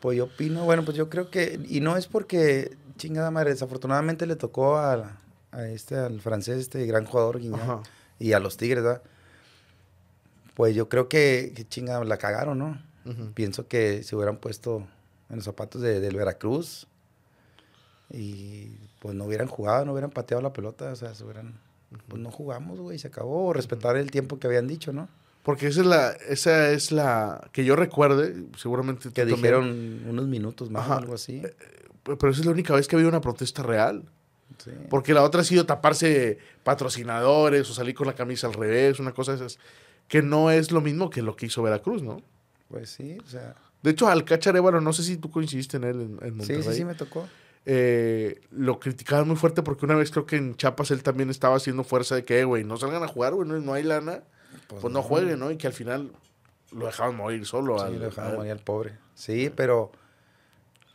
Pues 0.00 0.18
yo 0.18 0.24
opino, 0.24 0.64
bueno, 0.64 0.84
pues 0.84 0.96
yo 0.96 1.08
creo 1.08 1.30
que, 1.30 1.60
y 1.68 1.80
no 1.80 1.96
es 1.96 2.08
porque, 2.08 2.76
chingada 2.96 3.30
madre, 3.30 3.50
desafortunadamente 3.50 4.26
le 4.26 4.34
tocó 4.34 4.78
a, 4.78 5.16
a 5.52 5.68
este, 5.68 5.96
al 5.96 6.20
francés, 6.20 6.58
este 6.58 6.84
gran 6.86 7.04
jugador 7.04 7.38
Guiñán, 7.38 7.82
y 8.20 8.32
a 8.34 8.38
los 8.38 8.56
Tigres, 8.56 8.84
¿verdad? 8.84 9.02
Pues 10.54 10.76
yo 10.76 10.88
creo 10.88 11.08
que, 11.08 11.52
que 11.56 11.66
chingada, 11.66 12.04
la 12.04 12.18
cagaron, 12.18 12.58
¿no? 12.58 12.80
Uh 13.04 13.10
-huh. 13.10 13.34
Pienso 13.34 13.66
que 13.66 14.04
se 14.04 14.14
hubieran 14.14 14.36
puesto 14.36 14.86
en 15.30 15.36
los 15.36 15.44
zapatos 15.44 15.82
de, 15.82 15.98
del 15.98 16.14
Veracruz, 16.14 16.86
y 18.12 18.76
pues 19.00 19.14
no 19.14 19.24
hubieran 19.24 19.48
jugado, 19.48 19.84
no 19.84 19.92
hubieran 19.92 20.10
pateado 20.10 20.42
la 20.42 20.52
pelota, 20.52 20.92
o 20.92 20.96
sea, 20.96 21.14
se 21.14 21.24
hubieran, 21.24 21.54
pues 22.08 22.20
no 22.20 22.30
jugamos, 22.30 22.78
güey, 22.78 22.98
se 22.98 23.08
acabó, 23.08 23.52
respetar 23.52 23.96
el 23.96 24.10
tiempo 24.10 24.38
que 24.38 24.46
habían 24.46 24.66
dicho, 24.66 24.92
¿no? 24.92 25.08
Porque 25.42 25.68
esa 25.68 25.80
es 25.80 25.86
la, 25.86 26.10
esa 26.28 26.70
es 26.70 26.92
la, 26.92 27.48
que 27.52 27.64
yo 27.64 27.74
recuerde, 27.74 28.44
seguramente. 28.58 29.10
Que 29.10 29.24
dijeron 29.24 29.68
también, 29.68 30.06
unos 30.08 30.26
minutos 30.26 30.70
más, 30.70 30.82
Ajá, 30.82 30.96
algo 30.98 31.14
así. 31.14 31.42
Pero 32.02 32.30
esa 32.30 32.40
es 32.40 32.46
la 32.46 32.52
única 32.52 32.74
vez 32.74 32.86
que 32.86 32.96
ha 32.96 32.98
habido 32.98 33.08
una 33.08 33.22
protesta 33.22 33.62
real. 33.62 34.04
Sí. 34.58 34.70
Porque 34.88 35.14
la 35.14 35.22
otra 35.22 35.40
ha 35.40 35.44
sido 35.44 35.66
taparse 35.66 36.38
patrocinadores 36.62 37.68
o 37.70 37.74
salir 37.74 37.94
con 37.94 38.06
la 38.06 38.14
camisa 38.14 38.46
al 38.46 38.54
revés, 38.54 39.00
una 39.00 39.12
cosa 39.12 39.32
de 39.32 39.38
esas, 39.38 39.58
que 40.08 40.22
no 40.22 40.50
es 40.50 40.70
lo 40.70 40.80
mismo 40.80 41.10
que 41.10 41.22
lo 41.22 41.36
que 41.36 41.46
hizo 41.46 41.62
Veracruz, 41.62 42.02
¿no? 42.02 42.22
Pues 42.68 42.90
sí, 42.90 43.18
o 43.24 43.28
sea. 43.28 43.54
De 43.82 43.92
hecho, 43.92 44.10
Évaro, 44.10 44.80
no 44.80 44.92
sé 44.92 45.02
si 45.02 45.16
tú 45.16 45.30
coincidiste 45.30 45.78
en 45.78 45.84
él 45.84 46.00
en, 46.00 46.26
en 46.26 46.36
Monterrey. 46.36 46.62
Sí, 46.62 46.70
sí, 46.70 46.76
sí, 46.76 46.84
me 46.84 46.94
tocó 46.94 47.26
eh, 47.66 48.40
lo 48.50 48.80
criticaban 48.80 49.28
muy 49.28 49.36
fuerte 49.36 49.62
porque 49.62 49.84
una 49.84 49.94
vez 49.94 50.10
creo 50.10 50.26
que 50.26 50.36
en 50.36 50.56
Chiapas 50.56 50.90
él 50.90 51.02
también 51.02 51.30
estaba 51.30 51.56
haciendo 51.56 51.84
fuerza 51.84 52.14
de 52.14 52.24
que, 52.24 52.44
güey, 52.44 52.64
no 52.64 52.76
salgan 52.76 53.02
a 53.02 53.08
jugar, 53.08 53.34
güey, 53.34 53.48
no, 53.48 53.58
no, 53.58 53.74
hay 53.74 53.82
lana, 53.82 54.22
pues, 54.68 54.80
pues 54.80 54.84
no, 54.84 55.00
no, 55.00 55.02
jueguen, 55.02 55.38
¿no? 55.38 55.50
Y 55.50 55.56
que 55.56 55.66
al 55.66 55.72
final 55.72 56.10
lo 56.72 56.86
dejaban 56.86 57.16
morir 57.16 57.44
solo. 57.46 57.78
Sí, 57.78 57.84
al, 57.84 57.98
lo 57.98 58.04
dejaban 58.06 58.30
al... 58.30 58.36
morir 58.38 58.52
al 58.52 58.60
pobre. 58.60 58.98
Sí, 59.14 59.52
pero 59.54 59.92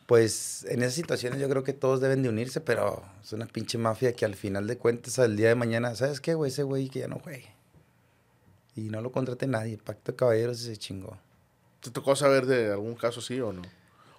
pues 0.05 0.65
en 0.69 0.83
esas 0.83 0.93
situaciones 0.93 1.39
yo 1.39 1.49
creo 1.49 1.63
que 1.63 1.73
todos 1.73 1.99
deben 1.99 2.21
de 2.21 2.29
unirse, 2.29 2.61
pero 2.61 3.03
es 3.23 3.33
una 3.33 3.47
pinche 3.47 3.77
mafia 3.77 4.13
que 4.13 4.25
al 4.25 4.35
final 4.35 4.67
de 4.67 4.77
cuentas, 4.77 5.17
al 5.17 5.35
día 5.35 5.47
de 5.47 5.55
mañana, 5.55 5.95
¿sabes 5.95 6.21
qué, 6.21 6.35
güey? 6.35 6.51
Ese 6.51 6.63
güey 6.63 6.89
que 6.89 6.99
ya 6.99 7.07
no 7.07 7.19
juegue. 7.19 7.51
Y 8.75 8.89
no 8.89 9.01
lo 9.01 9.11
contrate 9.11 9.47
nadie, 9.47 9.77
pacto 9.77 10.11
de 10.11 10.15
caballeros 10.15 10.61
y 10.61 10.65
se 10.65 10.77
chingó. 10.77 11.17
¿Te 11.79 11.89
tocó 11.89 12.15
saber 12.15 12.45
de 12.45 12.71
algún 12.71 12.95
caso 12.95 13.19
así 13.19 13.39
o 13.39 13.51
no? 13.51 13.63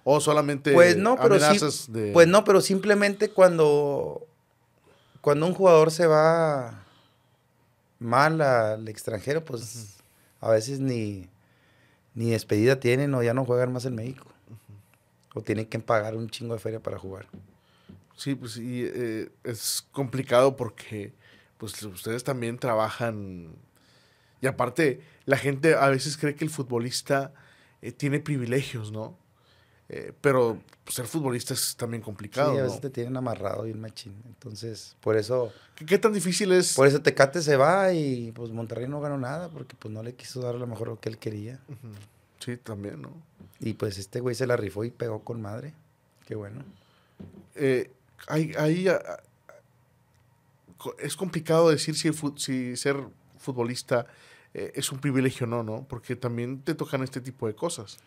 ¿O 0.03 0.19
solamente 0.19 0.73
pues 0.73 0.97
no, 0.97 1.15
pero 1.15 1.35
amenazas 1.35 1.91
de...? 1.91 2.11
Pues 2.11 2.27
no, 2.27 2.43
pero 2.43 2.61
simplemente 2.61 3.29
cuando, 3.29 4.25
cuando 5.21 5.45
un 5.45 5.53
jugador 5.53 5.91
se 5.91 6.07
va 6.07 6.85
mal 7.99 8.41
al 8.41 8.87
extranjero, 8.87 9.43
pues 9.45 9.61
uh 9.61 9.79
-huh. 9.79 10.47
a 10.47 10.51
veces 10.51 10.79
ni, 10.79 11.29
ni 12.13 12.31
despedida 12.31 12.79
tienen 12.79 13.13
o 13.13 13.23
ya 13.23 13.33
no 13.33 13.45
juegan 13.45 13.71
más 13.71 13.85
en 13.85 13.95
México. 13.95 14.25
O 15.37 15.41
tienen 15.41 15.67
que 15.67 15.77
pagar 15.77 16.15
un 16.15 16.29
chingo 16.29 16.55
de 16.55 16.59
feria 16.59 16.79
para 16.79 16.97
jugar. 16.97 17.27
Sí, 18.15 18.33
pues 18.33 18.53
sí, 18.53 18.83
eh, 18.83 19.29
es 19.43 19.85
complicado 19.91 20.55
porque 20.55 21.13
pues 21.59 21.81
ustedes 21.83 22.23
también 22.23 22.57
trabajan 22.57 23.55
y 24.41 24.47
aparte 24.47 25.01
la 25.25 25.37
gente 25.37 25.75
a 25.75 25.89
veces 25.89 26.17
cree 26.17 26.33
que 26.35 26.43
el 26.43 26.49
futbolista 26.49 27.33
eh, 27.83 27.91
tiene 27.91 28.19
privilegios, 28.19 28.91
¿no? 28.91 29.15
Eh, 29.89 30.11
pero 30.21 30.59
pues, 30.83 30.95
ser 30.95 31.05
futbolista 31.05 31.53
es 31.53 31.75
también 31.75 32.01
complicado. 32.01 32.53
Sí, 32.53 32.59
a 32.59 32.63
veces 32.63 32.77
¿no? 32.77 32.81
te 32.81 32.89
tienen 32.89 33.15
amarrado 33.15 33.67
y 33.67 33.71
un 33.71 33.79
machín. 33.79 34.15
Entonces, 34.25 34.97
por 34.99 35.15
eso. 35.15 35.53
¿Qué, 35.75 35.85
¿Qué, 35.85 35.97
tan 35.99 36.13
difícil 36.13 36.51
es? 36.51 36.73
Por 36.73 36.87
eso 36.87 37.01
Tecate 37.01 37.41
se 37.41 37.55
va 37.55 37.93
y 37.93 38.31
pues 38.31 38.51
Monterrey 38.51 38.87
no 38.87 38.99
ganó 38.99 39.17
nada 39.19 39.49
porque 39.49 39.75
pues 39.77 39.93
no 39.93 40.01
le 40.01 40.15
quiso 40.15 40.41
dar 40.41 40.55
a 40.55 40.57
lo 40.57 40.65
mejor 40.67 40.87
lo 40.87 40.99
que 40.99 41.09
él 41.09 41.17
quería. 41.19 41.59
Uh 41.69 41.73
-huh. 41.73 42.16
Sí, 42.39 42.57
también, 42.57 43.01
¿no? 43.01 43.11
Y 43.59 43.73
pues 43.73 43.97
este 43.97 44.19
güey 44.19 44.35
se 44.35 44.47
la 44.47 44.57
rifó 44.57 44.83
y 44.83 44.91
pegó 44.91 45.23
con 45.23 45.41
madre. 45.41 45.73
Qué 46.25 46.35
bueno. 46.35 46.63
Eh, 47.55 47.91
ahí, 48.27 48.53
ahí 48.57 48.87
a, 48.87 48.95
a, 48.95 49.19
es 50.99 51.15
complicado 51.15 51.69
decir 51.69 51.95
si, 51.95 52.07
el, 52.07 52.15
si 52.37 52.77
ser 52.77 52.97
futbolista 53.37 54.05
eh, 54.53 54.71
es 54.75 54.91
un 54.91 54.99
privilegio 54.99 55.45
o 55.45 55.49
no, 55.49 55.63
¿no? 55.63 55.85
Porque 55.87 56.15
también 56.15 56.61
te 56.61 56.75
tocan 56.75 57.03
este 57.03 57.21
tipo 57.21 57.47
de 57.47 57.55
cosas 57.55 57.97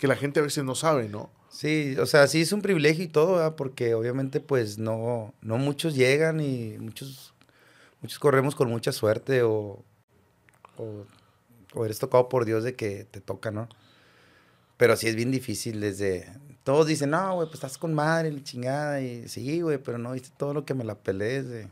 que 0.00 0.06
la 0.06 0.16
gente 0.16 0.40
a 0.40 0.42
veces 0.42 0.64
no 0.64 0.74
sabe, 0.74 1.10
¿no? 1.10 1.30
Sí, 1.50 1.94
o 1.98 2.06
sea, 2.06 2.26
sí 2.26 2.40
es 2.40 2.52
un 2.52 2.62
privilegio 2.62 3.04
y 3.04 3.08
todo, 3.08 3.34
¿verdad? 3.34 3.54
porque 3.54 3.92
obviamente 3.92 4.40
pues 4.40 4.78
no, 4.78 5.34
no 5.42 5.58
muchos 5.58 5.94
llegan 5.94 6.40
y 6.40 6.78
muchos, 6.78 7.34
muchos 8.00 8.18
corremos 8.18 8.54
con 8.54 8.70
mucha 8.70 8.92
suerte 8.92 9.42
o, 9.42 9.84
o, 10.78 11.04
o, 11.74 11.84
eres 11.84 11.98
tocado 11.98 12.28
por 12.28 12.44
Dios 12.44 12.64
de 12.64 12.74
que 12.74 13.04
te 13.04 13.20
toca, 13.20 13.50
¿no? 13.50 13.68
Pero 14.76 14.96
sí 14.96 15.08
es 15.08 15.14
bien 15.16 15.30
difícil 15.30 15.80
desde... 15.80 16.32
Todos 16.64 16.86
dicen, 16.86 17.10
no, 17.10 17.34
güey, 17.34 17.46
pues 17.46 17.54
estás 17.56 17.78
con 17.78 17.94
madre, 17.94 18.30
la 18.32 18.42
chingada, 18.42 19.00
y 19.00 19.28
sí, 19.28 19.60
güey, 19.60 19.78
pero 19.78 19.98
no 19.98 20.12
viste 20.12 20.30
todo 20.36 20.54
lo 20.54 20.64
que 20.64 20.74
me 20.74 20.84
la 20.84 20.94
peleé 20.94 21.42
desde... 21.42 21.68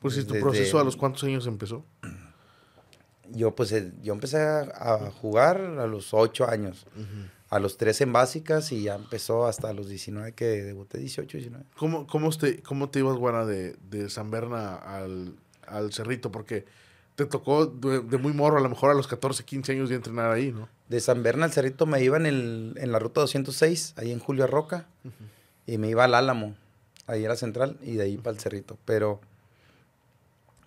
Pues 0.00 0.14
si 0.14 0.24
tu 0.24 0.34
Desde- 0.34 0.42
proceso 0.42 0.78
a 0.78 0.84
los 0.84 0.96
cuántos 0.96 1.24
años 1.24 1.46
empezó. 1.46 1.84
Yo 3.30 3.54
pues 3.54 3.72
eh, 3.72 3.90
yo 4.02 4.12
empecé 4.12 4.36
a, 4.38 5.10
jugar 5.22 5.58
a 5.58 5.86
los 5.86 6.12
8 6.12 6.46
años. 6.46 6.86
A 7.48 7.58
los 7.58 7.78
13 7.78 8.04
en 8.04 8.12
básicas 8.12 8.70
y 8.70 8.82
ya 8.82 8.96
empezó 8.96 9.46
hasta 9.46 9.72
los 9.72 9.88
19 9.88 10.32
que 10.32 10.44
debuté, 10.44 10.98
18, 10.98 11.38
19. 11.38 11.64
¿Cómo, 11.78 12.06
cómo, 12.06 12.30
te, 12.30 12.62
cómo 12.62 12.90
te 12.90 12.98
ibas, 12.98 13.16
Guara, 13.16 13.46
de, 13.46 13.76
de 13.88 14.10
San 14.10 14.30
Berna 14.30 14.74
al, 14.74 15.36
al 15.66 15.90
Cerrito? 15.94 16.30
Porque 16.30 16.66
te 17.16 17.26
tocó 17.26 17.66
de, 17.66 18.00
de 18.00 18.18
muy 18.18 18.32
morro, 18.32 18.58
a 18.58 18.60
lo 18.60 18.68
mejor 18.68 18.90
a 18.90 18.94
los 18.94 19.06
14, 19.06 19.44
15 19.44 19.72
años 19.72 19.88
de 19.88 19.96
entrenar 19.96 20.32
ahí, 20.32 20.52
¿no? 20.52 20.68
De 20.88 21.00
San 21.00 21.22
Bernal 21.22 21.52
Cerrito 21.52 21.86
me 21.86 22.02
iba 22.02 22.16
en, 22.16 22.26
el, 22.26 22.74
en 22.76 22.92
la 22.92 22.98
ruta 22.98 23.20
206, 23.20 23.94
ahí 23.96 24.12
en 24.12 24.18
Julio 24.18 24.46
Roca, 24.46 24.86
y 25.66 25.78
me 25.78 25.88
iba 25.88 26.04
al 26.04 26.14
Álamo, 26.14 26.56
ahí 27.06 27.24
a 27.24 27.28
la 27.28 27.36
central, 27.36 27.78
y 27.82 27.92
de 27.92 28.04
ahí 28.04 28.16
para 28.16 28.34
el 28.34 28.40
Cerrito. 28.40 28.76
Pero 28.84 29.20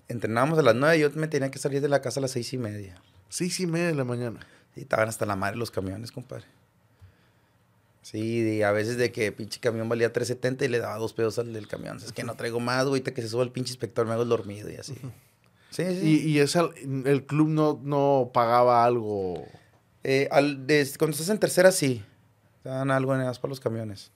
entrenábamos 0.08 0.58
a 0.60 0.62
las 0.62 0.76
9 0.76 0.98
y 0.98 1.02
yo 1.02 1.10
me 1.16 1.28
tenía 1.28 1.52
que 1.52 1.60
salir 1.60 1.82
de 1.82 1.90
la 1.90 2.02
casa 2.02 2.20
a 2.20 2.22
las 2.22 2.32
seis 2.32 2.54
y 2.54 2.58
media. 2.58 3.02
Seis 3.30 3.60
y 3.60 3.68
media 3.68 3.88
de 3.88 3.96
la 3.96 4.06
mañana. 4.06 4.40
Y 4.76 4.82
estaban 4.82 5.10
hasta 5.10 5.26
la 5.26 5.36
madre 5.36 5.58
los 5.58 5.72
camiones, 5.72 6.12
compadre. 6.12 6.46
Sí, 8.04 8.58
y 8.58 8.62
a 8.62 8.72
veces 8.72 8.96
de 8.96 9.12
que 9.12 9.34
pinche 9.34 9.60
camión 9.60 9.90
valía 9.90 10.14
3.70 10.14 10.64
y 10.64 10.68
le 10.70 10.80
daba 10.80 10.96
dos 10.96 11.12
pedos 11.12 11.40
al 11.40 11.52
del 11.52 11.68
camión. 11.68 11.98
Es 11.98 12.14
que 12.14 12.24
no 12.24 12.36
traigo 12.36 12.62
más, 12.62 12.86
güey, 12.86 13.02
que 13.02 13.22
se 13.22 13.28
suba 13.28 13.44
el 13.44 13.52
pinche 13.52 13.72
inspector 13.72 14.06
me 14.06 14.14
hago 14.14 14.24
el 14.24 14.30
dormido 14.30 14.70
y 14.70 14.78
así. 14.78 14.96
Sí, 15.70 15.84
sí. 16.00 16.22
Y, 16.26 16.30
y 16.32 16.40
esa, 16.40 16.70
el 17.06 17.26
club 17.26 17.50
no, 17.50 17.80
no 17.84 18.32
pagaba 18.34 18.84
algo. 18.86 19.46
Eh, 20.04 20.28
al- 20.32 20.66
cuando 20.98 21.14
estás 21.16 21.30
en 21.30 21.40
tercera, 21.40 21.72
sí. 21.72 22.04
Te 22.64 22.70
dan 22.70 22.92
algo 22.92 23.14
en 23.16 23.22
para 23.22 23.48
los 23.50 23.60
camiones. 23.60 24.12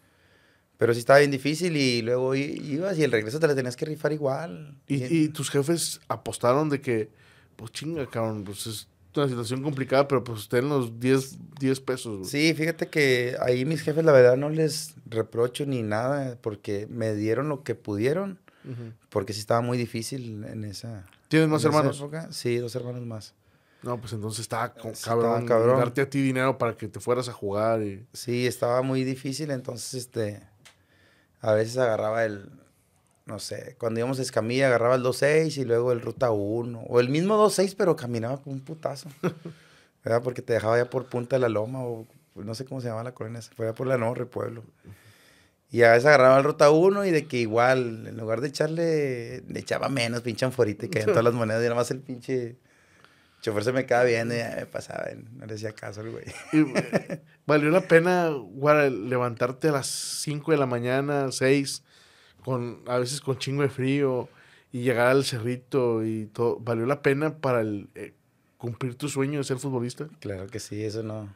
Pero 0.77 0.93
sí 0.93 0.99
estaba 0.99 1.19
bien 1.19 1.29
difícil 1.31 1.77
y 1.77 2.01
luego 2.01 2.33
ibas 2.33 2.97
y 2.97 3.03
el 3.03 3.11
regreso 3.11 3.39
te 3.39 3.47
la 3.47 3.53
tenías 3.55 3.75
que 3.75 3.85
rifar 3.85 4.13
igual. 4.13 4.75
Y, 4.87 5.03
y 5.03 5.29
tus 5.29 5.49
jefes 5.51 6.01
apostaron 6.07 6.69
de 6.69 6.81
que, 6.81 7.09
pues 7.55 7.71
chinga, 7.71 8.07
cabrón, 8.07 8.43
pues 8.43 8.65
es 8.65 8.87
una 9.15 9.27
situación 9.27 9.61
complicada, 9.61 10.07
pero 10.07 10.23
pues 10.23 10.49
ten 10.49 10.69
los 10.69 10.99
10, 10.99 11.37
10 11.59 11.79
pesos. 11.81 12.29
Sí, 12.29 12.53
fíjate 12.55 12.87
que 12.87 13.35
ahí 13.41 13.63
mis 13.65 13.81
jefes, 13.81 14.03
la 14.03 14.11
verdad, 14.11 14.37
no 14.37 14.49
les 14.49 14.95
reprocho 15.05 15.65
ni 15.67 15.83
nada 15.83 16.37
porque 16.41 16.87
me 16.89 17.13
dieron 17.13 17.47
lo 17.49 17.63
que 17.63 17.75
pudieron. 17.75 18.39
Porque 19.09 19.33
sí 19.33 19.39
estaba 19.39 19.61
muy 19.61 19.77
difícil 19.77 20.43
en 20.45 20.63
esa. 20.63 21.05
¿Tienes 21.31 21.47
más 21.47 21.63
hermanos? 21.63 21.97
época. 21.97 22.27
Sí, 22.31 22.57
dos 22.57 22.75
hermanos 22.75 23.05
más. 23.05 23.33
No, 23.83 23.97
pues 23.99 24.11
entonces 24.11 24.41
estaba 24.41 24.73
con- 24.73 24.93
Sí, 24.93 25.05
cabrón, 25.05 25.43
estaba 25.43 25.59
cabrón. 25.61 25.79
darte 25.79 26.01
a 26.01 26.09
ti 26.09 26.21
dinero 26.21 26.57
para 26.57 26.75
que 26.75 26.89
te 26.89 26.99
fueras 26.99 27.29
a 27.29 27.33
jugar. 27.33 27.81
Y... 27.81 28.05
Sí, 28.11 28.45
estaba 28.45 28.81
muy 28.81 29.05
difícil, 29.05 29.49
entonces 29.49 29.93
este 29.93 30.43
a 31.39 31.53
veces 31.53 31.77
agarraba 31.77 32.25
el 32.25 32.51
no 33.25 33.39
sé, 33.39 33.77
cuando 33.79 33.99
íbamos 34.01 34.19
a 34.19 34.23
Escamilla 34.23 34.67
agarraba 34.67 34.95
el 34.95 35.03
2.6 35.03 35.57
y 35.57 35.63
luego 35.63 35.93
el 35.93 36.01
Ruta 36.01 36.31
1 36.31 36.81
o 36.81 36.99
el 36.99 37.07
mismo 37.07 37.37
2.6 37.37 37.75
pero 37.77 37.95
caminaba 37.95 38.41
con 38.41 38.51
un 38.53 38.59
putazo. 38.59 39.07
¿Verdad? 40.03 40.21
Porque 40.21 40.41
te 40.41 40.51
dejaba 40.53 40.77
ya 40.77 40.89
por 40.89 41.05
Punta 41.05 41.37
de 41.37 41.39
la 41.39 41.47
Loma 41.49 41.81
o 41.81 42.05
no 42.35 42.55
sé 42.55 42.65
cómo 42.65 42.81
se 42.81 42.89
llama 42.89 43.03
la 43.03 43.13
colonia, 43.13 43.41
fue 43.55 43.73
por 43.73 43.87
la 43.87 43.97
Nuevo 43.97 44.25
Pueblo. 44.25 44.63
Y 45.71 45.83
a 45.83 45.91
veces 45.91 46.05
agarraba 46.05 46.37
el 46.37 46.43
Ruta 46.43 46.69
1 46.69 47.05
y 47.05 47.11
de 47.11 47.27
que 47.27 47.37
igual, 47.37 48.05
en 48.05 48.17
lugar 48.17 48.41
de 48.41 48.49
echarle, 48.49 49.41
le 49.47 49.59
echaba 49.59 49.87
menos, 49.87 50.21
pinche 50.21 50.45
anforita 50.45 50.85
y 50.85 50.89
caían 50.89 51.07
todas 51.07 51.23
las 51.23 51.33
monedas 51.33 51.61
y 51.61 51.63
nada 51.63 51.75
más 51.75 51.89
el 51.91 52.01
pinche 52.01 52.57
chofer 53.41 53.63
se 53.63 53.71
me 53.71 53.85
quedaba 53.85 54.03
viendo 54.03 54.35
y 54.35 54.37
ya 54.37 54.53
me 54.55 54.65
pasaba, 54.65 55.05
no 55.15 55.45
le 55.45 55.55
hacía 55.55 55.73
caso 55.73 56.01
al 56.01 56.11
güey. 56.11 56.25
Y, 56.53 56.59
eh, 56.77 57.21
¿Valió 57.47 57.69
la 57.69 57.81
pena, 57.81 58.29
Guara, 58.29 58.89
levantarte 58.89 59.69
a 59.69 59.71
las 59.71 59.87
5 59.87 60.51
de 60.51 60.57
la 60.57 60.65
mañana, 60.65 61.31
6, 61.31 61.83
con, 62.43 62.83
a 62.87 62.97
veces 62.97 63.21
con 63.21 63.37
chingo 63.37 63.63
de 63.63 63.69
frío, 63.69 64.29
y 64.71 64.81
llegar 64.81 65.07
al 65.07 65.25
cerrito 65.25 66.03
y 66.05 66.27
todo? 66.27 66.59
¿Valió 66.59 66.85
la 66.85 67.01
pena 67.01 67.37
para 67.37 67.61
el, 67.61 67.89
eh, 67.95 68.13
cumplir 68.57 68.95
tu 68.95 69.09
sueño 69.09 69.39
de 69.39 69.43
ser 69.43 69.57
futbolista? 69.57 70.07
Claro 70.19 70.47
que 70.47 70.59
sí, 70.59 70.83
eso 70.83 71.01
no, 71.01 71.33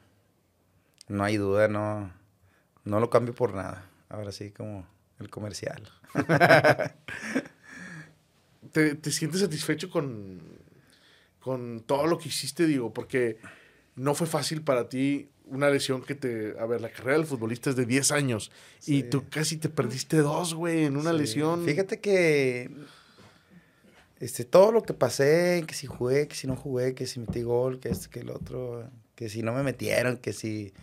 no 1.07 1.23
hay 1.23 1.37
duda, 1.37 1.67
no, 1.67 2.11
no 2.83 2.99
lo 2.99 3.09
cambio 3.09 3.33
por 3.33 3.55
nada. 3.55 3.89
Ahora 4.09 4.31
sí, 4.31 4.51
como 4.51 4.87
el 5.19 5.29
comercial. 5.29 5.81
¿Te, 8.71 8.95
te 8.95 9.11
sientes 9.11 9.41
satisfecho 9.41 9.89
con, 9.89 10.41
con 11.39 11.81
todo 11.81 12.07
lo 12.07 12.17
que 12.17 12.29
hiciste, 12.29 12.65
digo? 12.65 12.93
Porque 12.93 13.37
no 13.95 14.15
fue 14.15 14.27
fácil 14.27 14.61
para 14.63 14.89
ti 14.89 15.29
una 15.45 15.69
lesión 15.69 16.01
que 16.03 16.15
te... 16.15 16.55
A 16.59 16.65
ver, 16.65 16.81
la 16.81 16.89
carrera 16.89 17.17
del 17.17 17.25
futbolista 17.27 17.69
es 17.69 17.75
de 17.75 17.85
10 17.85 18.11
años 18.11 18.51
y 18.85 19.03
tú 19.03 19.25
casi 19.29 19.57
te 19.57 19.69
perdiste 19.69 20.17
dos, 20.17 20.53
güey, 20.55 20.85
en 20.85 20.97
una 20.97 21.11
Sí. 21.11 21.17
lesión. 21.19 21.63
Fíjate 21.63 21.99
que 22.01 22.71
este, 24.19 24.43
todo 24.45 24.71
lo 24.71 24.81
que 24.83 24.93
pasé, 24.93 25.63
que 25.67 25.75
si 25.75 25.87
jugué, 25.87 26.27
que 26.27 26.35
si 26.35 26.47
no 26.47 26.55
jugué, 26.55 26.95
que 26.95 27.05
si 27.05 27.19
metí 27.19 27.43
gol, 27.43 27.79
que 27.79 27.89
esto, 27.89 28.09
que 28.09 28.21
el 28.21 28.29
otro, 28.31 28.89
que 29.13 29.29
si 29.29 29.43
no 29.43 29.53
me 29.53 29.61
metieron, 29.61 30.17
que 30.17 30.33
si, 30.33 30.73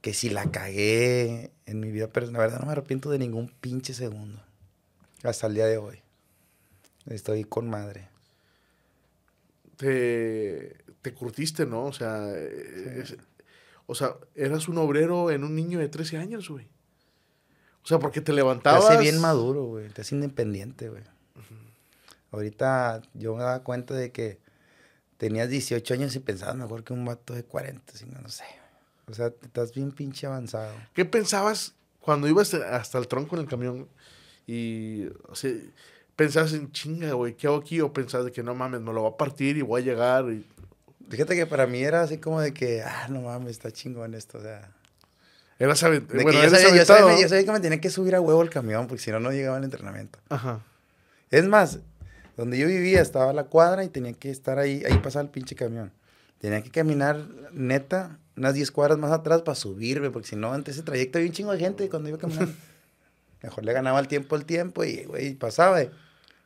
que 0.00 0.14
si 0.14 0.30
la 0.30 0.50
cagué 0.50 1.50
en 1.66 1.80
mi 1.80 1.90
vida, 1.90 2.08
pero 2.08 2.30
la 2.30 2.38
verdad 2.38 2.60
no 2.60 2.66
me 2.66 2.72
arrepiento 2.72 3.10
de 3.10 3.18
ningún 3.18 3.48
pinche 3.60 3.94
segundo. 3.94 4.40
Hasta 5.24 5.46
el 5.48 5.54
día 5.54 5.66
de 5.66 5.78
hoy. 5.78 6.00
Estoy 7.06 7.44
con 7.44 7.68
madre. 7.68 8.08
te, 9.76 10.76
te 11.02 11.14
curtiste, 11.14 11.64
¿no? 11.66 11.84
O 11.84 11.92
sea, 11.92 12.32
es- 12.36 13.16
o 13.86 13.94
sea, 13.94 14.16
eras 14.34 14.68
un 14.68 14.76
obrero 14.78 15.30
en 15.30 15.44
un 15.44 15.54
niño 15.54 15.78
de 15.78 15.88
13 15.88 16.18
años, 16.18 16.48
güey. 16.50 16.66
O 17.84 17.86
sea, 17.86 17.98
porque 17.98 18.20
te 18.20 18.26
Te 18.26 18.32
levantabas. 18.34 18.84
hace 18.90 19.00
bien 19.00 19.20
maduro, 19.20 19.64
güey. 19.64 19.88
Te 19.90 20.02
hace 20.02 20.14
independiente, 20.14 20.88
güey. 20.88 21.02
Ahorita 22.32 23.00
yo 23.14 23.34
me 23.36 23.42
daba 23.42 23.62
cuenta 23.62 23.94
de 23.94 24.12
que 24.12 24.38
tenías 25.16 25.48
18 25.48 25.94
años 25.94 26.14
y 26.14 26.18
pensabas 26.18 26.56
mejor 26.56 26.84
que 26.84 26.92
un 26.92 27.04
vato 27.06 27.32
de 27.34 27.44
40, 27.44 27.92
así, 27.94 28.04
no 28.04 28.28
sé. 28.28 28.44
O 29.08 29.14
sea, 29.14 29.32
estás 29.42 29.72
bien 29.72 29.90
pinche 29.90 30.26
avanzado. 30.26 30.72
¿Qué 30.94 31.04
pensabas 31.04 31.74
cuando 32.00 32.28
ibas 32.28 32.52
hasta 32.54 32.98
el 32.98 33.08
tronco 33.08 33.36
en 33.36 33.42
el 33.42 33.48
camión? 33.48 33.88
Y, 34.46 35.06
o 35.28 35.34
sea, 35.34 35.52
pensabas 36.16 36.52
en 36.52 36.70
chinga, 36.72 37.12
güey, 37.12 37.34
¿qué 37.34 37.46
hago 37.46 37.56
aquí? 37.56 37.80
O 37.80 37.92
pensabas 37.92 38.26
de 38.26 38.32
que 38.32 38.42
no 38.42 38.54
mames, 38.54 38.80
me 38.80 38.92
lo 38.92 39.02
va 39.02 39.10
a 39.10 39.16
partir 39.16 39.56
y 39.56 39.62
voy 39.62 39.82
a 39.82 39.84
llegar. 39.84 40.30
Y... 40.30 40.44
Fíjate 41.08 41.36
que 41.36 41.46
para 41.46 41.66
mí 41.66 41.82
era 41.82 42.02
así 42.02 42.18
como 42.18 42.40
de 42.40 42.52
que, 42.52 42.82
ah, 42.82 43.08
no 43.08 43.22
mames, 43.22 43.52
está 43.52 43.70
chingón 43.70 44.14
esto, 44.14 44.38
o 44.38 44.42
sea. 44.42 44.72
Que 45.58 45.66
bueno, 45.66 45.74
yo, 45.74 46.50
sabía, 46.50 46.76
yo, 46.76 46.84
sabía, 46.84 47.20
yo 47.20 47.28
sabía 47.28 47.44
que 47.44 47.50
me 47.50 47.58
tenía 47.58 47.80
que 47.80 47.90
subir 47.90 48.14
a 48.14 48.20
huevo 48.20 48.42
el 48.42 48.50
camión, 48.50 48.86
porque 48.86 49.02
si 49.02 49.10
no, 49.10 49.18
no 49.18 49.32
llegaba 49.32 49.56
al 49.56 49.64
entrenamiento. 49.64 50.20
Ajá. 50.28 50.60
Es 51.30 51.46
más, 51.48 51.80
donde 52.36 52.58
yo 52.58 52.68
vivía 52.68 53.02
estaba 53.02 53.32
la 53.32 53.44
cuadra 53.44 53.82
y 53.82 53.88
tenía 53.88 54.12
que 54.12 54.30
estar 54.30 54.60
ahí, 54.60 54.84
ahí 54.88 54.96
pasaba 54.98 55.24
el 55.24 55.30
pinche 55.30 55.56
camión. 55.56 55.92
Tenía 56.38 56.62
que 56.62 56.70
caminar, 56.70 57.26
neta, 57.52 58.18
unas 58.38 58.54
10 58.54 58.70
cuadras 58.70 58.98
más 58.98 59.12
atrás 59.12 59.42
para 59.42 59.54
subirme, 59.54 60.10
porque 60.10 60.28
si 60.28 60.36
no, 60.36 60.52
ante 60.52 60.70
ese 60.70 60.82
trayecto 60.82 61.18
había 61.18 61.28
un 61.28 61.34
chingo 61.34 61.52
de 61.52 61.58
gente 61.58 61.88
cuando 61.88 62.08
iba 62.08 62.18
caminando. 62.18 62.52
Mejor 63.42 63.64
le 63.64 63.72
ganaba 63.72 64.00
el 64.00 64.08
tiempo 64.08 64.34
el 64.36 64.44
tiempo 64.44 64.84
y, 64.84 65.04
güey, 65.04 65.34
pasaba. 65.34 65.82
y 65.82 65.90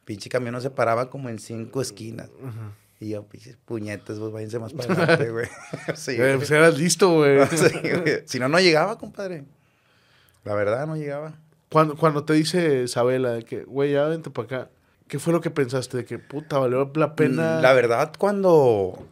Pinche 0.04 0.28
camión 0.28 0.52
no 0.52 0.60
se 0.60 0.70
paraba 0.70 1.08
como 1.08 1.28
en 1.28 1.38
cinco 1.38 1.80
esquinas. 1.80 2.28
Ajá. 2.44 2.72
Y 3.02 3.08
yo, 3.08 3.24
pinches 3.24 3.56
puñetes, 3.56 4.16
pues 4.16 4.30
váyanse 4.30 4.60
más 4.60 4.72
para 4.72 4.94
adelante, 4.94 5.30
güey. 5.32 5.46
sí, 5.96 6.16
güey. 6.16 6.36
pues 6.36 6.48
eras 6.52 6.78
listo, 6.78 7.12
güey. 7.14 7.44
Sí, 7.50 7.80
güey. 7.80 8.22
Si 8.26 8.38
no, 8.38 8.48
no 8.48 8.60
llegaba, 8.60 8.96
compadre. 8.96 9.44
La 10.44 10.54
verdad, 10.54 10.86
no 10.86 10.94
llegaba. 10.96 11.34
Cuando, 11.68 11.96
cuando 11.96 12.24
te 12.24 12.34
dice 12.34 12.84
Isabela 12.84 13.32
de 13.32 13.44
que, 13.44 13.64
güey, 13.64 13.90
ya 13.90 14.04
vente 14.04 14.30
para 14.30 14.46
acá, 14.46 14.70
¿qué 15.08 15.18
fue 15.18 15.32
lo 15.32 15.40
que 15.40 15.50
pensaste? 15.50 15.96
De 15.96 16.04
que, 16.04 16.20
puta, 16.20 16.58
valió 16.58 16.92
la 16.94 17.16
pena. 17.16 17.60
La 17.60 17.72
verdad, 17.72 18.12
cuando, 18.16 19.04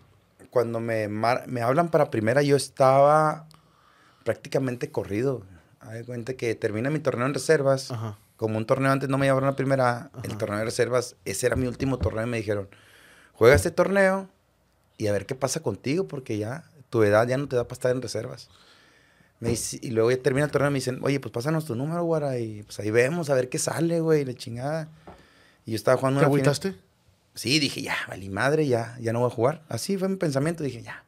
cuando 0.50 0.80
me, 0.80 1.08
me 1.08 1.62
hablan 1.62 1.88
para 1.90 2.10
primera, 2.10 2.42
yo 2.42 2.56
estaba 2.56 3.46
prácticamente 4.24 4.90
corrido. 4.90 5.42
De 5.92 6.04
cuenta 6.04 6.34
que 6.34 6.54
termina 6.54 6.90
mi 6.90 6.98
torneo 7.00 7.26
en 7.26 7.34
reservas. 7.34 7.90
Ajá. 7.90 8.18
Como 8.36 8.58
un 8.58 8.64
torneo 8.66 8.90
antes 8.92 9.08
no 9.08 9.18
me 9.18 9.26
llevaron 9.26 9.48
a 9.48 9.56
primera, 9.56 10.10
el 10.22 10.30
Ajá. 10.30 10.38
torneo 10.38 10.58
de 10.58 10.64
reservas, 10.64 11.16
ese 11.24 11.46
era 11.46 11.56
mi 11.56 11.66
último 11.66 11.98
torneo 11.98 12.24
y 12.26 12.30
me 12.30 12.36
dijeron, 12.38 12.68
juega 13.32 13.54
este 13.54 13.70
torneo 13.70 14.28
y 14.98 15.08
a 15.08 15.12
ver 15.12 15.26
qué 15.26 15.34
pasa 15.34 15.60
contigo, 15.60 16.06
porque 16.08 16.38
ya 16.38 16.64
tu 16.90 17.02
edad 17.02 17.26
ya 17.28 17.36
no 17.36 17.48
te 17.48 17.56
da 17.56 17.64
para 17.64 17.74
estar 17.74 17.90
en 17.94 18.00
reservas. 18.02 18.48
Me 19.40 19.50
dice- 19.50 19.78
y 19.82 19.90
luego 19.90 20.10
ya 20.10 20.22
termina 20.22 20.44
el 20.46 20.50
torneo 20.50 20.68
y 20.70 20.72
me 20.72 20.78
dicen, 20.78 21.00
oye, 21.02 21.20
pues 21.20 21.32
pásanos 21.32 21.64
tu 21.66 21.74
número, 21.74 22.02
güera, 22.04 22.38
y 22.38 22.62
pues 22.62 22.78
ahí 22.80 22.90
vemos 22.90 23.28
a 23.30 23.34
ver 23.34 23.48
qué 23.48 23.58
sale, 23.58 24.00
güey, 24.00 24.24
la 24.24 24.34
chingada. 24.34 24.88
Y 25.66 25.72
yo 25.72 25.76
estaba 25.76 25.96
jugando 25.98 26.20
¿Te 26.20 26.26
una 26.26 26.34
final- 26.34 26.48
agüitaste? 26.50 26.74
Sí, 27.34 27.58
dije, 27.58 27.80
ya, 27.82 27.96
vale 28.08 28.28
madre, 28.28 28.66
ya, 28.66 28.96
ya 29.00 29.12
no 29.12 29.20
voy 29.20 29.30
a 29.30 29.34
jugar. 29.34 29.62
Así 29.68 29.96
fue 29.96 30.08
mi 30.08 30.16
pensamiento, 30.16 30.62
dije, 30.64 30.82
ya. 30.82 31.04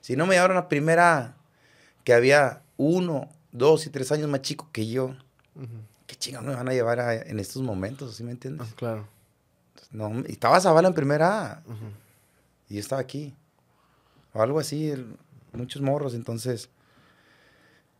Si 0.00 0.16
no 0.16 0.26
me 0.26 0.34
llevaron 0.34 0.56
a 0.56 0.68
primera, 0.68 1.36
que 2.04 2.14
había 2.14 2.62
uno, 2.76 3.28
dos 3.52 3.86
y 3.86 3.90
tres 3.90 4.10
años 4.12 4.28
más 4.28 4.42
chico 4.42 4.68
que 4.72 4.86
yo. 4.88 5.16
¿qué 6.06 6.14
chingados 6.14 6.46
me 6.46 6.54
van 6.54 6.68
a 6.68 6.72
llevar 6.72 7.00
a- 7.00 7.14
en 7.14 7.40
estos 7.40 7.62
momentos? 7.62 8.14
¿Sí 8.16 8.22
me 8.22 8.30
entiendes? 8.30 8.68
Ah, 8.70 8.74
claro. 8.76 9.08
No, 9.90 10.20
estaba 10.26 10.60
Zavala 10.60 10.88
en 10.88 10.94
primera 10.94 11.52
A, 11.52 11.62
Ujú. 11.66 11.86
y 12.68 12.74
yo 12.74 12.80
estaba 12.80 13.00
aquí. 13.00 13.34
O 14.32 14.40
algo 14.42 14.60
así, 14.60 14.88
el- 14.90 15.16
muchos 15.52 15.82
morros, 15.82 16.14
entonces. 16.14 16.68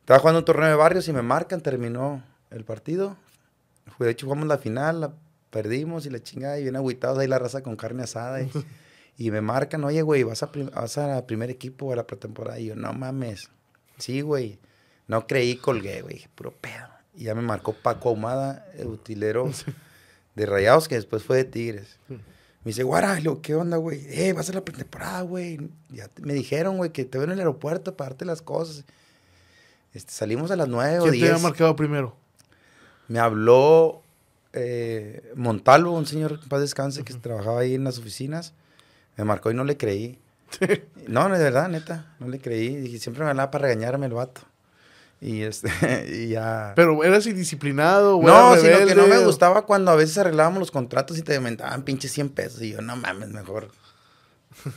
Estaba 0.00 0.20
jugando 0.20 0.38
un 0.40 0.44
torneo 0.44 0.68
de 0.68 0.74
barrios 0.76 1.08
y 1.08 1.12
me 1.12 1.22
marcan, 1.22 1.60
terminó 1.60 2.22
el 2.50 2.64
partido. 2.64 3.16
Fue, 3.96 4.06
de 4.06 4.12
hecho, 4.12 4.26
jugamos 4.26 4.46
la 4.46 4.58
final, 4.58 5.00
la 5.00 5.12
perdimos 5.50 6.06
y 6.06 6.10
la 6.10 6.22
chingada, 6.22 6.58
y 6.58 6.62
bien 6.62 6.76
agüitados 6.76 7.18
ahí 7.18 7.28
la 7.28 7.38
raza 7.38 7.62
con 7.62 7.76
carne 7.76 8.02
asada. 8.04 8.42
Y, 8.42 8.50
y 9.18 9.30
me 9.30 9.40
marcan, 9.40 9.84
oye, 9.84 10.02
güey, 10.02 10.22
vas 10.22 10.42
a, 10.42 10.50
vas 10.74 10.98
a 10.98 11.26
primer 11.26 11.50
equipo 11.50 11.92
a 11.92 11.96
la 11.96 12.06
pretemporada. 12.06 12.58
Y 12.60 12.66
yo, 12.66 12.76
no 12.76 12.92
mames. 12.92 13.50
Sí, 13.98 14.20
güey. 14.20 14.58
No 15.08 15.26
creí, 15.26 15.56
colgué, 15.56 16.02
güey. 16.02 16.26
Puro 16.34 16.52
pedo. 16.52 16.88
Y 17.14 17.24
ya 17.24 17.34
me 17.34 17.42
marcó 17.42 17.72
Paco 17.72 18.10
Ahumada, 18.10 18.66
el 18.76 18.88
utilero 18.88 19.50
de 20.34 20.46
Rayados, 20.46 20.86
que 20.88 20.96
después 20.96 21.22
fue 21.22 21.38
de 21.38 21.44
Tigres. 21.44 21.96
Me 22.08 22.18
dice, 22.70 22.82
guara, 22.82 23.18
¿qué 23.42 23.54
onda, 23.54 23.76
güey? 23.76 24.04
Eh, 24.08 24.32
vas 24.32 24.50
a 24.50 24.52
la 24.52 24.64
pretemporada, 24.64 25.22
güey. 25.22 25.70
Ya 25.90 26.08
te- 26.08 26.20
me 26.22 26.34
dijeron, 26.34 26.76
güey, 26.76 26.90
que 26.90 27.04
te 27.04 27.16
veo 27.16 27.26
en 27.26 27.32
el 27.32 27.38
aeropuerto 27.38 27.96
para 27.96 28.10
darte 28.10 28.24
las 28.24 28.42
cosas. 28.42 28.84
Este, 29.94 30.12
salimos 30.12 30.50
a 30.50 30.56
las 30.56 30.68
nueve 30.68 30.98
o 30.98 31.02
¿Quién 31.04 31.12
te 31.12 31.18
había 31.20 31.30
diez. 31.30 31.42
marcado 31.42 31.74
primero? 31.76 32.16
Me 33.08 33.18
habló 33.20 34.02
eh, 34.56 35.32
Montalvo, 35.34 35.92
un 35.92 36.06
señor 36.06 36.40
que 36.40 36.48
paz 36.48 36.60
descanse, 36.60 37.04
que 37.04 37.14
trabajaba 37.14 37.60
ahí 37.60 37.74
en 37.74 37.84
las 37.84 37.98
oficinas. 37.98 38.54
Me 39.16 39.24
marcó 39.24 39.50
y 39.50 39.54
no 39.54 39.64
le 39.64 39.76
creí. 39.76 40.18
no, 41.08 41.28
no, 41.28 41.36
de 41.36 41.44
verdad, 41.44 41.68
neta, 41.68 42.14
no 42.18 42.28
le 42.28 42.40
creí. 42.40 42.76
Dije, 42.76 42.98
siempre 42.98 43.24
me 43.24 43.30
hablaba 43.30 43.50
para 43.50 43.68
regañarme 43.68 44.06
el 44.06 44.14
vato. 44.14 44.42
Y, 45.20 45.42
este, 45.42 45.68
y 46.08 46.28
ya... 46.28 46.72
Pero 46.76 47.02
eras 47.04 47.26
indisciplinado, 47.26 48.16
güey. 48.16 48.26
no, 48.34 48.56
sino 48.56 48.86
que 48.86 48.94
no 48.94 49.06
me 49.06 49.18
gustaba 49.18 49.66
cuando 49.66 49.90
a 49.90 49.96
veces 49.96 50.18
arreglábamos 50.18 50.58
los 50.58 50.70
contratos 50.70 51.18
y 51.18 51.22
te 51.22 51.38
mentaban 51.40 51.82
pinches 51.84 52.12
100 52.12 52.30
pesos. 52.30 52.62
Y 52.62 52.72
yo, 52.72 52.82
no 52.82 52.96
mames, 52.96 53.28
mejor. 53.28 53.70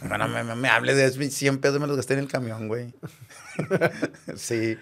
Bueno, 0.08 0.28
me, 0.28 0.44
me, 0.44 0.56
me 0.56 0.68
hables 0.68 0.98
de 0.98 1.06
esos 1.06 1.34
100 1.34 1.60
pesos, 1.60 1.80
me 1.80 1.88
los 1.88 1.96
gasté 1.96 2.14
en 2.14 2.20
el 2.20 2.28
camión, 2.28 2.68
güey. 2.68 2.94
sí. 4.36 4.78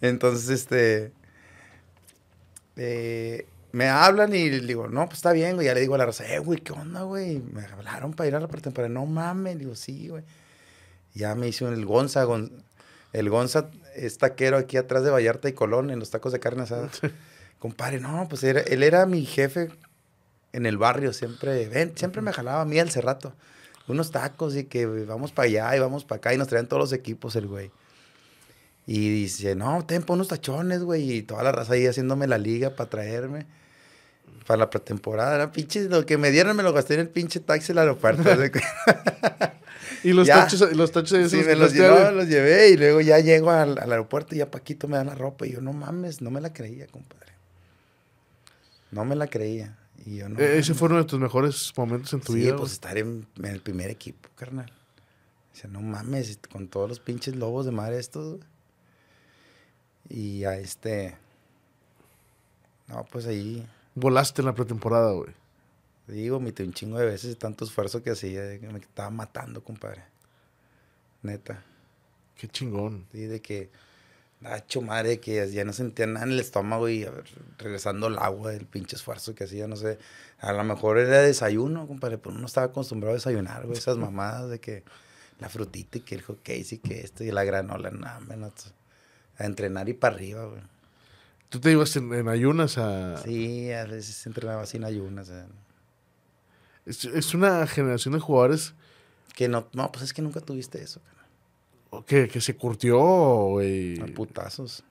Entonces, 0.00 0.48
este. 0.48 1.12
eh, 2.76 3.46
me 3.78 3.88
hablan 3.88 4.34
y 4.34 4.50
le 4.50 4.66
digo, 4.66 4.88
no, 4.88 5.06
pues 5.06 5.18
está 5.18 5.32
bien, 5.32 5.54
güey. 5.54 5.66
Ya 5.66 5.74
le 5.74 5.80
digo 5.80 5.94
a 5.94 5.98
la 5.98 6.06
raza, 6.06 6.26
eh, 6.26 6.38
güey, 6.40 6.60
¿qué 6.60 6.72
onda, 6.72 7.02
güey? 7.02 7.38
Me 7.38 7.64
hablaron 7.64 8.12
para 8.12 8.28
ir 8.28 8.34
a 8.34 8.40
la 8.40 8.48
pretemporada. 8.48 8.92
No 8.92 9.06
mames, 9.06 9.58
digo, 9.58 9.74
sí, 9.74 10.08
güey. 10.08 10.24
Ya 11.14 11.34
me 11.34 11.48
hizo 11.48 11.68
el 11.68 11.86
Gonza, 11.86 12.24
Gon- 12.24 12.50
el 13.12 13.30
Gonza 13.30 13.70
es 13.94 14.18
taquero 14.18 14.56
aquí 14.56 14.76
atrás 14.76 15.02
de 15.04 15.10
Vallarta 15.10 15.48
y 15.48 15.52
Colón, 15.52 15.90
en 15.90 15.98
los 15.98 16.10
tacos 16.10 16.32
de 16.32 16.40
carne 16.40 16.62
asada. 16.64 16.90
Compadre, 17.58 18.00
no, 18.00 18.26
pues 18.28 18.42
era- 18.44 18.60
él 18.60 18.82
era 18.82 19.06
mi 19.06 19.24
jefe 19.24 19.70
en 20.52 20.66
el 20.66 20.76
barrio, 20.78 21.12
siempre, 21.12 21.68
ven, 21.68 21.92
siempre 21.96 22.20
me 22.22 22.32
jalaba 22.32 22.62
a 22.62 22.64
mí 22.64 22.78
al 22.78 22.90
cerrato. 22.90 23.32
Unos 23.86 24.10
tacos 24.10 24.54
y 24.56 24.64
que 24.64 24.86
vamos 24.86 25.32
para 25.32 25.46
allá 25.46 25.76
y 25.76 25.80
vamos 25.80 26.04
para 26.04 26.18
acá 26.18 26.34
y 26.34 26.36
nos 26.38 26.48
traían 26.48 26.66
todos 26.68 26.80
los 26.80 26.92
equipos 26.92 27.36
el 27.36 27.46
güey. 27.46 27.70
Y 28.86 29.10
dice, 29.10 29.54
no, 29.54 29.84
ten, 29.86 30.02
pon 30.02 30.14
unos 30.16 30.28
tachones, 30.28 30.82
güey. 30.82 31.12
Y 31.12 31.22
toda 31.22 31.42
la 31.42 31.52
raza 31.52 31.74
ahí 31.74 31.86
haciéndome 31.86 32.26
la 32.26 32.38
liga 32.38 32.70
para 32.70 32.88
traerme. 32.90 33.46
Para 34.48 34.58
la 34.60 34.70
pretemporada. 34.70 35.34
Era 35.36 35.52
pinche, 35.52 35.82
lo 35.88 36.04
que 36.06 36.16
me 36.18 36.30
dieron 36.32 36.56
me 36.56 36.62
lo 36.64 36.72
gasté 36.72 36.94
en 36.94 37.00
el 37.00 37.08
pinche 37.10 37.38
taxi 37.38 37.68
del 37.68 37.78
aeropuerto. 37.78 38.22
Y 40.04 40.12
los 40.12 40.26
Ya. 40.28 40.36
tachos, 40.44 40.74
los 40.76 40.92
tachos 40.92 41.12
esos 41.18 41.30
Sí, 41.32 41.38
me 41.44 41.56
los, 41.56 41.72
llevaba, 41.74 42.12
los 42.12 42.28
llevé 42.28 42.68
y 42.70 42.76
luego 42.76 43.00
ya 43.00 43.18
llego 43.18 43.50
al, 43.50 43.78
al 43.78 43.90
aeropuerto 43.90 44.34
y 44.34 44.38
ya 44.38 44.48
Paquito 44.50 44.86
me 44.86 44.96
da 44.96 45.02
la 45.04 45.14
ropa. 45.16 45.44
Y 45.46 45.52
yo, 45.52 45.60
no 45.60 45.72
mames, 45.72 46.22
no 46.22 46.30
me 46.30 46.40
la 46.40 46.52
creía, 46.52 46.86
compadre. 46.86 47.32
No 48.92 49.04
me 49.04 49.16
la 49.16 49.26
creía. 49.26 49.76
Y 50.06 50.16
yo, 50.18 50.28
no. 50.28 50.38
Eh, 50.38 50.58
Ese 50.58 50.74
fue 50.74 50.86
uno 50.88 50.98
de 50.98 51.04
tus 51.04 51.18
mejores 51.18 51.72
momentos 51.76 52.12
en 52.12 52.20
tu 52.20 52.32
Sí, 52.32 52.38
vida. 52.38 52.50
pues 52.52 52.60
güey. 52.60 52.72
estar 52.72 52.96
en, 52.96 53.26
en 53.38 53.44
el 53.46 53.60
primer 53.60 53.90
equipo, 53.90 54.28
carnal. 54.36 54.72
Dice, 55.52 55.66
no 55.68 55.80
mames, 55.82 56.38
con 56.50 56.68
todos 56.68 56.88
los 56.88 57.00
pinches 57.00 57.34
lobos 57.34 57.66
de 57.66 57.72
mar 57.72 57.92
estos. 57.92 58.38
Y 60.08 60.44
a 60.44 60.56
este. 60.56 61.16
No, 62.86 63.04
pues 63.10 63.26
ahí. 63.26 63.66
Volaste 63.98 64.42
en 64.42 64.46
la 64.46 64.54
pretemporada, 64.54 65.12
güey. 65.12 65.32
Digo, 66.06 66.36
vomité 66.36 66.62
un 66.62 66.72
chingo 66.72 66.98
de 66.98 67.06
veces 67.06 67.36
tanto 67.36 67.64
esfuerzo 67.64 68.02
que 68.02 68.10
hacía, 68.10 68.42
me 68.42 68.78
estaba 68.78 69.10
matando, 69.10 69.62
compadre. 69.62 70.04
Neta. 71.22 71.64
Qué 72.36 72.46
chingón. 72.48 73.06
Sí, 73.10 73.26
de 73.26 73.42
que, 73.42 73.70
Nacho, 74.40 74.82
madre, 74.82 75.18
que 75.18 75.50
ya 75.50 75.64
no 75.64 75.72
sentía 75.72 76.06
nada 76.06 76.26
en 76.26 76.32
el 76.32 76.40
estómago 76.40 76.88
y 76.88 77.04
a 77.04 77.10
ver, 77.10 77.24
regresando 77.58 78.06
al 78.06 78.18
agua 78.18 78.52
del 78.52 78.66
pinche 78.66 78.94
esfuerzo 78.94 79.34
que 79.34 79.44
hacía, 79.44 79.66
no 79.66 79.74
sé. 79.74 79.98
A 80.38 80.52
lo 80.52 80.62
mejor 80.62 80.98
era 80.98 81.20
desayuno, 81.20 81.88
compadre, 81.88 82.18
pero 82.18 82.36
uno 82.36 82.46
estaba 82.46 82.68
acostumbrado 82.68 83.14
a 83.14 83.16
desayunar, 83.16 83.66
güey, 83.66 83.76
esas 83.76 83.96
mamadas 83.98 84.48
de 84.48 84.60
que 84.60 84.84
la 85.40 85.48
frutita 85.48 85.98
y 85.98 86.02
que 86.02 86.14
el 86.14 86.22
hot 86.22 86.38
cakes 86.38 86.76
y 86.76 86.78
que 86.78 87.00
esto 87.00 87.24
y 87.24 87.32
la 87.32 87.42
granola, 87.42 87.90
nada, 87.90 88.20
menos. 88.20 88.72
A 89.38 89.44
entrenar 89.44 89.88
y 89.88 89.94
para 89.94 90.14
arriba, 90.14 90.44
güey. 90.44 90.62
Tú 91.48 91.60
te 91.60 91.72
ibas 91.72 91.96
en, 91.96 92.12
en 92.12 92.28
ayunas 92.28 92.76
a... 92.78 93.16
Sí, 93.18 93.72
a 93.72 93.84
veces 93.86 94.26
entrenaba 94.26 94.66
sin 94.66 94.84
ayunas. 94.84 95.30
eh. 95.30 95.44
Es, 96.84 97.04
es 97.04 97.34
una 97.34 97.66
generación 97.66 98.14
de 98.14 98.20
jugadores 98.20 98.74
Que 99.34 99.48
no, 99.48 99.68
no, 99.72 99.90
pues 99.92 100.04
es 100.04 100.12
que 100.12 100.22
nunca 100.22 100.40
tuviste 100.40 100.82
eso, 100.82 101.00
que, 102.06 102.28
que 102.28 102.40
se 102.42 102.54
curtió, 102.56 102.98
güey. 102.98 103.98
A 104.00 104.06
putazos. 104.06 104.84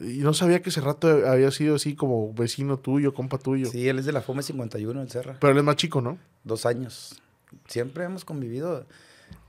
Y 0.00 0.18
no 0.18 0.32
sabía 0.34 0.60
que 0.62 0.70
ese 0.70 0.80
rato 0.80 1.08
había 1.28 1.50
sido 1.50 1.76
así 1.76 1.94
como 1.94 2.32
vecino 2.32 2.78
tuyo, 2.78 3.12
compa 3.14 3.38
tuyo. 3.38 3.70
Sí, 3.70 3.86
él 3.88 3.98
es 3.98 4.06
de 4.06 4.12
la 4.12 4.22
FOME 4.22 4.42
51, 4.42 5.02
el 5.02 5.10
Serra. 5.10 5.36
Pero 5.38 5.52
él 5.52 5.58
es 5.58 5.64
más 5.64 5.76
chico, 5.76 6.00
¿no? 6.00 6.18
dos 6.42 6.64
años. 6.66 7.20
Siempre 7.68 8.04
hemos 8.04 8.24
convivido. 8.24 8.86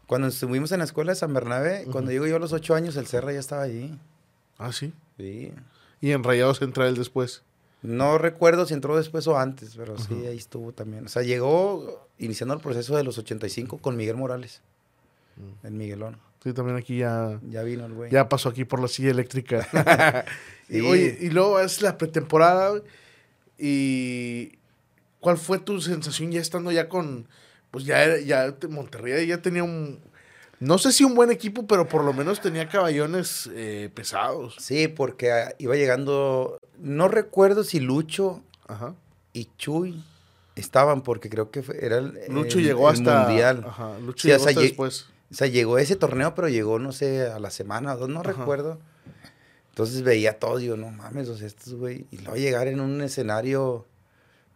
Cuando 0.08 0.28
estuvimos 0.28 0.72
en 0.74 0.80
la 0.80 0.84
escuela 0.86 1.14
de 1.14 1.16
San 1.16 1.34
Bernabé, 1.34 1.86
cuando 1.90 2.12
llego 2.12 2.28
yo 2.28 2.36
a 2.36 2.40
los 2.40 2.52
ocho 2.52 2.76
años, 2.76 2.98
el 2.98 3.08
Serra 3.08 3.32
ya 3.32 3.40
estaba 3.40 3.62
allí. 3.64 3.98
Ah, 4.58 4.74
sí. 4.74 4.94
Sí. 5.18 5.54
Y 6.02 6.12
en 6.12 6.24
Rayados 6.24 6.62
entra 6.62 6.88
él 6.88 6.96
después. 6.96 7.44
No 7.84 8.18
recuerdo 8.18 8.66
si 8.66 8.74
entró 8.74 8.96
después 8.98 9.26
o 9.28 9.38
antes, 9.38 9.76
pero 9.76 9.98
sí, 9.98 10.14
ahí 10.28 10.38
estuvo 10.38 10.72
también. 10.72 11.06
O 11.06 11.10
sea, 11.10 11.24
llegó 11.24 12.08
iniciando 12.20 12.54
el 12.54 12.60
proceso 12.60 12.96
de 12.96 13.04
los 13.04 13.18
85 13.18 13.78
con 13.80 13.96
Miguel 13.96 14.18
Morales. 14.18 14.62
El 15.64 15.72
Miguelón. 15.72 16.18
Sí, 16.44 16.54
también 16.54 16.78
aquí 16.78 16.98
ya, 16.98 17.40
Ya 17.50 17.64
vino 17.64 17.86
el 17.86 17.94
güey. 17.94 18.12
ya 18.12 18.28
pasó 18.30 18.50
aquí 18.50 18.66
por 18.66 18.80
la 18.82 18.88
silla 18.88 19.12
eléctrica. 19.12 19.68
y, 20.70 20.82
oye, 20.82 21.18
y 21.22 21.30
luego 21.30 21.60
es 21.60 21.82
la 21.82 21.98
pretemporada. 21.98 22.70
güey, 22.70 22.82
¿Y 23.58 24.58
cuál 25.20 25.38
fue 25.38 25.60
tu 25.60 25.80
sensación 25.82 26.32
ya 26.32 26.42
estando 26.42 26.72
ya 26.72 26.90
con... 26.90 27.28
Pues 27.70 27.86
ya, 27.86 28.04
era- 28.04 28.20
ya 28.20 28.52
te- 28.54 28.68
Monterrey 28.68 29.28
ya 29.28 29.42
tenía 29.42 29.64
un... 29.64 30.00
No 30.62 30.78
sé 30.78 30.92
si 30.94 31.04
un 31.04 31.16
buen 31.16 31.32
equipo, 31.32 31.66
pero 31.68 31.88
por 31.90 32.04
lo 32.06 32.14
menos 32.14 32.40
tenía 32.40 32.70
caballones 32.70 33.50
eh, 33.54 33.90
pesados. 33.94 34.56
Sí, 34.60 34.88
porque 34.88 35.32
ah, 35.32 35.56
iba 35.58 35.76
llegando. 35.76 36.58
No 36.80 37.08
recuerdo 37.08 37.64
si 37.64 37.80
Lucho 37.80 38.42
Ajá. 38.68 38.94
y 39.34 39.50
Chuy 39.58 40.04
estaban, 40.56 41.02
porque 41.02 41.30
creo 41.30 41.50
que 41.52 41.64
fue- 41.64 41.84
era 41.84 41.98
el, 41.98 42.14
Lucho 42.30 42.60
el- 42.60 42.66
llegó 42.66 42.90
el 42.90 42.96
hasta... 42.96 43.24
Mundial. 43.28 43.66
Ajá, 43.68 43.98
Lucho 44.00 44.22
Sí, 44.22 44.28
llegó 44.30 44.42
o 44.42 44.44
sea, 44.44 44.50
hasta 44.52 44.62
después. 44.62 45.08
O 45.32 45.34
sea, 45.34 45.48
llegó 45.48 45.78
ese 45.80 45.96
torneo, 45.96 46.36
pero 46.36 46.48
llegó, 46.48 46.78
no 46.78 46.92
sé, 46.92 47.28
a 47.28 47.40
la 47.40 47.50
semana 47.50 47.94
o 47.96 47.98
dos, 47.98 48.10
no 48.10 48.20
Ajá. 48.22 48.32
recuerdo. 48.32 48.80
Entonces 49.70 50.04
veía 50.04 50.38
todo, 50.38 50.58
digo, 50.58 50.78
no 50.78 50.92
mames, 50.92 51.28
o 51.30 51.38
sea, 51.38 51.48
estos, 51.48 51.74
güey. 51.74 52.06
Y 52.12 52.18
luego 52.18 52.36
llegar 52.36 52.68
en 52.68 52.82
un 52.82 53.02
escenario 53.02 53.88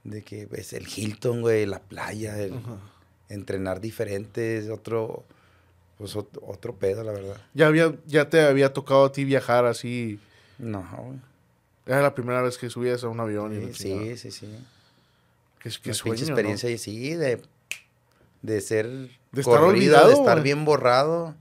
de 0.03 0.21
que, 0.23 0.45
ves, 0.45 0.73
el 0.73 0.85
Hilton, 0.87 1.41
güey, 1.41 1.65
la 1.65 1.79
playa, 1.79 2.37
el- 2.39 2.53
entrenar 3.29 3.81
diferentes, 3.81 4.69
otro, 4.69 5.23
pues 5.97 6.15
ot- 6.15 6.39
otro 6.41 6.75
pedo, 6.75 7.03
la 7.03 7.11
verdad. 7.11 7.37
Ya, 7.53 7.67
había, 7.67 7.93
ya 8.05 8.29
te 8.29 8.41
había 8.41 8.73
tocado 8.73 9.05
a 9.05 9.11
ti 9.11 9.23
viajar 9.23 9.65
así. 9.65 10.19
No, 10.57 10.87
güey. 10.97 11.19
Era 11.85 12.01
la 12.01 12.15
primera 12.15 12.41
vez 12.41 12.57
que 12.57 12.69
subías 12.69 13.03
a 13.03 13.07
un 13.09 13.19
avión. 13.19 13.53
y 13.53 13.73
Sí, 13.73 13.83
chingada. 13.89 14.05
sí, 14.05 14.17
sí, 14.17 14.31
sí. 14.31 14.55
Qué, 15.59 15.69
qué 15.83 15.93
sueño, 15.93 16.21
¿no? 16.21 16.27
experiencia, 16.27 16.69
y 16.69 16.77
sí, 16.77 17.13
de, 17.13 17.41
de 18.41 18.61
ser 18.61 18.85
De 19.31 19.41
estar 19.41 19.61
olvidado, 19.63 20.07
de 20.09 20.13
estar 20.15 20.41
bien 20.43 20.65
borrado. 20.65 21.35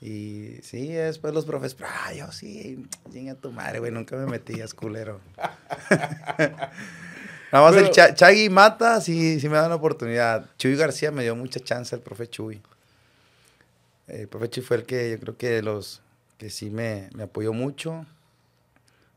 Y 0.00 0.58
sí, 0.62 0.88
después 0.88 1.32
los 1.32 1.44
profes, 1.46 1.74
ah, 1.82 2.12
yo 2.12 2.30
sí, 2.30 2.86
chinga 3.12 3.34
tu 3.34 3.50
madre, 3.50 3.78
güey, 3.78 3.90
nunca 3.90 4.14
me 4.16 4.26
metías, 4.26 4.74
culero. 4.74 5.20
Nada 6.38 6.70
más 7.64 7.74
el 7.76 7.82
Pero- 7.84 7.92
Cha- 7.94 8.14
Chagui 8.14 8.48
Mata, 8.50 9.00
sí, 9.00 9.40
sí 9.40 9.48
me 9.48 9.56
dan 9.56 9.70
la 9.70 9.76
oportunidad. 9.76 10.46
Chuy 10.58 10.76
García 10.76 11.10
me 11.10 11.22
dio 11.22 11.34
mucha 11.36 11.60
chance, 11.60 11.94
el 11.94 12.02
profe 12.02 12.28
Chuy. 12.28 12.60
El 14.06 14.28
profe 14.28 14.48
Chuy 14.50 14.62
fue 14.62 14.76
el 14.78 14.84
que 14.84 15.10
yo 15.10 15.18
creo 15.20 15.36
que 15.36 15.48
de 15.50 15.62
los 15.62 16.02
que 16.38 16.50
sí 16.50 16.70
me, 16.70 17.08
me 17.14 17.24
apoyó 17.24 17.52
mucho. 17.52 18.06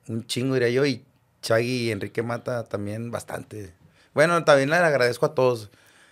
Un 0.08 0.26
chingo, 0.26 0.56
diría 0.56 0.70
yo, 0.70 0.86
y 0.86 1.04
Chagui 1.42 1.88
y 1.88 1.92
Enrique 1.92 2.24
Mata 2.24 2.64
también 2.64 3.12
bastante. 3.12 3.74
Bueno, 4.14 4.44
también 4.44 4.70
le 4.70 4.76
agradezco 4.78 5.28
a 5.28 5.36
todos. 5.36 5.70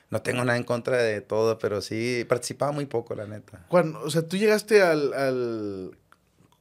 No 0.10 0.22
tengo 0.22 0.46
nada 0.46 0.58
en 0.58 0.64
contra 0.64 0.98
de 0.98 1.20
todo, 1.22 1.58
pero 1.58 1.82
sí 1.82 2.26
participaba 2.30 2.72
muy 2.72 2.86
poco, 2.86 3.14
la 3.16 3.26
neta. 3.26 3.66
Cuando, 3.68 4.00
o 4.02 4.10
sea, 4.10 4.22
tú 4.26 4.38
llegaste 4.38 4.82
al, 4.82 5.14
al- 5.14 5.98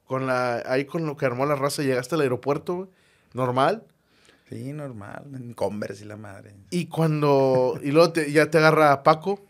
con 0.07 0.27
la, 0.27 0.63
ahí 0.67 0.85
con 0.87 1.07
lo 1.07 1.17
que 1.17 1.27
armó 1.27 1.47
la 1.47 1.55
raza, 1.55 1.83
llegaste 1.83 2.15
al 2.15 2.23
aeropuerto, 2.23 2.89
normal, 3.35 3.85
Sí, 4.49 4.73
normal, 4.73 5.25
en 5.35 5.55
Converse 5.55 6.05
y 6.05 6.07
la 6.07 6.17
madre. 6.17 6.55
y 6.71 6.87
cuando, 6.87 7.79
y 7.83 7.91
luego 7.91 8.13
te- 8.13 8.31
ya 8.31 8.49
te 8.49 8.59
agarra 8.59 9.03
Paco, 9.03 9.45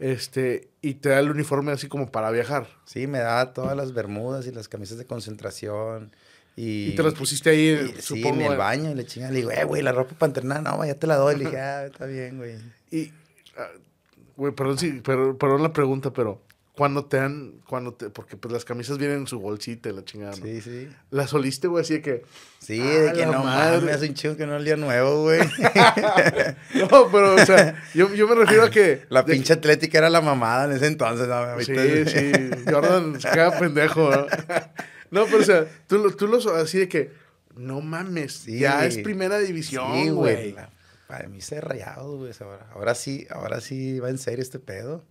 este, 0.00 0.70
y 0.80 0.94
te 0.94 1.10
da 1.10 1.20
el 1.20 1.30
uniforme 1.30 1.72
así 1.72 1.86
como 1.86 2.10
para 2.10 2.30
viajar. 2.30 2.66
Sí, 2.86 3.06
me 3.06 3.18
daba 3.18 3.52
todas 3.52 3.76
las 3.76 3.92
bermudas 3.92 4.46
y 4.46 4.50
las 4.50 4.66
camisas 4.66 4.96
de 4.96 5.04
concentración 5.04 6.10
Y, 6.56 6.96
te 6.96 7.02
las 7.02 7.12
pusiste 7.12 7.50
ahí, 7.50 7.92
y, 7.96 8.00
Sí, 8.00 8.26
en 8.26 8.40
el 8.40 8.56
baño, 8.56 8.90
y 8.90 8.94
le 8.94 9.04
chingada. 9.04 9.30
Le 9.30 9.40
digo, 9.40 9.50
eh, 9.50 9.64
güey, 9.64 9.82
la 9.82 9.92
ropa 9.92 10.14
para 10.18 10.30
entrenar, 10.30 10.62
no, 10.62 10.84
ya 10.86 10.94
te 10.94 11.06
la 11.06 11.16
doy. 11.16 11.36
Le 11.36 11.44
dije, 11.44 11.60
ah, 11.60 11.84
está 11.84 12.06
bien, 12.06 12.38
güey. 12.38 12.56
Y, 12.90 13.12
ah, 13.58 13.68
güey, 14.36 14.54
perdón, 14.54 14.78
sí, 14.78 15.02
pero, 15.04 15.36
perdón 15.36 15.62
la 15.62 15.72
pregunta, 15.74 16.10
pero 16.12 16.40
cuando 16.80 17.04
te 17.04 17.18
han, 17.18 17.60
cuando 17.68 17.92
te, 17.92 18.08
porque 18.08 18.38
pues 18.38 18.54
las 18.54 18.64
camisas 18.64 18.96
vienen 18.96 19.18
en 19.18 19.26
su 19.26 19.38
bolsita 19.38 19.92
la 19.92 20.02
chingada, 20.02 20.34
¿no? 20.34 20.46
Sí, 20.46 20.62
sí. 20.62 20.88
¿Las 21.10 21.34
oliste, 21.34 21.68
güey, 21.68 21.82
así 21.82 21.92
de 21.92 22.00
que? 22.00 22.22
Sí, 22.58 22.78
de 22.78 23.12
que 23.12 23.26
no 23.26 23.44
mames, 23.44 23.82
me 23.82 23.92
hace 23.92 24.08
un 24.08 24.14
chingo 24.14 24.34
que 24.34 24.46
no 24.46 24.56
olía 24.56 24.78
nuevo, 24.78 25.24
güey. 25.24 25.40
no, 26.90 27.12
pero, 27.12 27.34
o 27.34 27.44
sea, 27.44 27.84
yo, 27.92 28.14
yo 28.14 28.26
me 28.26 28.34
refiero 28.34 28.62
a 28.62 28.70
que... 28.70 29.02
La 29.10 29.26
pinche 29.26 29.52
atlética 29.52 29.98
era 29.98 30.08
la 30.08 30.22
mamada 30.22 30.64
en 30.64 30.72
ese 30.72 30.86
entonces, 30.86 31.28
¿no? 31.28 31.60
Sí, 31.60 32.06
sí, 32.06 32.32
Jordan 32.66 33.20
se 33.20 33.28
queda 33.28 33.58
pendejo, 33.58 34.10
¿no? 34.10 34.26
no, 35.10 35.26
pero, 35.26 35.40
o 35.40 35.44
sea, 35.44 35.66
tú, 35.86 36.10
tú 36.12 36.28
los, 36.28 36.46
así 36.46 36.78
de 36.78 36.88
que, 36.88 37.12
no 37.56 37.82
mames, 37.82 38.46
ya 38.46 38.86
es 38.86 38.96
primera 39.00 39.38
división, 39.38 39.92
sí, 39.92 40.08
güey. 40.08 40.56
Para 41.06 41.28
mí 41.28 41.42
se 41.42 41.60
rayado, 41.60 42.16
güey, 42.16 42.32
ahora. 42.40 42.66
Ahora 42.72 42.94
sí, 42.94 43.26
ahora 43.28 43.60
sí 43.60 44.00
va 44.00 44.08
en 44.08 44.16
serio 44.16 44.40
este 44.40 44.58
pedo. 44.58 45.04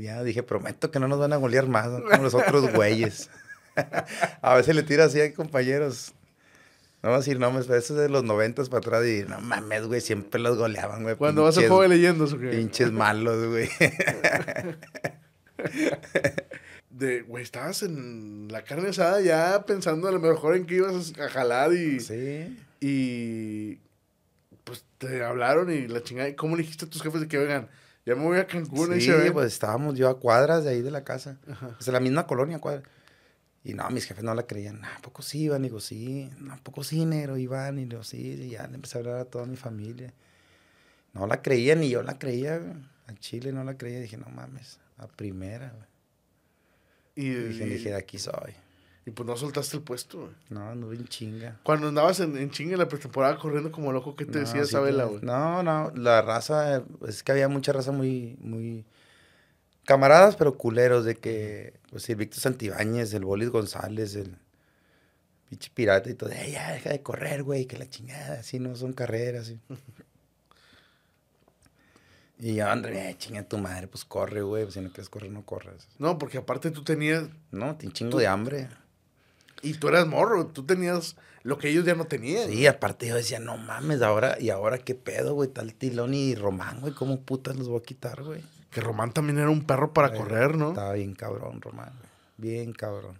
Ya 0.00 0.22
dije, 0.22 0.42
prometo 0.42 0.90
que 0.90 1.00
no 1.00 1.08
nos 1.08 1.18
van 1.18 1.32
a 1.32 1.36
golear 1.36 1.66
más 1.66 1.88
como 1.88 2.22
los 2.22 2.34
otros 2.34 2.72
güeyes. 2.72 3.30
a 4.42 4.54
veces 4.54 4.74
le 4.74 4.82
tiro 4.82 5.04
así 5.04 5.20
a 5.20 5.32
compañeros. 5.34 6.12
No 7.02 7.10
voy 7.10 7.16
a 7.16 7.18
decir 7.18 7.38
nombres, 7.38 7.66
pero 7.66 7.78
eso 7.78 7.94
es 7.94 8.00
de 8.00 8.08
los 8.08 8.24
noventas 8.24 8.68
para 8.68 8.78
atrás 8.78 9.06
y 9.06 9.24
no 9.28 9.40
mames, 9.40 9.86
güey, 9.86 10.00
siempre 10.00 10.40
los 10.40 10.56
goleaban, 10.56 11.02
güey. 11.02 11.14
Cuando 11.16 11.44
vas 11.44 11.56
a 11.58 11.60
juego 11.60 11.86
leyendo, 11.86 12.26
qué? 12.38 12.48
Pinches 12.48 12.90
malos, 12.90 13.46
güey. 13.48 13.68
de, 16.90 17.22
güey, 17.22 17.44
estabas 17.44 17.82
en 17.82 18.48
la 18.50 18.64
carne 18.64 18.88
asada 18.88 19.20
ya 19.20 19.64
pensando 19.66 20.08
a 20.08 20.12
lo 20.12 20.20
mejor 20.20 20.56
en 20.56 20.66
que 20.66 20.76
ibas 20.76 21.12
a 21.18 21.28
jalar 21.28 21.72
y. 21.72 22.00
Sí. 22.00 22.58
Y. 22.80 23.78
Pues 24.64 24.84
te 24.98 25.22
hablaron 25.22 25.72
y 25.72 25.86
la 25.86 26.02
chingada. 26.02 26.34
¿Cómo 26.34 26.56
le 26.56 26.62
dijiste 26.62 26.86
a 26.86 26.90
tus 26.90 27.02
jefes 27.02 27.20
de 27.20 27.28
que 27.28 27.38
vengan? 27.38 27.68
Ya 28.06 28.14
me 28.14 28.22
voy 28.22 28.38
a 28.38 28.46
Cancún. 28.46 29.00
Sí, 29.00 29.10
pues 29.32 29.52
estábamos 29.52 29.96
yo 29.96 30.08
a 30.08 30.20
cuadras 30.20 30.62
de 30.62 30.70
ahí 30.70 30.80
de 30.80 30.92
la 30.92 31.02
casa. 31.02 31.38
Ajá. 31.50 31.76
Es 31.78 31.88
la 31.88 31.98
misma 31.98 32.26
colonia, 32.26 32.60
cuadra. 32.60 32.82
Y 33.64 33.74
no, 33.74 33.90
mis 33.90 34.04
jefes 34.04 34.22
no 34.22 34.32
la 34.32 34.44
creían. 34.44 34.84
¿A 34.84 35.00
poco 35.02 35.22
sí 35.22 35.40
iban? 35.40 35.64
Y 35.64 35.68
digo, 35.68 35.80
sí. 35.80 36.30
¿A 36.52 36.56
poco 36.58 36.84
sí, 36.84 37.04
negro? 37.04 37.36
Iban. 37.36 37.80
Y 37.80 37.84
digo, 37.86 38.04
sí. 38.04 38.38
Y 38.40 38.50
ya 38.50 38.68
le 38.68 38.76
empecé 38.76 38.98
a 38.98 39.00
hablar 39.00 39.16
a 39.16 39.24
toda 39.24 39.44
mi 39.44 39.56
familia. 39.56 40.14
No 41.14 41.26
la 41.26 41.42
creían 41.42 41.82
y 41.82 41.90
yo 41.90 42.04
la 42.04 42.16
creía. 42.16 42.60
A 43.08 43.14
Chile 43.14 43.50
no 43.50 43.64
la 43.64 43.76
creía. 43.76 43.98
Dije, 43.98 44.16
no 44.16 44.26
mames. 44.26 44.78
A 44.98 45.08
primera, 45.08 45.74
Y, 47.16 47.28
dije, 47.28 47.66
dije, 47.66 47.88
de 47.88 47.96
aquí 47.96 48.18
soy. 48.18 48.54
Y 49.06 49.12
pues 49.12 49.24
no 49.24 49.36
soltaste 49.36 49.76
el 49.76 49.84
puesto, 49.84 50.18
güey. 50.18 50.32
No, 50.50 50.74
no 50.74 50.92
en 50.92 51.06
chinga. 51.06 51.60
Cuando 51.62 51.86
andabas 51.86 52.18
en, 52.18 52.36
en 52.36 52.50
chinga 52.50 52.72
en 52.72 52.80
la 52.80 52.88
pretemporada 52.88 53.38
corriendo 53.38 53.70
como 53.70 53.92
loco, 53.92 54.16
¿qué 54.16 54.24
te 54.24 54.40
decía 54.40 54.62
Isabela, 54.62 55.04
güey? 55.04 55.20
No, 55.22 55.62
no, 55.62 55.92
la 55.94 56.22
raza, 56.22 56.82
es 57.06 57.22
que 57.22 57.30
había 57.30 57.48
mucha 57.48 57.72
raza 57.72 57.92
muy, 57.92 58.36
muy 58.40 58.84
camaradas, 59.84 60.34
pero 60.34 60.58
culeros, 60.58 61.04
de 61.04 61.14
que, 61.14 61.78
pues 61.90 62.10
el 62.10 62.16
Víctor 62.16 62.40
Santibáñez, 62.40 63.14
el 63.14 63.24
Bolis 63.24 63.50
González, 63.50 64.16
el 64.16 64.36
pinche 65.48 65.70
pirata 65.72 66.10
y 66.10 66.14
todo, 66.14 66.30
eh, 66.30 66.50
ya 66.50 66.72
deja 66.72 66.90
de 66.90 67.00
correr, 67.00 67.44
güey, 67.44 67.66
que 67.66 67.78
la 67.78 67.88
chingada, 67.88 68.40
así 68.40 68.58
no 68.58 68.74
son 68.74 68.92
carreras. 68.92 69.54
Y 72.40 72.54
yo, 72.56 72.68
André, 72.68 73.14
chinga 73.18 73.44
tu 73.44 73.56
madre, 73.58 73.86
pues 73.86 74.04
corre, 74.04 74.42
güey, 74.42 74.64
pues 74.64 74.74
si 74.74 74.80
no 74.80 74.88
quieres 74.88 75.08
correr, 75.08 75.30
no 75.30 75.46
corres. 75.46 75.86
No, 76.00 76.18
porque 76.18 76.38
aparte 76.38 76.72
tú 76.72 76.82
tenías... 76.82 77.28
No, 77.52 77.76
tienes 77.76 77.96
chingo 77.96 78.18
de 78.18 78.26
hambre. 78.26 78.68
Y 79.62 79.74
tú 79.74 79.88
eras 79.88 80.06
morro, 80.06 80.46
tú 80.46 80.64
tenías 80.64 81.16
lo 81.42 81.58
que 81.58 81.68
ellos 81.68 81.84
ya 81.84 81.94
no 81.94 82.06
tenían. 82.06 82.50
Sí, 82.50 82.66
aparte 82.66 83.06
yo 83.06 83.14
decía, 83.14 83.38
no 83.38 83.56
mames, 83.56 84.02
ahora, 84.02 84.36
¿y 84.40 84.50
ahora 84.50 84.78
qué 84.78 84.94
pedo, 84.94 85.34
güey? 85.34 85.48
Tal 85.48 85.74
Tilón 85.74 86.14
y 86.14 86.34
Román, 86.34 86.80
güey, 86.80 86.92
¿cómo 86.92 87.20
putas 87.20 87.56
los 87.56 87.68
voy 87.68 87.78
a 87.78 87.82
quitar, 87.82 88.22
güey? 88.22 88.42
Que 88.70 88.80
Román 88.80 89.12
también 89.12 89.38
era 89.38 89.48
un 89.48 89.64
perro 89.64 89.92
para 89.92 90.12
correr, 90.12 90.56
¿no? 90.56 90.70
Estaba 90.70 90.92
bien 90.94 91.14
cabrón, 91.14 91.60
Román, 91.60 91.92
güey. 91.98 92.10
Bien 92.36 92.72
cabrón. 92.72 93.18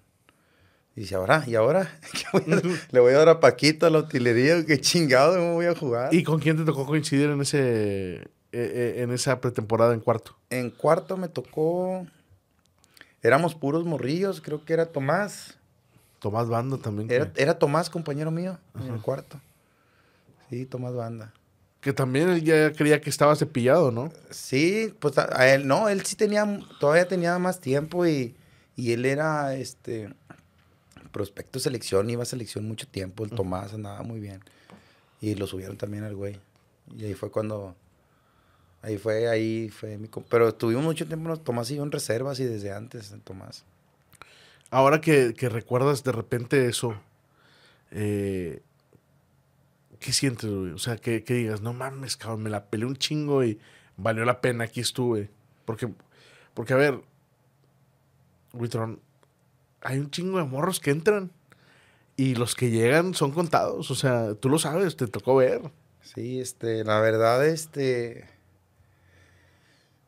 Y 0.97 1.01
dice, 1.01 1.15
¿ahora? 1.15 1.45
¿Y 1.47 1.55
ahora? 1.55 1.99
¿Le 2.91 3.01
voy 3.01 3.13
a 3.13 3.19
dar 3.19 3.29
a 3.29 3.41
Paquito 3.41 3.87
a 3.87 3.91
la 3.91 3.99
utilería? 3.99 4.65
¿Qué 4.65 4.81
chingado 4.81 5.39
me 5.39 5.53
voy 5.53 5.67
a 5.67 5.75
jugar? 5.75 6.13
¿Y 6.13 6.23
con 6.23 6.41
quién 6.41 6.57
te 6.57 6.65
tocó 6.65 6.87
coincidir 6.87 7.31
en 7.31 7.41
ese 7.43 8.15
eh, 8.17 8.23
eh, 8.53 9.03
en 9.03 9.13
esa 9.13 9.41
pretemporada 9.41 9.93
en 9.93 10.01
cuarto? 10.01 10.37
En 10.51 10.71
cuarto 10.71 11.17
me 11.17 11.29
tocó... 11.29 12.07
Éramos 13.23 13.55
puros 13.55 13.85
morrillos, 13.85 14.41
creo 14.41 14.65
que 14.65 14.73
era 14.73 14.87
Tomás. 14.87 15.59
Tomás 16.19 16.49
Banda 16.49 16.79
también. 16.79 17.09
Era, 17.37 17.59
Tomás, 17.59 17.91
compañero 17.91 18.31
mío, 18.31 18.59
en 18.81 18.95
el 18.95 19.01
cuarto. 19.01 19.41
Sí, 20.51 20.65
Tomás 20.67 20.95
Banda. 20.95 21.33
Que 21.81 21.93
también 21.93 22.29
él 22.31 22.43
ya 22.43 22.73
creía 22.73 23.01
que 23.01 23.11
estaba 23.11 23.37
cepillado, 23.37 23.91
¿no? 23.91 24.11
Sí, 24.31 24.95
pues 24.99 25.19
a, 25.19 25.55
él, 25.55 25.67
no, 25.67 25.89
él 25.89 26.05
sí 26.05 26.17
tenía, 26.17 26.61
todavía 26.81 27.07
tenía 27.07 27.39
más 27.39 27.61
tiempo 27.61 28.07
y, 28.07 28.35
él 28.77 29.05
era, 29.05 29.55
este, 29.55 30.13
prospecto 31.13 31.59
selección, 31.59 32.11
iba 32.11 32.23
a 32.23 32.27
selección 32.27 32.67
mucho 32.67 32.87
tiempo, 32.89 33.25
el 33.25 33.31
Tomás 33.31 33.73
andaba 33.73 34.03
muy 34.03 34.21
bien. 34.21 34.41
Y 35.21 35.35
lo 35.35 35.47
subieron 35.47 35.77
también 35.77 36.05
al 36.05 36.15
güey. 36.15 36.39
Y 36.97 37.05
ahí 37.05 37.15
fue 37.15 37.31
cuando, 37.31 37.75
ahí 38.83 38.99
fue, 38.99 39.29
ahí 39.29 39.69
fue 39.69 39.97
mi... 39.99 40.09
Pero 40.29 40.55
tuvimos 40.55 40.85
mucho 40.85 41.07
tiempo, 41.07 41.37
Tomás 41.37 41.71
y 41.71 41.77
yo 41.77 41.83
en 41.83 41.93
reservas 41.93 42.41
y 42.41 42.45
desde 42.45 42.73
antes, 42.73 43.15
Tomás. 43.25 43.65
Ahora 44.71 45.01
que, 45.01 45.33
recuerdas 45.49 46.03
de 46.05 46.13
repente 46.13 46.67
eso, 46.67 46.95
eh, 47.91 48.63
¿qué 50.01 50.13
sientes, 50.13 50.51
güey? 50.51 50.73
O 50.73 50.79
sea, 50.79 50.97
que, 50.97 51.21
digas, 51.21 51.61
no 51.61 51.73
mames, 51.73 52.17
cabrón, 52.17 52.43
me 52.43 52.51
la 52.51 52.67
peleé 52.67 52.87
un 52.87 52.97
chingo 52.97 53.45
y 53.45 53.59
valió 53.97 54.25
la 54.25 54.41
pena, 54.41 54.65
aquí 54.65 54.81
estuve. 54.81 55.31
Porque, 55.65 55.93
porque 56.55 56.73
a 56.73 56.77
ver, 56.77 57.01
Witron, 58.53 59.01
hay 59.83 59.99
un 59.99 60.11
chingo 60.11 60.39
de 60.39 60.45
morros 60.45 60.81
que 60.81 60.91
entran 60.91 61.31
y 62.17 62.35
los 62.35 62.55
que 62.55 62.71
llegan 62.71 63.15
son 63.15 63.33
contados. 63.33 63.91
O 63.91 63.95
sea, 63.95 64.35
tú 64.35 64.49
lo 64.49 64.59
sabes, 64.59 64.97
te 64.97 65.07
tocó 65.07 65.37
ver. 65.37 65.71
Sí, 66.01 66.41
este, 66.41 66.85
la 66.85 67.01
verdad, 67.01 67.47
este 67.47 68.36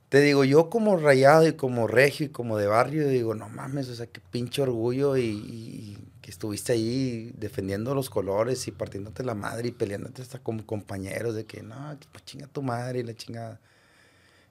te 0.08 0.20
digo, 0.20 0.44
yo 0.44 0.70
como 0.70 0.96
rayado 0.96 1.46
y 1.46 1.52
como 1.52 1.86
regio 1.86 2.26
y 2.26 2.28
como 2.30 2.56
de 2.56 2.66
barrio, 2.66 3.08
digo, 3.08 3.34
no 3.34 3.48
mames, 3.48 3.88
o 3.88 3.94
sea, 3.94 4.06
qué 4.06 4.20
pinche 4.30 4.62
orgullo 4.62 5.16
y, 5.18 5.98
que 6.22 6.30
estuviste 6.30 6.72
ahí 6.72 7.32
defendiendo 7.36 7.94
los 7.94 8.10
colores 8.10 8.66
y 8.68 8.72
partiéndote 8.72 9.22
la 9.22 9.34
madre 9.34 9.68
y 9.68 9.72
peleándote 9.72 10.22
hasta 10.22 10.38
como 10.38 10.64
compañeros 10.66 11.34
de 11.34 11.44
que, 11.46 11.62
no, 11.62 11.98
pues 12.12 12.24
chinga 12.24 12.46
tu 12.46 12.62
madre 12.62 13.00
y 13.00 13.02
la 13.02 13.14
chingada. 13.14 13.60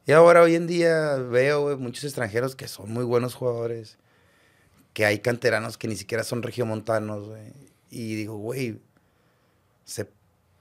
Y 0.06 0.12
ahora, 0.12 0.42
hoy 0.42 0.56
en 0.56 0.68
día, 0.68 1.16
veo 1.16 1.78
muchos 1.78 2.04
extranjeros 2.06 2.56
que 2.56 2.68
son 2.68 2.92
muy 2.92 3.04
buenos 3.04 3.36
jugadores, 3.36 3.98
que 4.94 5.06
hay 5.06 5.20
canteranos 5.20 5.78
que 5.78 5.88
ni 5.88 5.96
siquiera 5.96 6.24
son 6.24 6.44
regiomontanos, 6.44 7.28
güey. 7.28 7.54
Y 7.90 8.16
digo, 8.16 8.38
güey, 8.38 8.80
se 9.86 10.10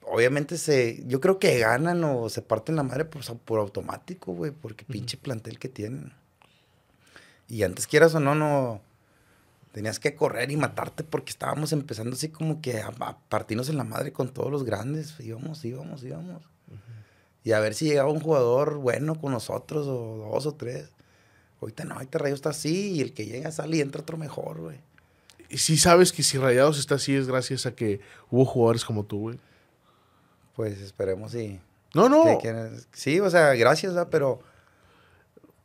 obviamente 0.07 0.57
se, 0.57 1.03
yo 1.07 1.21
creo 1.21 1.39
que 1.39 1.59
ganan 1.59 2.03
o 2.05 2.29
se 2.29 2.43
parten 2.43 2.77
la 2.77 2.83
madre 2.83 3.05
por, 3.05 3.23
por 3.39 3.59
automático, 3.61 4.33
güey, 4.33 4.51
porque 4.51 4.85
pinche 4.85 5.17
plantel 5.17 5.59
que 5.59 5.69
tienen. 5.69 6.13
Y 7.49 7.63
antes 7.63 7.87
quieras 7.87 8.15
o 8.15 8.21
no, 8.21 8.35
no, 8.35 8.81
tenías 9.73 10.01
que 10.01 10.15
correr 10.15 10.51
y 10.51 10.57
matarte 10.57 11.05
porque 11.05 11.31
estábamos 11.31 11.73
empezando 11.73 12.17
así 12.17 12.31
como 12.31 12.61
que 12.61 12.81
a, 12.81 12.93
partirnos 13.29 13.69
en 13.69 13.77
la 13.77 13.85
madre 13.85 14.13
con 14.13 14.31
todos 14.31 14.51
los 14.51 14.65
grandes. 14.65 15.19
Íbamos, 15.21 15.65
íbamos, 15.65 16.03
íbamos. 16.03 16.43
Y 17.45 17.53
a 17.53 17.61
ver 17.61 17.75
si 17.75 17.85
llegaba 17.85 18.11
un 18.11 18.21
jugador 18.21 18.79
bueno 18.79 19.21
con 19.21 19.33
nosotros 19.33 19.87
o 19.87 20.31
dos 20.33 20.47
o 20.47 20.55
tres. 20.55 20.91
Ahorita 21.61 21.85
no, 21.85 21.95
ahorita 21.95 22.19
Rayados 22.19 22.39
está 22.39 22.51
así 22.51 22.93
y 22.93 23.01
el 23.01 23.13
que 23.13 23.27
llega 23.27 23.53
sale 23.53 23.77
y 23.77 23.81
entra 23.81 24.03
otro 24.03 24.17
mejor, 24.17 24.61
güey. 24.61 24.81
Y 25.49 25.59
si 25.59 25.77
sabes 25.77 26.13
que 26.13 26.23
si 26.23 26.39
Rayados 26.39 26.79
está 26.79 26.97
así 26.97 27.15
es 27.15 27.29
gracias 27.29 27.67
a 27.67 27.75
que 27.75 28.01
hubo 28.31 28.45
jugadores 28.45 28.85
como 28.85 29.05
tú, 29.05 29.21
güey. 29.21 29.39
Pues 30.57 30.81
esperemos 30.81 31.35
y... 31.35 31.61
No, 31.95 32.09
no. 32.09 32.25
sí, 32.93 33.21
o 33.21 33.31
sea, 33.31 33.55
gracias, 33.55 33.95
pero 34.11 34.41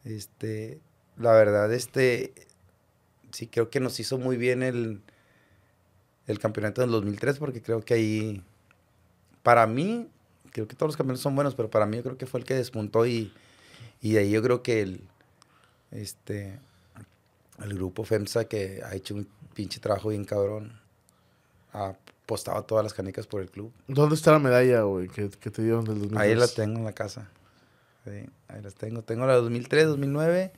este, 0.05 0.79
la 1.17 1.31
verdad, 1.31 1.73
este, 1.73 2.33
sí 3.31 3.47
creo 3.47 3.69
que 3.69 3.79
nos 3.79 3.99
hizo 3.99 4.17
muy 4.17 4.37
bien 4.37 4.63
el, 4.63 5.01
el 6.27 6.39
campeonato 6.39 6.81
del 6.81 6.91
2003 6.91 7.39
porque 7.39 7.61
creo 7.61 7.81
que 7.81 7.95
ahí, 7.95 8.43
para 9.43 9.67
mí, 9.67 10.09
creo 10.51 10.67
que 10.67 10.75
todos 10.75 10.89
los 10.89 10.97
campeonatos 10.97 11.23
son 11.23 11.35
buenos, 11.35 11.55
pero 11.55 11.69
para 11.69 11.85
mí 11.85 11.97
yo 11.97 12.03
creo 12.03 12.17
que 12.17 12.27
fue 12.27 12.39
el 12.39 12.45
que 12.45 12.53
despuntó 12.53 13.05
y, 13.05 13.33
y 14.01 14.13
de 14.13 14.19
ahí 14.19 14.31
yo 14.31 14.41
creo 14.41 14.61
que 14.63 14.81
el, 14.81 15.01
este, 15.91 16.59
el 17.59 17.73
grupo 17.73 18.03
FEMSA 18.03 18.45
que 18.45 18.81
ha 18.85 18.95
hecho 18.95 19.15
un 19.15 19.27
pinche 19.53 19.79
trabajo 19.79 20.09
bien 20.09 20.25
cabrón, 20.25 20.79
ha 21.73 21.93
apostaba 22.31 22.61
todas 22.61 22.83
las 22.83 22.93
canicas 22.93 23.27
por 23.27 23.41
el 23.41 23.49
club. 23.51 23.73
¿Dónde 23.87 24.15
está 24.15 24.31
la 24.31 24.39
medalla, 24.39 24.83
güey, 24.83 25.09
que, 25.09 25.27
te 25.27 25.61
dieron 25.61 25.83
del 25.83 25.99
2003? 25.99 26.21
Ahí 26.21 26.35
la 26.35 26.47
tengo 26.47 26.79
en 26.79 26.85
la 26.85 26.93
casa. 26.93 27.29
Sí, 28.05 28.25
ahí 28.47 28.61
las 28.61 28.73
tengo. 28.75 29.01
Tengo 29.03 29.25
la 29.25 29.35
2003, 29.35 29.87
2009 29.87 30.53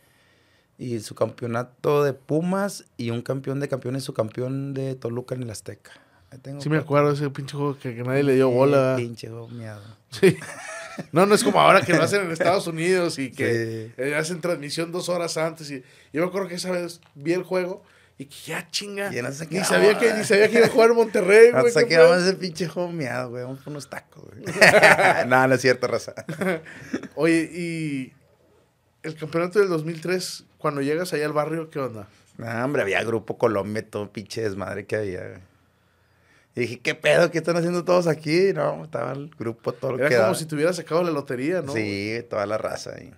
y 0.78 1.00
su 1.00 1.16
campeonato 1.16 2.04
de 2.04 2.14
Pumas 2.14 2.86
y 2.96 3.10
un 3.10 3.24
campeón 3.24 3.60
de 3.60 3.68
campeones, 3.68 4.04
su 4.04 4.14
campeón 4.14 4.76
de 4.76 4.94
Toluca 4.94 5.34
en 5.34 5.44
el 5.44 5.50
Azteca. 5.50 5.92
Ahí 6.30 6.38
tengo 6.38 6.62
Sí 6.62 6.70
me 6.70 6.78
acuerdo 6.78 7.12
ese 7.12 7.30
pinche 7.32 7.58
juego 7.58 7.78
que, 7.80 7.96
que 7.96 8.04
nadie 8.04 8.22
le 8.22 8.36
dio 8.36 8.50
Sí, 8.50 8.54
bola. 8.54 8.94
Pinche 8.96 9.28
juego 9.30 9.48
miado. 9.50 9.82
Sí. 10.12 10.38
No, 11.12 11.26
no 11.26 11.34
es 11.34 11.44
como 11.44 11.60
ahora 11.60 11.82
que 11.82 11.92
lo 11.94 12.04
hacen 12.04 12.22
en 12.22 12.32
Estados 12.32 12.68
Unidos 12.68 13.18
y 13.18 13.32
que 13.32 13.88
Sí. 13.88 13.94
eh, 13.98 14.16
hacen 14.16 14.42
transmisión 14.42 14.92
dos 14.92 15.10
horas 15.10 15.38
antes. 15.38 15.72
Y 15.72 15.84
yo 16.14 16.22
me 16.22 16.28
acuerdo 16.28 16.48
que 16.48 16.54
esa 16.54 16.70
vez 16.70 17.02
vi 17.16 17.34
el 17.34 17.42
juego 17.42 17.84
y 18.18 18.26
que 18.26 18.36
ya 18.46 18.68
chinga. 18.70 19.14
Y 19.14 19.22
no 19.22 19.32
sé 19.32 19.48
qué 19.48 19.60
Ni 19.60 19.66
sabía, 19.66 19.98
que, 19.98 20.14
ni 20.14 20.24
sabía 20.24 20.50
que 20.50 20.58
iba 20.58 20.68
a 20.68 20.70
jugar 20.70 20.94
Monterrey, 20.94 21.52
güey. 21.52 21.68
Hasta 21.68 21.82
qué 21.84 21.90
que 21.90 21.96
pedo. 21.96 22.10
vamos 22.10 22.24
a 22.24 22.28
ese 22.28 22.38
pinche 22.38 22.68
juego 22.68 22.92
miado, 22.92 23.30
güey. 23.32 23.44
Vamos 23.44 23.60
por 23.60 23.72
unos 23.72 23.90
tacos, 23.90 24.24
güey. 24.26 24.44
no, 25.28 25.48
no 25.48 25.56
es 25.56 25.62
cierto, 25.62 25.88
raza. 25.88 26.14
Oye, 27.16 27.50
y 27.52 28.14
el 29.02 29.16
campeonato 29.16 29.60
del 29.60 29.70
2003, 29.70 30.46
cuando 30.58 30.82
llegas 30.82 31.12
allá 31.14 31.26
al 31.26 31.34
barrio, 31.34 31.70
¿qué 31.70 31.80
onda? 31.80 32.08
No, 32.38 32.48
hombre, 32.66 32.82
había 32.82 33.04
Grupo 33.04 33.38
Colombia, 33.38 33.86
todo 33.88 34.12
pinche 34.12 34.42
desmadre 34.42 34.86
que 34.86 34.96
había, 34.96 35.20
güey. 35.28 35.40
Y 36.56 36.62
dije, 36.62 36.80
¿qué 36.82 36.94
pedo? 36.94 37.32
¿Qué 37.32 37.40
están 37.40 37.58
haciendo 37.58 37.84
todos 37.84 38.06
aquí? 38.06 38.54
No, 38.54 38.84
estaba 38.84 39.14
el 39.14 39.32
grupo 39.40 39.74
todo 39.74 39.94
lo 39.94 39.98
Era 39.98 40.08
que 40.10 40.16
como 40.16 40.24
daba. 40.26 40.36
si 40.36 40.46
te 40.46 40.54
hubieras 40.54 40.76
sacado 40.76 41.04
la 41.04 41.10
lotería, 41.10 41.64
¿no? 41.64 41.74
Sí, 41.74 42.24
toda 42.30 42.46
la 42.46 42.60
raza 42.60 42.92
ahí. 42.96 43.12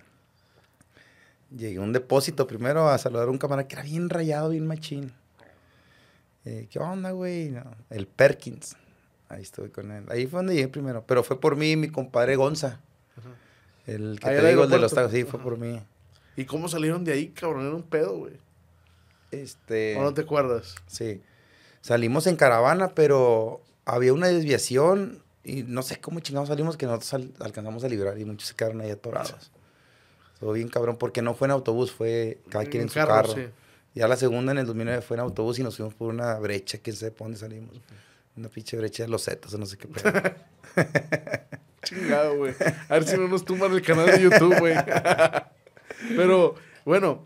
Llegué 1.54 1.78
a 1.78 1.82
un 1.82 1.92
depósito 1.92 2.46
primero 2.46 2.88
a 2.88 2.98
saludar 2.98 3.28
a 3.28 3.30
un 3.30 3.38
camarada 3.38 3.68
que 3.68 3.76
era 3.76 3.82
bien 3.82 4.08
rayado, 4.08 4.50
bien 4.50 4.66
machín. 4.66 5.12
Eh, 6.44 6.68
¿Qué 6.70 6.78
onda, 6.78 7.10
güey? 7.10 7.50
No, 7.50 7.64
el 7.90 8.06
Perkins. 8.06 8.76
Ahí 9.28 9.42
estuve 9.42 9.70
con 9.70 9.90
él. 9.90 10.04
Ahí 10.08 10.26
fue 10.26 10.38
donde 10.38 10.54
llegué 10.54 10.68
primero. 10.68 11.04
Pero 11.06 11.22
fue 11.22 11.40
por 11.40 11.56
mí 11.56 11.72
y 11.72 11.76
mi 11.76 11.88
compadre 11.88 12.36
Gonza. 12.36 12.80
El 13.86 14.18
que 14.20 14.28
Ahí 14.28 14.40
te 14.40 14.48
digo, 14.48 14.64
el 14.64 14.70
de 14.70 14.78
los 14.78 14.92
tacos. 14.92 15.12
Sí, 15.12 15.24
fue 15.24 15.40
por 15.40 15.58
mí. 15.58 15.80
¿Y 16.36 16.44
cómo 16.44 16.68
salieron 16.68 17.04
de 17.04 17.12
ahí, 17.12 17.28
cabrón? 17.28 17.66
Era 17.66 17.74
un 17.74 17.82
pedo, 17.82 18.18
güey. 18.18 18.34
Este... 19.30 19.96
¿O 19.96 20.02
no 20.02 20.14
te 20.14 20.22
acuerdas? 20.22 20.74
Sí. 20.86 21.22
Salimos 21.80 22.26
en 22.26 22.36
caravana, 22.36 22.88
pero 22.94 23.62
había 23.84 24.12
una 24.12 24.28
desviación 24.28 25.22
y 25.44 25.62
no 25.62 25.82
sé 25.82 26.00
cómo 26.00 26.20
chingados 26.20 26.48
salimos 26.48 26.76
que 26.76 26.86
nosotros 26.86 27.30
alcanzamos 27.38 27.84
a 27.84 27.88
librar 27.88 28.18
y 28.18 28.24
muchos 28.24 28.48
se 28.48 28.54
quedaron 28.54 28.80
ahí 28.80 28.90
atorados. 28.90 29.52
Todo 30.40 30.52
bien 30.52 30.68
cabrón, 30.68 30.96
porque 30.96 31.22
no 31.22 31.34
fue 31.34 31.46
en 31.46 31.52
autobús, 31.52 31.92
fue 31.92 32.38
cada 32.50 32.64
quien 32.64 32.84
en, 32.84 32.88
su 32.88 32.94
carro. 32.94 33.34
sí. 33.34 33.46
Ya 33.96 34.06
la 34.06 34.16
segunda 34.16 34.52
en 34.52 34.58
el 34.58 34.66
2009 34.66 35.00
fue 35.00 35.16
en 35.16 35.22
autobús 35.22 35.58
y 35.58 35.62
nos 35.62 35.76
fuimos 35.76 35.94
por 35.94 36.12
una 36.12 36.38
brecha, 36.38 36.76
que 36.76 36.92
sé 36.92 37.10
por 37.10 37.26
dónde 37.26 37.38
salimos. 37.38 37.80
Una 38.36 38.50
pinche 38.50 38.76
brecha 38.76 39.04
de 39.04 39.08
los 39.08 39.24
zetas 39.24 39.54
o 39.54 39.58
no 39.58 39.64
sé 39.64 39.78
qué 39.78 39.88
pedo. 39.88 40.12
Chingado, 41.82 42.36
güey. 42.36 42.54
A 42.90 42.94
ver 42.94 43.04
si 43.04 43.16
no 43.16 43.26
nos 43.26 43.46
tumban 43.46 43.72
el 43.72 43.80
canal 43.80 44.04
de 44.04 44.20
YouTube, 44.20 44.58
güey. 44.58 44.74
Pero, 46.16 46.56
bueno, 46.84 47.24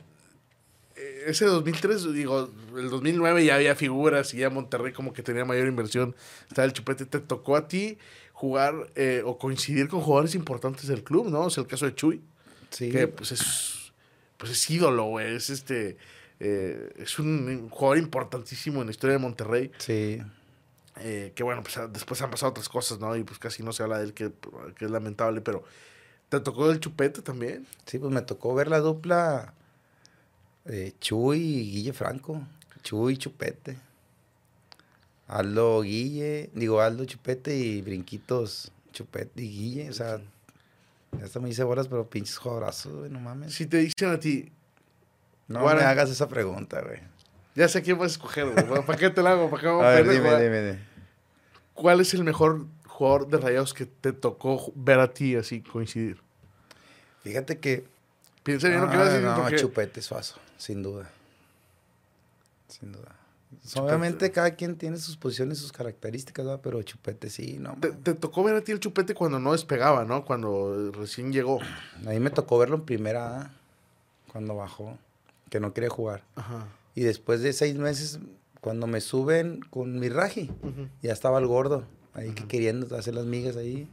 eh, 0.95 1.25
ese 1.27 1.47
2003, 1.47 2.13
digo, 2.13 2.49
el 2.77 2.89
2009 2.89 3.45
ya 3.45 3.57
había 3.57 3.75
figuras 3.75 4.33
y 4.35 4.39
ya 4.39 4.49
Monterrey 4.49 4.93
como 4.93 5.13
que 5.13 5.25
tenía 5.25 5.45
mayor 5.45 5.67
inversión. 5.67 6.15
Estaba 6.49 6.67
el 6.67 6.73
chupete. 6.73 7.05
¿Te 7.05 7.19
tocó 7.19 7.57
a 7.57 7.67
ti 7.67 7.99
jugar 8.33 8.93
eh, 8.95 9.23
o 9.25 9.39
coincidir 9.39 9.89
con 9.89 10.03
jugadores 10.03 10.37
importantes 10.37 10.87
del 10.87 11.03
club, 11.03 11.29
no? 11.31 11.49
Es 11.49 11.59
el 11.59 11.67
caso 11.67 11.87
de 11.87 11.97
Chuy, 11.97 12.23
Sí, 12.71 12.91
que 12.91 13.09
pues 13.09 13.33
es, 13.33 13.93
pues 14.37 14.53
es 14.53 14.71
ídolo, 14.71 15.05
güey. 15.07 15.35
Es 15.35 15.51
este... 15.51 15.97
eh, 16.41 16.93
es 16.97 17.18
un 17.18 17.68
jugador 17.68 17.99
importantísimo 17.99 18.81
en 18.81 18.87
la 18.87 18.91
historia 18.93 19.14
de 19.14 19.18
Monterrey. 19.23 19.71
sí. 19.79 20.21
Eh, 21.03 21.33
que 21.35 21.43
bueno, 21.45 21.62
pues 21.62 21.79
después 21.93 22.21
han 22.21 22.31
pasado 22.31 22.51
otras 22.51 22.68
cosas, 22.68 22.99
¿no? 22.99 23.16
Y 23.16 23.23
pues 23.25 23.39
casi 23.39 23.62
no 23.62 23.73
se 23.73 23.83
habla 23.83 23.99
de 23.99 24.05
él, 24.05 24.12
que, 24.12 24.33
que 24.77 24.85
es 24.85 24.91
lamentable, 24.91 25.41
pero 25.41 25.64
¿te 26.29 26.41
tocó 26.41 26.71
el 26.71 26.81
chupete 26.81 27.23
también? 27.23 27.66
Sí, 27.87 27.99
pues 27.99 28.12
me 28.12 28.21
tocó 28.23 28.55
ver 28.55 28.68
la 28.68 28.81
dupla 28.81 29.55
eh, 30.66 30.93
Chuy 31.01 31.39
y 31.39 31.71
Guille 31.71 31.93
Franco. 31.95 32.43
Chuy 32.83 33.16
Chupete. 33.16 33.79
Aldo 35.27 35.81
Guille, 35.83 36.51
digo 36.55 36.81
Aldo 36.81 37.05
Chupete 37.05 37.57
y 37.57 37.81
Brinquitos 37.83 38.71
Chupete 38.93 39.43
y 39.43 39.49
Guille. 39.49 39.91
O 39.91 39.93
sea, 39.95 40.21
ya 41.19 41.25
hasta 41.25 41.41
me 41.41 41.49
hice 41.51 41.65
bolas, 41.65 41.89
pero 41.89 42.09
pinches 42.09 42.39
jugadorazos, 42.39 42.93
güey, 42.95 43.11
no 43.11 43.21
mames. 43.21 43.55
Si 43.55 43.67
te 43.67 43.79
dicen 43.79 44.11
a 44.11 44.19
ti, 44.21 44.51
no 45.49 45.61
Guara. 45.63 45.81
me 45.81 45.87
hagas 45.87 46.11
esa 46.11 46.29
pregunta, 46.29 46.81
güey. 46.83 47.01
ya 47.55 47.69
sé 47.69 47.83
quién 47.83 47.99
vas 47.99 48.13
a 48.13 48.15
escoger, 48.15 48.47
güey. 48.51 48.83
¿Para 48.87 48.99
qué 48.99 49.11
te 49.11 49.23
la 49.23 49.33
hago? 49.33 49.51
¿Para 49.51 49.61
qué 49.61 49.67
vamos 49.69 49.85
A 49.85 49.89
ver, 49.91 50.07
pendejo, 50.07 50.25
dime, 50.25 50.43
dime, 50.43 50.63
dime. 50.63 50.79
¿Cuál 51.75 52.01
es 52.01 52.15
el 52.15 52.25
mejor 52.25 52.67
jugador 52.87 53.29
de 53.29 53.39
Rayados 53.39 53.75
que 53.75 53.87
te 53.87 54.13
tocó 54.13 54.73
ver 54.77 55.01
a 55.01 55.13
ti 55.13 55.35
así 55.37 55.61
coincidir? 55.63 56.21
Fíjate 57.23 57.59
que... 57.59 57.85
Piensa 58.43 58.69
bien 58.69 58.81
lo 58.81 58.91
que 58.91 58.97
vas 58.97 59.09
a 59.09 59.11
Ah, 59.11 59.15
decir. 59.15 59.29
no, 59.29 59.37
porque- 59.43 59.57
Chupete 59.57 60.01
Suazo, 60.03 60.37
sin 60.57 60.83
duda. 60.83 61.11
Sin 62.69 62.93
duda. 62.93 63.15
Obviamente 63.77 64.31
cada 64.31 64.53
quien 64.53 64.77
tiene 64.77 64.97
sus 64.99 65.17
posiciones, 65.17 65.59
sus 65.59 65.73
características, 65.73 66.47
¿verdad? 66.47 66.61
pero 66.63 66.83
Chupete 66.83 67.31
sí, 67.31 67.59
no. 67.59 67.77
te, 67.81 68.15
tocó 68.15 68.45
ver 68.45 68.55
a 68.55 68.61
ti 68.63 68.71
el 68.73 68.79
chupete 68.79 69.15
cuando 69.15 69.41
no 69.41 69.53
despegaba, 69.53 70.05
¿no? 70.05 70.25
Cuando 70.25 70.89
eh, 70.89 70.93
recién 70.93 71.33
llegó. 71.33 71.59
A 72.07 72.11
mí 72.11 72.21
me 72.21 72.31
tocó 72.31 72.59
verlo 72.59 72.77
en 72.77 72.83
primera 72.83 73.41
A, 73.41 73.51
cuando 74.33 74.55
bajó, 74.55 74.97
que 75.51 75.59
no 75.59 75.73
quería 75.73 75.91
jugar. 75.91 76.23
Ajá. 76.37 76.69
Y 76.95 77.03
después 77.03 77.43
de 77.43 77.53
seis 77.53 77.77
meses, 77.77 78.21
cuando 78.61 78.87
me 78.87 79.01
suben 79.01 79.61
con 79.71 79.99
mi 79.99 80.09
raji, 80.09 80.51
ya 81.03 81.13
estaba 81.13 81.39
el 81.39 81.47
gordo, 81.47 81.85
ahí 82.15 82.33
que 82.33 82.47
queriendo 82.47 82.95
hacer 82.97 83.15
las 83.15 83.27
migas 83.27 83.57
ahí. 83.57 83.89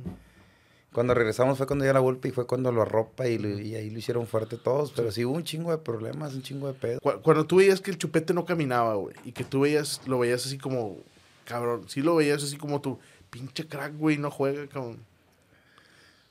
Cuando 0.97 1.13
regresamos 1.13 1.59
fue 1.59 1.67
cuando 1.67 1.83
dio 1.85 1.93
la 1.93 1.99
golpe 1.99 2.27
y 2.27 2.31
fue 2.31 2.47
cuando 2.47 2.71
lo 2.71 2.81
arropa 2.81 3.27
y, 3.27 3.37
lo- 3.37 3.59
y 3.59 3.75
ahí 3.75 3.91
lo 3.91 3.99
hicieron 3.99 4.25
fuerte 4.25 4.57
todos. 4.57 4.91
Pero 4.95 5.11
sí 5.11 5.23
hubo 5.25 5.35
un 5.35 5.43
chingo 5.43 5.69
de 5.69 5.77
problemas, 5.77 6.33
un 6.33 6.41
chingo 6.41 6.65
de 6.65 6.73
pedo. 6.73 6.99
Cu- 7.01 7.21
Cuando 7.21 7.45
tú 7.45 7.57
veías 7.57 7.81
que 7.81 7.91
el 7.91 7.99
chupete 7.99 8.33
no 8.33 8.45
caminaba, 8.45 8.95
güey, 8.95 9.15
y 9.23 9.31
que 9.31 9.43
tú 9.43 9.59
veías, 9.59 10.01
lo 10.07 10.17
veías 10.17 10.43
así 10.47 10.57
como, 10.57 10.97
cabrón, 11.45 11.83
sí 11.87 12.01
lo 12.01 12.15
veías 12.15 12.41
así 12.43 12.57
como 12.57 12.81
tu 12.81 12.97
pinche 13.29 13.67
crack, 13.67 13.95
güey, 13.95 14.17
no 14.17 14.31
juega, 14.31 14.65
cabrón. 14.65 14.97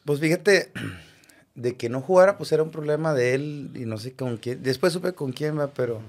Pues 0.05 0.19
fíjate, 0.19 0.73
de 1.55 1.77
que 1.77 1.89
no 1.89 2.01
jugara, 2.01 2.37
pues 2.37 2.51
era 2.51 2.65
un 2.65 2.73
problema 2.73 3.15
de 3.15 3.35
él 3.35 3.71
y 3.77 3.85
no 3.87 3.99
sé 3.99 4.15
con 4.15 4.37
quién. 4.37 4.65
Después 4.65 4.93
supe 4.93 5.13
con 5.13 5.31
quién, 5.31 5.57
va, 5.57 5.69
pero. 5.69 6.01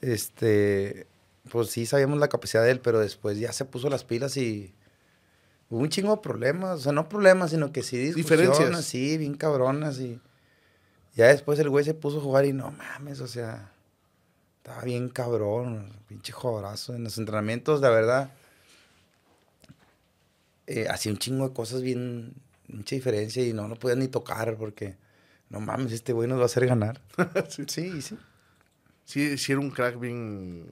Este. 0.00 1.06
Pues 1.50 1.70
sí 1.70 1.86
sabíamos 1.86 2.20
la 2.20 2.28
capacidad 2.28 2.62
de 2.62 2.70
él, 2.70 2.78
pero 2.80 3.00
después 3.00 3.36
ya 3.38 3.52
se 3.52 3.64
puso 3.64 3.88
las 3.90 4.04
pilas 4.04 4.36
y. 4.36 4.72
Hubo 5.72 5.80
un 5.80 5.88
chingo 5.88 6.14
de 6.14 6.20
problemas. 6.20 6.80
O 6.80 6.82
sea, 6.82 6.92
no 6.92 7.08
problemas, 7.08 7.50
sino 7.50 7.72
que 7.72 7.82
sí 7.82 7.96
discusiones, 7.96 8.84
sí, 8.84 9.16
bien 9.16 9.32
cabronas. 9.32 9.98
Y 10.00 10.20
ya 11.16 11.28
después 11.28 11.58
el 11.60 11.70
güey 11.70 11.82
se 11.82 11.94
puso 11.94 12.18
a 12.18 12.20
jugar 12.20 12.44
y 12.44 12.52
no 12.52 12.70
mames, 12.72 13.20
o 13.20 13.26
sea. 13.26 13.72
Estaba 14.58 14.82
bien 14.82 15.08
cabrón, 15.08 15.90
pinche 16.08 16.30
jugadorazo. 16.30 16.94
En 16.94 17.04
los 17.04 17.16
entrenamientos, 17.16 17.80
la 17.80 17.88
verdad. 17.88 18.30
eh, 20.66 20.88
hacía 20.90 21.10
un 21.10 21.16
chingo 21.18 21.48
de 21.48 21.54
cosas 21.54 21.80
bien, 21.80 22.34
mucha 22.68 22.94
diferencia 22.94 23.42
y 23.42 23.54
no 23.54 23.66
lo 23.66 23.76
podías 23.76 23.98
ni 23.98 24.08
tocar 24.08 24.56
porque, 24.58 24.96
no 25.48 25.58
mames, 25.60 25.92
este 25.92 26.12
güey 26.12 26.28
nos 26.28 26.38
va 26.38 26.42
a 26.42 26.46
hacer 26.46 26.66
ganar. 26.66 27.00
sí. 27.48 27.64
Sí, 27.66 28.02
sí. 28.02 28.18
sí, 29.06 29.38
sí 29.38 29.52
era 29.52 29.60
un 29.62 29.70
crack 29.70 29.98
bien... 29.98 30.66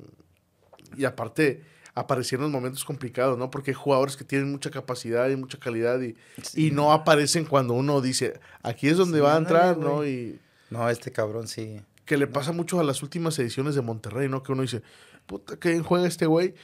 Y 0.94 1.06
aparte, 1.06 1.64
aparecieron 1.94 2.46
en 2.46 2.52
momentos 2.52 2.84
complicados, 2.84 3.36
¿no? 3.38 3.50
Porque 3.50 3.70
hay 3.72 3.74
jugadores 3.74 4.16
que 4.16 4.24
tienen 4.24 4.50
mucha 4.50 4.70
capacidad 4.70 5.28
y 5.28 5.36
mucha 5.36 5.58
calidad 5.58 6.00
y, 6.00 6.14
Sí. 6.42 6.66
y 6.68 6.70
no 6.70 6.92
aparecen 6.92 7.44
cuando 7.44 7.74
uno 7.74 8.00
dice, 8.00 8.38
aquí 8.62 8.88
es 8.88 8.96
donde 8.96 9.18
Sí, 9.18 9.22
va 9.24 9.34
a 9.34 9.38
entrar, 9.38 9.76
¿no? 9.78 10.06
Y 10.06 10.38
No, 10.70 10.88
este 10.88 11.10
cabrón 11.12 11.48
sí. 11.48 11.80
que 12.04 12.16
le 12.16 12.26
pasa 12.26 12.52
mucho 12.52 12.78
a 12.80 12.84
las 12.84 13.02
últimas 13.02 13.38
ediciones 13.38 13.74
de 13.74 13.82
Monterrey, 13.82 14.28
¿no? 14.28 14.42
Que 14.42 14.52
uno 14.52 14.62
dice, 14.62 14.82
puta, 15.26 15.56
que 15.58 15.70
bien 15.70 15.82
juega 15.82 16.06
este 16.06 16.26
güey, 16.26 16.54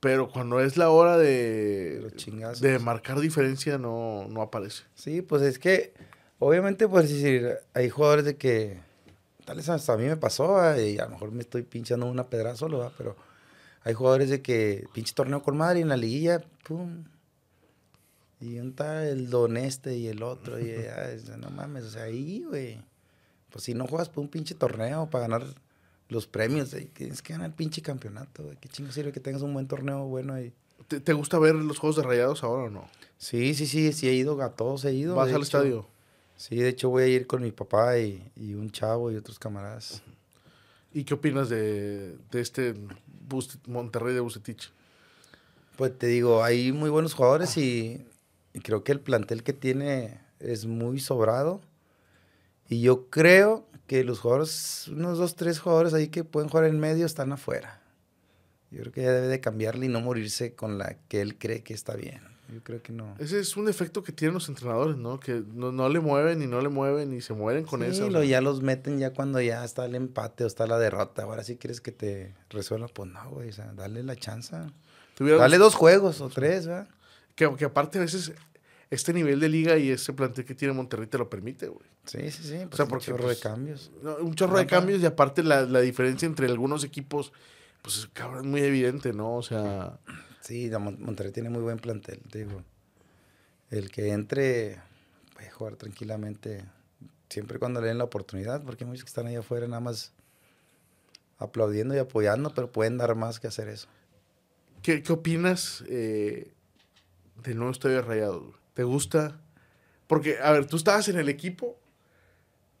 pero 0.00 0.28
cuando 0.28 0.60
es 0.60 0.76
la 0.76 0.90
hora 0.90 1.16
de, 1.18 1.98
Los 2.02 2.14
chingazos. 2.16 2.60
de 2.60 2.78
marcar 2.78 3.18
diferencia, 3.20 3.78
no, 3.78 4.26
no 4.28 4.42
aparece. 4.42 4.84
Sí, 4.94 5.22
pues 5.22 5.42
es 5.42 5.58
que, 5.58 5.94
obviamente, 6.38 6.86
pues 6.86 7.08
decir, 7.08 7.56
hay 7.74 7.88
jugadores 7.90 8.24
de 8.24 8.36
que, 8.36 8.78
tal 9.44 9.56
vez 9.56 9.68
hasta 9.68 9.94
a 9.94 9.96
mí 9.96 10.04
me 10.04 10.16
pasó, 10.16 10.58
ah, 10.58 10.78
y 10.80 10.98
a 10.98 11.04
lo 11.06 11.10
mejor 11.12 11.32
me 11.32 11.40
estoy 11.40 11.62
pinchando 11.62 12.06
una 12.06 12.26
pedra 12.28 12.54
solo, 12.56 12.78
¿va? 12.78 12.92
pero 12.96 13.16
hay 13.86 13.94
jugadores 13.94 14.30
de 14.30 14.42
que, 14.42 14.84
pinche 14.92 15.14
torneo 15.14 15.44
con 15.44 15.56
madre, 15.56 15.78
y 15.78 15.82
en 15.82 15.88
la 15.88 15.96
liguilla, 15.96 16.42
pum. 16.66 17.04
Y 18.40 18.58
un 18.58 18.70
está 18.70 19.08
el 19.08 19.30
don 19.30 19.56
este 19.56 19.96
y 19.96 20.08
el 20.08 20.24
otro, 20.24 20.58
y 20.58 20.66
ya, 21.26 21.36
no 21.36 21.50
mames, 21.50 21.84
o 21.84 21.90
sea, 21.90 22.02
ahí, 22.02 22.42
güey. 22.42 22.82
Pues 23.48 23.62
si 23.62 23.74
no 23.74 23.86
juegas 23.86 24.08
por 24.08 24.24
un 24.24 24.28
pinche 24.28 24.56
torneo 24.56 25.08
para 25.08 25.28
ganar 25.28 25.46
los 26.08 26.26
premios, 26.26 26.74
ahí 26.74 26.86
tienes 26.86 27.22
que 27.22 27.34
ganar 27.34 27.50
el 27.50 27.54
pinche 27.54 27.80
campeonato, 27.80 28.42
güey. 28.42 28.56
Qué 28.56 28.68
chingo 28.68 28.90
sirve 28.90 29.12
que 29.12 29.20
tengas 29.20 29.42
un 29.42 29.54
buen 29.54 29.68
torneo 29.68 30.04
bueno 30.06 30.34
ahí. 30.34 30.52
¿Te, 30.88 30.98
te 30.98 31.12
gusta 31.12 31.38
ver 31.38 31.54
los 31.54 31.78
juegos 31.78 31.94
de 31.94 32.02
Rayados 32.02 32.42
ahora 32.42 32.64
o 32.64 32.70
no? 32.70 32.88
Sí, 33.18 33.54
sí, 33.54 33.68
sí, 33.68 33.92
sí 33.92 34.08
he 34.08 34.14
ido, 34.14 34.42
a 34.42 34.50
todos 34.50 34.84
he 34.84 34.94
ido. 34.94 35.14
¿Vas 35.14 35.28
al 35.28 35.34
hecho. 35.36 35.42
estadio? 35.42 35.86
Sí, 36.36 36.56
de 36.56 36.70
hecho 36.70 36.90
voy 36.90 37.04
a 37.04 37.06
ir 37.06 37.28
con 37.28 37.40
mi 37.40 37.52
papá 37.52 38.00
y, 38.00 38.32
y 38.34 38.54
un 38.54 38.68
chavo 38.72 39.12
y 39.12 39.16
otros 39.16 39.38
camaradas. 39.38 40.02
¿Y 40.92 41.04
qué 41.04 41.14
opinas 41.14 41.48
de, 41.48 42.16
de 42.32 42.40
este 42.40 42.74
Monterrey 43.66 44.14
de 44.14 44.20
Bucetich? 44.20 44.72
Pues 45.76 45.98
te 45.98 46.06
digo, 46.06 46.42
hay 46.42 46.72
muy 46.72 46.90
buenos 46.90 47.14
jugadores 47.14 47.56
y, 47.56 48.06
y 48.54 48.60
creo 48.60 48.82
que 48.82 48.92
el 48.92 49.00
plantel 49.00 49.42
que 49.42 49.52
tiene 49.52 50.20
es 50.40 50.66
muy 50.66 51.00
sobrado. 51.00 51.60
Y 52.68 52.80
yo 52.80 53.10
creo 53.10 53.66
que 53.86 54.04
los 54.04 54.18
jugadores, 54.20 54.88
unos 54.88 55.18
dos, 55.18 55.36
tres 55.36 55.60
jugadores 55.60 55.94
ahí 55.94 56.08
que 56.08 56.24
pueden 56.24 56.48
jugar 56.48 56.64
en 56.64 56.80
medio 56.80 57.06
están 57.06 57.32
afuera. 57.32 57.80
Yo 58.70 58.80
creo 58.80 58.92
que 58.92 59.02
ya 59.02 59.12
debe 59.12 59.28
de 59.28 59.40
cambiarle 59.40 59.86
y 59.86 59.88
no 59.88 60.00
morirse 60.00 60.54
con 60.54 60.78
la 60.78 60.96
que 61.08 61.20
él 61.20 61.38
cree 61.38 61.62
que 61.62 61.74
está 61.74 61.94
bien. 61.94 62.35
Yo 62.52 62.62
creo 62.62 62.80
que 62.82 62.92
no. 62.92 63.14
Ese 63.18 63.40
es 63.40 63.56
un 63.56 63.68
efecto 63.68 64.02
que 64.02 64.12
tienen 64.12 64.34
los 64.34 64.48
entrenadores, 64.48 64.96
¿no? 64.96 65.18
Que 65.18 65.42
no, 65.52 65.72
no 65.72 65.88
le 65.88 65.98
mueven 66.00 66.42
y 66.42 66.46
no 66.46 66.60
le 66.60 66.68
mueven 66.68 67.12
y 67.12 67.20
se 67.20 67.32
mueren 67.34 67.64
con 67.64 67.80
Sí, 67.80 67.86
eso. 67.88 68.08
lo, 68.10 68.22
ya 68.22 68.40
los 68.40 68.62
meten 68.62 68.98
ya 68.98 69.12
cuando 69.12 69.40
ya 69.40 69.64
está 69.64 69.84
el 69.84 69.94
empate 69.96 70.44
o 70.44 70.46
está 70.46 70.66
la 70.66 70.78
derrota. 70.78 71.22
Ahora 71.24 71.42
sí 71.42 71.56
quieres 71.56 71.80
que 71.80 71.90
te 71.92 72.34
resuelva, 72.50 72.86
pues 72.88 73.10
no, 73.10 73.30
güey. 73.30 73.48
O 73.48 73.52
sea, 73.52 73.72
dale 73.74 74.02
la 74.04 74.14
chance. 74.16 74.54
¿Te 75.14 75.24
hubiera 75.24 75.40
Dale 75.40 75.58
dos 75.58 75.74
juegos 75.74 76.20
o 76.20 76.28
tres, 76.28 76.66
¿verdad? 76.66 76.88
Que, 77.34 77.52
que 77.56 77.64
aparte 77.64 77.98
a 77.98 78.02
veces 78.02 78.32
este 78.90 79.12
nivel 79.12 79.40
de 79.40 79.48
liga 79.48 79.76
y 79.76 79.90
ese 79.90 80.12
plantel 80.12 80.44
que 80.44 80.54
tiene 80.54 80.72
Monterrey 80.72 81.08
te 81.08 81.18
lo 81.18 81.28
permite, 81.28 81.66
güey. 81.66 81.86
Sí, 82.04 82.30
sí, 82.30 82.42
sí. 82.44 82.58
Pues 82.66 82.76
sea, 82.76 82.84
un 82.84 82.88
porque, 82.90 83.06
chorro 83.06 83.24
pues, 83.24 83.38
de 83.38 83.42
cambios. 83.42 83.90
No, 84.02 84.14
Un 84.18 84.34
chorro 84.36 84.56
de 84.58 84.66
cambios 84.66 85.00
y 85.02 85.06
aparte 85.06 85.42
la, 85.42 85.62
la 85.62 85.80
diferencia 85.80 86.26
entre 86.26 86.46
algunos 86.46 86.84
equipos, 86.84 87.32
pues 87.82 87.96
es 87.98 88.06
cabrón, 88.12 88.48
muy 88.48 88.60
evidente, 88.60 89.12
¿no? 89.12 89.34
O 89.34 89.42
sea, 89.42 89.98
Sí, 90.46 90.70
Monterrey 90.70 91.32
tiene 91.32 91.50
muy 91.50 91.60
buen 91.60 91.78
plantel, 91.78 92.20
te 92.30 92.44
digo. 92.44 92.62
El 93.70 93.90
que 93.90 94.12
entre 94.12 94.80
puede 95.34 95.50
jugar 95.50 95.74
tranquilamente, 95.74 96.64
siempre 97.28 97.58
cuando 97.58 97.80
le 97.80 97.88
den 97.88 97.98
la 97.98 98.04
oportunidad, 98.04 98.62
porque 98.62 98.84
hay 98.84 98.90
muchos 98.90 99.02
que 99.02 99.08
están 99.08 99.26
ahí 99.26 99.34
afuera 99.34 99.66
nada 99.66 99.80
más 99.80 100.12
aplaudiendo 101.38 101.96
y 101.96 101.98
apoyando, 101.98 102.54
pero 102.54 102.70
pueden 102.70 102.96
dar 102.96 103.14
más 103.16 103.40
que 103.40 103.48
hacer 103.48 103.68
eso. 103.68 103.88
¿qué, 104.82 105.02
qué 105.02 105.12
opinas 105.12 105.82
eh, 105.88 106.52
de 107.42 108.02
Rayados? 108.02 108.42
güey? 108.42 108.54
¿Te 108.74 108.84
gusta? 108.84 109.40
Porque, 110.06 110.38
a 110.40 110.52
ver, 110.52 110.66
tú 110.66 110.76
estabas 110.76 111.08
en 111.08 111.18
el 111.18 111.28
equipo, 111.28 111.76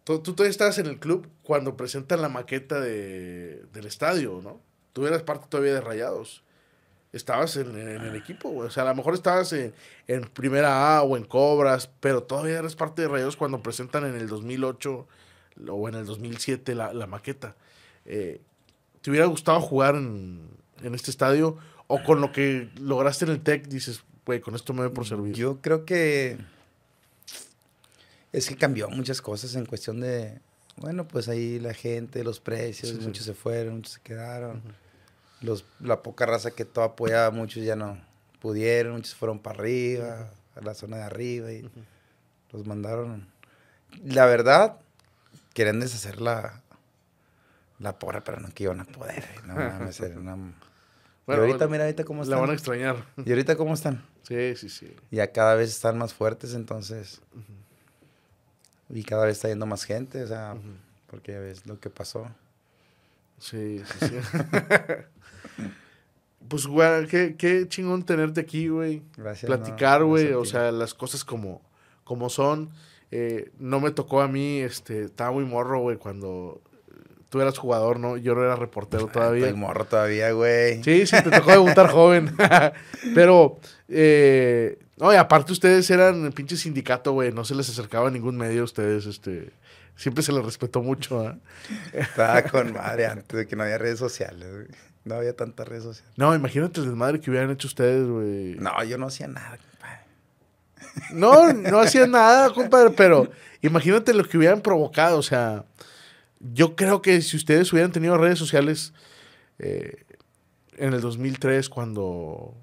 tú, 0.04 0.20
todavía 0.20 0.50
estabas 0.50 0.78
en 0.78 0.86
el 0.86 1.00
club 1.00 1.28
cuando 1.42 1.76
presentan 1.76 2.22
la 2.22 2.28
maqueta 2.28 2.78
de, 2.78 3.64
del 3.72 3.86
estadio, 3.86 4.40
¿no? 4.40 4.60
Tú 4.92 5.04
eras 5.08 5.24
parte 5.24 5.46
todavía 5.48 5.74
de 5.74 5.80
Rayados. 5.80 6.44
Estabas 7.16 7.56
en, 7.56 7.70
en 7.76 8.02
el 8.02 8.14
equipo, 8.14 8.50
güey. 8.50 8.68
O 8.68 8.70
sea, 8.70 8.82
a 8.84 8.86
lo 8.86 8.94
mejor 8.94 9.14
estabas 9.14 9.52
en, 9.52 9.72
en 10.06 10.22
Primera 10.28 10.96
A 10.98 11.02
o 11.02 11.16
en 11.16 11.24
Cobras, 11.24 11.88
pero 12.00 12.22
todavía 12.22 12.58
eres 12.58 12.76
parte 12.76 13.02
de 13.02 13.08
Rayados 13.08 13.36
cuando 13.36 13.62
presentan 13.62 14.04
en 14.04 14.14
el 14.16 14.28
2008 14.28 15.06
o 15.68 15.88
en 15.88 15.94
el 15.94 16.04
2007 16.06 16.74
la, 16.74 16.92
la 16.92 17.06
maqueta. 17.06 17.56
Eh, 18.04 18.40
¿Te 19.00 19.10
hubiera 19.10 19.26
gustado 19.26 19.60
jugar 19.60 19.94
en, 19.96 20.48
en 20.82 20.94
este 20.94 21.10
estadio? 21.10 21.56
¿O 21.86 22.02
con 22.02 22.20
lo 22.20 22.32
que 22.32 22.68
lograste 22.80 23.24
en 23.24 23.30
el 23.30 23.40
TEC 23.40 23.66
dices, 23.68 24.02
güey, 24.24 24.40
con 24.40 24.54
esto 24.54 24.72
me 24.74 24.82
doy 24.82 24.90
por 24.90 25.06
servir? 25.06 25.34
Yo 25.34 25.60
creo 25.60 25.84
que 25.84 26.36
es 28.32 28.48
que 28.48 28.56
cambió 28.56 28.88
muchas 28.90 29.22
cosas 29.22 29.54
en 29.54 29.64
cuestión 29.66 30.00
de, 30.00 30.40
bueno, 30.76 31.06
pues 31.08 31.28
ahí 31.28 31.58
la 31.58 31.72
gente, 31.74 32.22
los 32.24 32.40
precios, 32.40 32.90
Sí, 32.90 32.96
sí. 33.00 33.06
muchos 33.06 33.24
se 33.24 33.34
fueron, 33.34 33.76
muchos 33.76 33.94
se 33.94 34.00
quedaron. 34.00 34.62
Los, 35.42 35.64
la 35.80 36.02
poca 36.02 36.26
raza 36.26 36.50
que 36.50 36.64
todo 36.64 36.84
apoyaba, 36.84 37.30
muchos 37.30 37.64
ya 37.64 37.76
no 37.76 37.98
pudieron, 38.40 38.94
muchos 38.94 39.14
fueron 39.14 39.38
para 39.38 39.58
arriba, 39.58 40.30
a 40.54 40.60
la 40.60 40.74
zona 40.74 40.96
de 40.98 41.02
arriba 41.04 41.52
y 41.52 41.68
los 42.52 42.66
mandaron. 42.66 43.26
La 44.04 44.26
verdad, 44.26 44.76
quieren 45.52 45.80
deshacer 45.80 46.20
la, 46.20 46.62
la 47.78 47.98
porra, 47.98 48.22
pero 48.22 48.40
no 48.40 48.48
que 48.52 48.64
iban 48.64 48.80
a 48.80 48.84
poder. 48.84 49.24
No 49.46 49.54
mames, 49.54 50.00
una- 50.00 50.36
Bueno, 51.26 51.42
y 51.42 51.46
ahorita, 51.46 51.66
bueno, 51.66 51.70
mira, 51.72 51.84
ahorita 51.86 52.04
cómo 52.04 52.22
La 52.24 52.36
van 52.36 52.50
a 52.50 52.54
están. 52.54 52.74
extrañar. 52.76 53.04
¿Y 53.24 53.30
ahorita 53.30 53.56
cómo 53.56 53.74
están? 53.74 54.04
Sí, 54.22 54.54
sí, 54.54 54.68
sí. 54.68 54.94
Ya 55.10 55.32
cada 55.32 55.56
vez 55.56 55.70
están 55.70 55.98
más 55.98 56.14
fuertes, 56.14 56.54
entonces. 56.54 57.20
Y 58.88 59.02
cada 59.02 59.24
vez 59.26 59.36
está 59.38 59.48
yendo 59.48 59.66
más 59.66 59.82
gente, 59.82 60.22
o 60.22 60.26
sea, 60.28 60.54
porque 61.08 61.32
ya 61.32 61.40
ves 61.40 61.66
lo 61.66 61.80
que 61.80 61.90
pasó. 61.90 62.30
Sí, 63.38 63.82
sí, 63.84 64.06
sí. 64.08 64.14
pues, 66.48 66.66
güey, 66.66 67.06
qué, 67.06 67.36
qué 67.36 67.68
chingón 67.68 68.04
tenerte 68.04 68.40
aquí, 68.40 68.68
güey. 68.68 69.02
Gracias. 69.16 69.48
no, 69.50 69.56
Platicar, 69.56 70.00
gracias 70.00 70.08
güey, 70.08 70.32
o 70.32 70.44
sea, 70.44 70.72
las 70.72 70.94
cosas 70.94 71.24
como, 71.24 71.62
como 72.04 72.30
son. 72.30 72.70
Eh, 73.10 73.50
no 73.58 73.80
me 73.80 73.90
tocó 73.90 74.20
a 74.20 74.28
mí, 74.28 74.60
este, 74.60 75.04
estaba 75.04 75.32
muy 75.32 75.44
morro, 75.44 75.80
güey, 75.80 75.96
cuando 75.96 76.60
tú 77.28 77.40
eras 77.40 77.58
jugador, 77.58 78.00
¿no? 78.00 78.16
Yo 78.16 78.34
no 78.34 78.42
era 78.42 78.56
reportero 78.56 79.06
todavía. 79.12 79.46
Estoy 79.46 79.60
morro 79.60 79.84
todavía, 79.84 80.32
güey. 80.32 80.82
Sí, 80.82 81.06
sí, 81.06 81.16
te 81.22 81.30
tocó 81.30 81.50
debutar 81.50 81.88
joven. 81.88 82.34
Pero, 83.14 83.58
eh, 83.88 84.78
no, 84.96 85.12
y 85.12 85.16
aparte 85.16 85.52
ustedes 85.52 85.88
eran 85.90 86.32
pinche 86.32 86.56
sindicato, 86.56 87.12
güey. 87.12 87.32
No 87.32 87.44
se 87.44 87.54
les 87.54 87.68
acercaba 87.68 88.08
a 88.08 88.10
ningún 88.10 88.36
medio 88.36 88.62
a 88.62 88.64
ustedes, 88.64 89.06
este. 89.06 89.50
Siempre 89.96 90.22
se 90.22 90.32
les 90.32 90.44
respetó 90.44 90.82
mucho, 90.82 91.26
¿ah? 91.26 91.38
Estaba 91.92 92.42
con 92.42 92.72
madre 92.74 93.06
antes 93.06 93.36
de 93.36 93.46
que 93.46 93.56
no 93.56 93.62
había 93.62 93.78
redes 93.78 93.98
sociales, 93.98 94.48
güey. 94.52 94.66
No 95.04 95.14
había 95.14 95.34
tantas 95.34 95.66
redes 95.66 95.84
sociales. 95.84 96.12
No, 96.16 96.34
imagínate 96.34 96.80
el 96.80 96.86
desmadre 96.86 97.20
que 97.20 97.30
hubieran 97.30 97.50
hecho 97.50 97.68
ustedes, 97.68 98.06
güey. 98.06 98.56
No, 98.56 98.82
yo 98.84 98.98
no 98.98 99.06
hacía 99.06 99.28
nada, 99.28 99.56
compadre. 99.56 100.00
No, 101.12 101.52
no 101.52 101.78
hacían 101.80 102.10
nada, 102.10 102.52
compadre, 102.52 102.90
pero 102.90 103.30
imagínate 103.62 104.12
lo 104.12 104.24
que 104.24 104.36
hubieran 104.36 104.60
provocado. 104.60 105.18
O 105.18 105.22
sea, 105.22 105.64
yo 106.40 106.76
creo 106.76 107.02
que 107.02 107.22
si 107.22 107.36
ustedes 107.36 107.72
hubieran 107.72 107.92
tenido 107.92 108.18
redes 108.18 108.38
sociales 108.38 108.92
eh, 109.58 110.04
en 110.76 110.92
el 110.92 111.00
2003, 111.00 111.68
cuando 111.68 112.54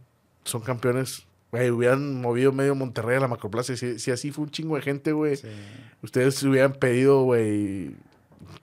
son 0.44 0.62
campeones, 0.62 1.26
güey, 1.54 1.70
hubieran 1.70 2.20
movido 2.20 2.52
medio 2.52 2.74
Monterrey 2.74 3.18
a 3.18 3.20
la 3.20 3.28
macroplaza. 3.28 3.76
Si, 3.78 4.00
si 4.00 4.10
así 4.10 4.32
fue 4.32 4.46
un 4.46 4.50
chingo 4.50 4.76
de 4.76 4.82
gente, 4.82 5.12
güey, 5.12 5.36
Sí. 5.36 5.48
ustedes 6.02 6.42
hubieran 6.42 6.74
pedido, 6.74 7.22
güey, 7.24 7.92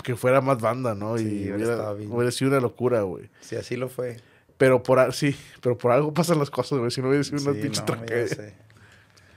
que 0.03 0.17
fuera 0.17 0.41
más 0.41 0.61
banda, 0.61 0.97
¿no? 0.97 1.17
Sí, 1.17 1.45
y 1.45 1.53
hubiera 1.53 2.31
sido 2.33 2.51
una 2.51 2.59
locura, 2.61 3.03
güey. 3.03 3.31
Sí, 3.41 3.55
así 3.55 3.77
lo 3.77 3.89
fue. 3.89 4.17
Pero 4.59 4.83
por, 4.83 5.13
sí, 5.13 5.37
pero 5.63 5.79
por 5.79 5.93
algo 5.93 6.13
pasan 6.13 6.41
las 6.41 6.51
cosas, 6.51 6.81
güey. 6.81 6.91
Si 6.91 7.01
no 7.01 7.09
hubiera 7.09 7.23
sido 7.23 7.41
una 7.43 7.53
Sí, 7.55 7.61
pinche 7.63 7.81
no, 7.81 7.87
tragedia. 7.87 8.55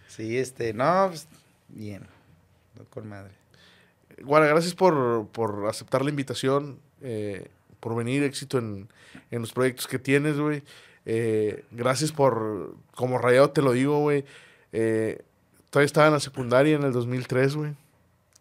Sí, 0.07 0.37
este, 0.37 0.73
no, 0.73 1.07
pues, 1.09 1.27
bien. 1.69 2.07
No, 2.75 2.85
Con 2.85 3.07
madre. 3.07 3.31
Guara, 4.23 4.47
gracias 4.47 4.73
por, 4.73 5.27
por 5.27 5.67
aceptar 5.67 6.03
la 6.03 6.09
invitación, 6.09 6.79
eh, 7.01 7.47
por 7.79 7.95
venir, 7.95 8.23
éxito 8.23 8.57
en, 8.57 8.87
en 9.31 9.41
los 9.41 9.53
proyectos 9.53 9.87
que 9.87 9.99
tienes, 9.99 10.37
güey. 10.39 10.63
Eh, 11.05 11.65
gracias 11.71 12.11
por, 12.11 12.75
como 12.95 13.17
rayado 13.17 13.49
te 13.51 13.61
lo 13.61 13.71
digo, 13.73 13.99
güey. 13.99 14.23
Eh, 14.71 15.21
todavía 15.69 15.85
estaba 15.85 16.07
en 16.07 16.13
la 16.13 16.19
secundaria 16.19 16.75
en 16.75 16.83
el 16.83 16.93
2003, 16.93 17.55
güey. 17.55 17.71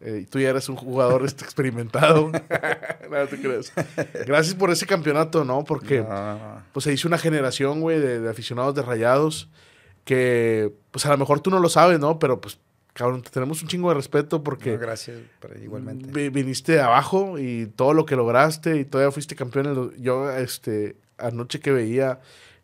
Eh, 0.01 0.21
y 0.23 0.27
tú 0.27 0.41
ya 0.41 0.51
eres 0.51 0.69
un 0.69 0.77
jugador 0.77 1.25
este, 1.25 1.45
experimentado. 1.45 2.31
no 3.11 3.27
te 3.29 3.41
creas. 3.41 3.73
Gracias 4.27 4.55
por 4.55 4.71
ese 4.71 4.87
campeonato, 4.87 5.45
¿no? 5.45 5.63
Porque 5.65 6.01
No, 6.01 6.09
no, 6.09 6.35
no. 6.39 6.63
pues 6.73 6.85
se 6.85 6.93
hizo 6.93 7.07
una 7.09 7.19
generación, 7.19 7.81
güey, 7.81 8.01
de, 8.01 8.21
de 8.21 8.29
aficionados 8.31 8.75
de 8.75 8.83
rayados 8.83 9.49
que, 10.05 10.73
pues 10.91 11.07
a 11.07 11.11
lo 11.11 11.19
mejor 11.19 11.41
tú 11.41 11.51
no 11.51 11.61
lo 11.61 11.69
sabes, 11.69 12.01
¿no? 12.01 12.19
Pero 12.19 12.41
pues, 12.41 12.59
cabrón, 12.95 13.23
te 13.23 13.31
tenemos 13.31 13.63
un 13.63 13.69
chingo 13.69 13.89
de 13.91 13.95
respeto 13.95 14.43
porque 14.43 14.77
gracias, 14.77 15.19
pero 15.41 15.57
igualmente. 15.59 16.09
vi- 16.11 16.29
viniste 16.31 16.73
de 16.73 16.81
abajo 16.81 17.39
y 17.39 17.67
todo 17.77 17.95
lo 17.95 18.05
que 18.05 18.17
lograste 18.17 18.77
y 18.79 18.85
todavía 18.85 19.13
fuiste 19.13 19.37
campeón. 19.37 19.67
en 19.95 20.03
Yo, 20.03 20.31
este, 20.33 20.97
anoche 21.19 21.61
que 21.61 21.71
veía 21.71 22.19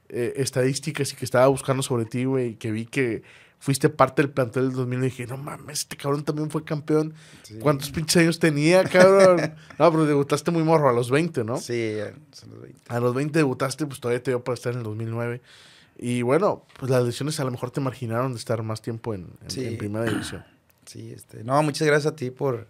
eh, 0.09 0.35
estadísticas 0.37 1.13
y 1.13 1.17
que 1.17 1.25
estaba 1.25 1.47
buscando 1.49 1.83
sobre 1.83 2.05
ti, 2.05 2.25
güey, 2.25 2.51
y 2.51 2.55
que 2.57 2.71
vi 2.71 2.87
que 2.87 3.23
fuiste 3.61 3.89
parte 3.89 4.23
del 4.23 4.31
plantel 4.31 4.69
del 4.69 4.73
2000, 4.77 5.01
dije, 5.01 5.27
no 5.27 5.37
mames, 5.37 5.81
este 5.81 5.97
cabrón 5.97 6.25
también 6.25 6.49
fue 6.51 6.65
campeón. 6.65 7.13
Sí. 7.43 7.59
¿Cuántos 7.59 7.91
pinches 7.91 8.17
años 8.23 8.39
tenía, 8.39 8.85
cabrón? 8.85 9.55
no, 9.79 9.91
pero 9.91 10.07
debutaste 10.07 10.51
muy 10.53 10.63
morro, 10.63 10.89
a 10.89 10.93
los 10.93 11.11
20, 11.11 11.43
¿no? 11.45 11.57
Sí, 11.59 11.97
son 12.33 12.51
los 12.51 12.63
20. 12.63 12.81
A 12.89 13.01
los 13.01 13.15
20 13.15 13.39
debutaste, 13.39 13.85
pues 13.87 13.99
todavía 14.01 14.23
te 14.23 14.31
dio 14.31 14.45
para 14.45 14.55
estar 14.55 14.73
en 14.73 14.79
el 14.79 14.85
2009. 14.85 15.41
Y 15.99 16.23
bueno, 16.23 16.65
pues 16.79 16.91
las 16.91 17.03
lesiones 17.05 17.41
a 17.41 17.45
lo 17.45 17.51
mejor 17.51 17.73
te 17.73 17.81
marginaron 17.81 18.33
de 18.33 18.39
estar 18.39 18.63
más 18.63 18.81
tiempo 18.81 19.13
en, 19.15 19.27
en- 19.43 19.51
Sí. 19.51 19.65
en 19.67 19.77
primera 19.79 20.05
división. 20.05 20.45
Sí, 20.87 21.11
este, 21.15 21.45
no, 21.45 21.63
muchas 21.63 21.87
gracias 21.87 22.11
a 22.13 22.17
ti 22.17 22.31
por, 22.31 22.67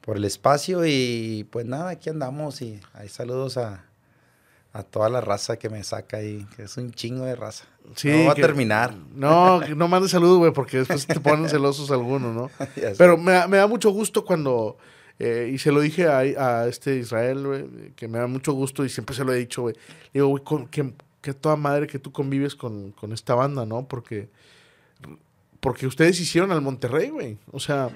por 0.00 0.16
el 0.16 0.24
espacio 0.24 0.84
y 0.84 1.46
pues 1.52 1.66
nada, 1.66 1.90
aquí 1.90 2.10
andamos 2.10 2.60
y 2.62 2.80
hay 2.94 3.08
saludos 3.08 3.58
a, 3.58 3.84
a 4.74 4.82
toda 4.82 5.08
la 5.10 5.20
raza 5.20 5.58
que 5.58 5.68
me 5.68 5.84
saca 5.84 6.16
ahí, 6.18 6.46
que 6.56 6.62
es 6.62 6.76
un 6.76 6.92
chingo 6.92 7.24
de 7.24 7.36
raza. 7.36 7.64
Sí, 7.94 8.08
no 8.08 8.24
va 8.28 8.34
que- 8.34 8.42
a 8.42 8.46
terminar. 8.46 8.94
No, 9.14 9.60
no 9.60 9.88
mandes 9.88 10.10
saludos, 10.12 10.38
güey, 10.38 10.52
porque 10.52 10.78
después 10.78 11.06
te 11.06 11.20
ponen 11.20 11.48
celosos 11.50 11.90
algunos, 11.90 12.34
¿no? 12.34 12.50
Pero 12.98 13.16
me, 13.18 13.32
da- 13.32 13.48
me 13.48 13.58
da 13.58 13.66
mucho 13.66 13.90
gusto 13.90 14.24
cuando, 14.24 14.78
eh, 15.18 15.50
y 15.52 15.58
se 15.58 15.72
lo 15.72 15.80
dije 15.80 16.06
a, 16.06 16.18
a 16.20 16.68
este 16.68 16.96
Israel, 16.96 17.46
güey, 17.46 17.90
que 17.96 18.08
me 18.08 18.18
da 18.18 18.26
mucho 18.26 18.52
gusto 18.54 18.84
y 18.84 18.88
siempre 18.88 19.14
se 19.14 19.24
lo 19.24 19.32
he 19.32 19.36
dicho, 19.38 19.62
güey. 19.62 19.74
Digo, 20.14 20.28
güey, 20.28 20.42
con- 20.42 20.68
que, 20.68 20.94
que 21.20 21.34
toda 21.34 21.56
madre 21.56 21.86
que 21.86 21.98
tú 21.98 22.10
convives 22.12 22.54
con, 22.54 22.92
con 22.92 23.12
esta 23.12 23.34
banda, 23.34 23.66
¿no? 23.66 23.86
Porque, 23.86 24.30
porque 25.60 25.86
ustedes 25.86 26.18
hicieron 26.20 26.50
al 26.50 26.62
Monterrey, 26.62 27.10
güey. 27.10 27.36
O 27.52 27.60
sea, 27.60 27.90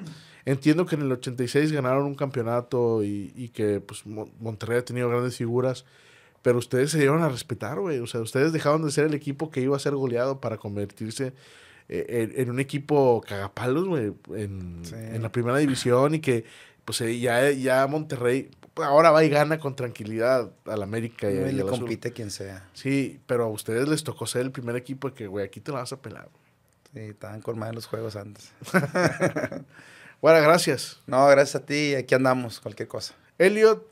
entiendo 0.44 0.86
que 0.86 0.94
en 0.96 1.02
el 1.02 1.12
86 1.12 1.72
ganaron 1.72 2.04
un 2.04 2.14
campeonato 2.14 3.02
y, 3.02 3.32
y 3.34 3.48
que 3.48 3.80
pues, 3.80 4.06
Mon- 4.06 4.30
Monterrey 4.40 4.78
ha 4.78 4.84
tenido 4.84 5.08
grandes 5.08 5.36
figuras. 5.36 5.84
Pero 6.46 6.58
ustedes 6.58 6.92
se 6.92 6.98
dieron 6.98 7.24
a 7.24 7.28
respetar, 7.28 7.80
güey. 7.80 7.98
O 7.98 8.06
sea, 8.06 8.20
ustedes 8.20 8.52
dejaron 8.52 8.84
de 8.84 8.92
ser 8.92 9.06
el 9.06 9.14
equipo 9.14 9.50
que 9.50 9.60
iba 9.60 9.74
a 9.74 9.80
ser 9.80 9.96
goleado 9.96 10.40
para 10.40 10.58
convertirse 10.58 11.32
eh, 11.88 12.30
en, 12.36 12.40
en 12.40 12.50
un 12.50 12.60
equipo 12.60 13.20
cagapalos, 13.26 13.88
güey, 13.88 14.12
en, 14.32 14.78
Sí. 14.84 14.94
en 14.94 15.22
la 15.22 15.32
primera 15.32 15.58
división 15.58 16.14
y 16.14 16.20
que 16.20 16.44
pues 16.84 17.00
eh, 17.00 17.18
ya, 17.18 17.50
ya 17.50 17.84
Monterrey 17.88 18.48
ahora 18.76 19.10
va 19.10 19.24
y 19.24 19.28
gana 19.28 19.58
con 19.58 19.74
tranquilidad 19.74 20.52
al 20.66 20.84
América. 20.84 21.28
Y, 21.28 21.34
y 21.34 21.48
y 21.48 21.52
le 21.52 21.64
compite 21.64 22.12
quien 22.12 22.30
sea. 22.30 22.68
Sí, 22.74 23.18
pero 23.26 23.42
a 23.46 23.48
ustedes 23.48 23.88
les 23.88 24.04
tocó 24.04 24.24
ser 24.28 24.42
el 24.42 24.52
primer 24.52 24.76
equipo 24.76 25.12
que, 25.12 25.26
güey, 25.26 25.44
aquí 25.44 25.58
te 25.60 25.72
la 25.72 25.78
vas 25.78 25.92
a 25.92 26.00
pelar. 26.00 26.28
Sí, 26.94 27.00
estaban 27.00 27.40
colmados 27.42 27.74
los 27.74 27.86
juegos 27.86 28.14
antes. 28.14 28.52
Bueno, 30.22 30.40
gracias. 30.42 31.00
No, 31.06 31.26
gracias 31.28 31.62
a 31.62 31.66
ti. 31.66 31.94
Aquí 31.94 32.14
andamos, 32.14 32.58
cualquier 32.60 32.88
cosa. 32.88 33.14
Elliot, 33.38 33.84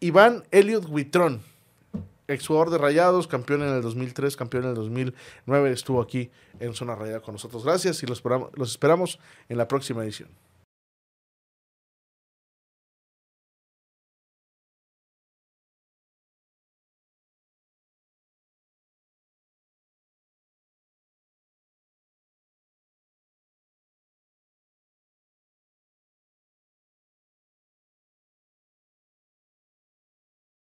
Iván 0.00 0.42
Elliot 0.50 0.86
Huitrón, 0.88 1.40
exjugador 2.28 2.70
de 2.70 2.78
Rayados, 2.78 3.26
campeón 3.26 3.62
en 3.62 3.74
el 3.74 3.82
2003, 3.82 4.36
campeón 4.36 4.64
en 4.64 4.70
el 4.70 4.76
2009, 4.76 5.72
estuvo 5.72 6.00
aquí 6.00 6.30
en 6.60 6.74
Zona 6.74 6.94
Rayada 6.94 7.20
con 7.20 7.34
nosotros. 7.34 7.64
Gracias 7.64 8.02
y 8.02 8.06
los 8.06 8.18
esperamos, 8.18 8.50
los 8.54 8.70
esperamos 8.70 9.18
en 9.48 9.58
la 9.58 9.68
próxima 9.68 10.02
edición. 10.04 10.28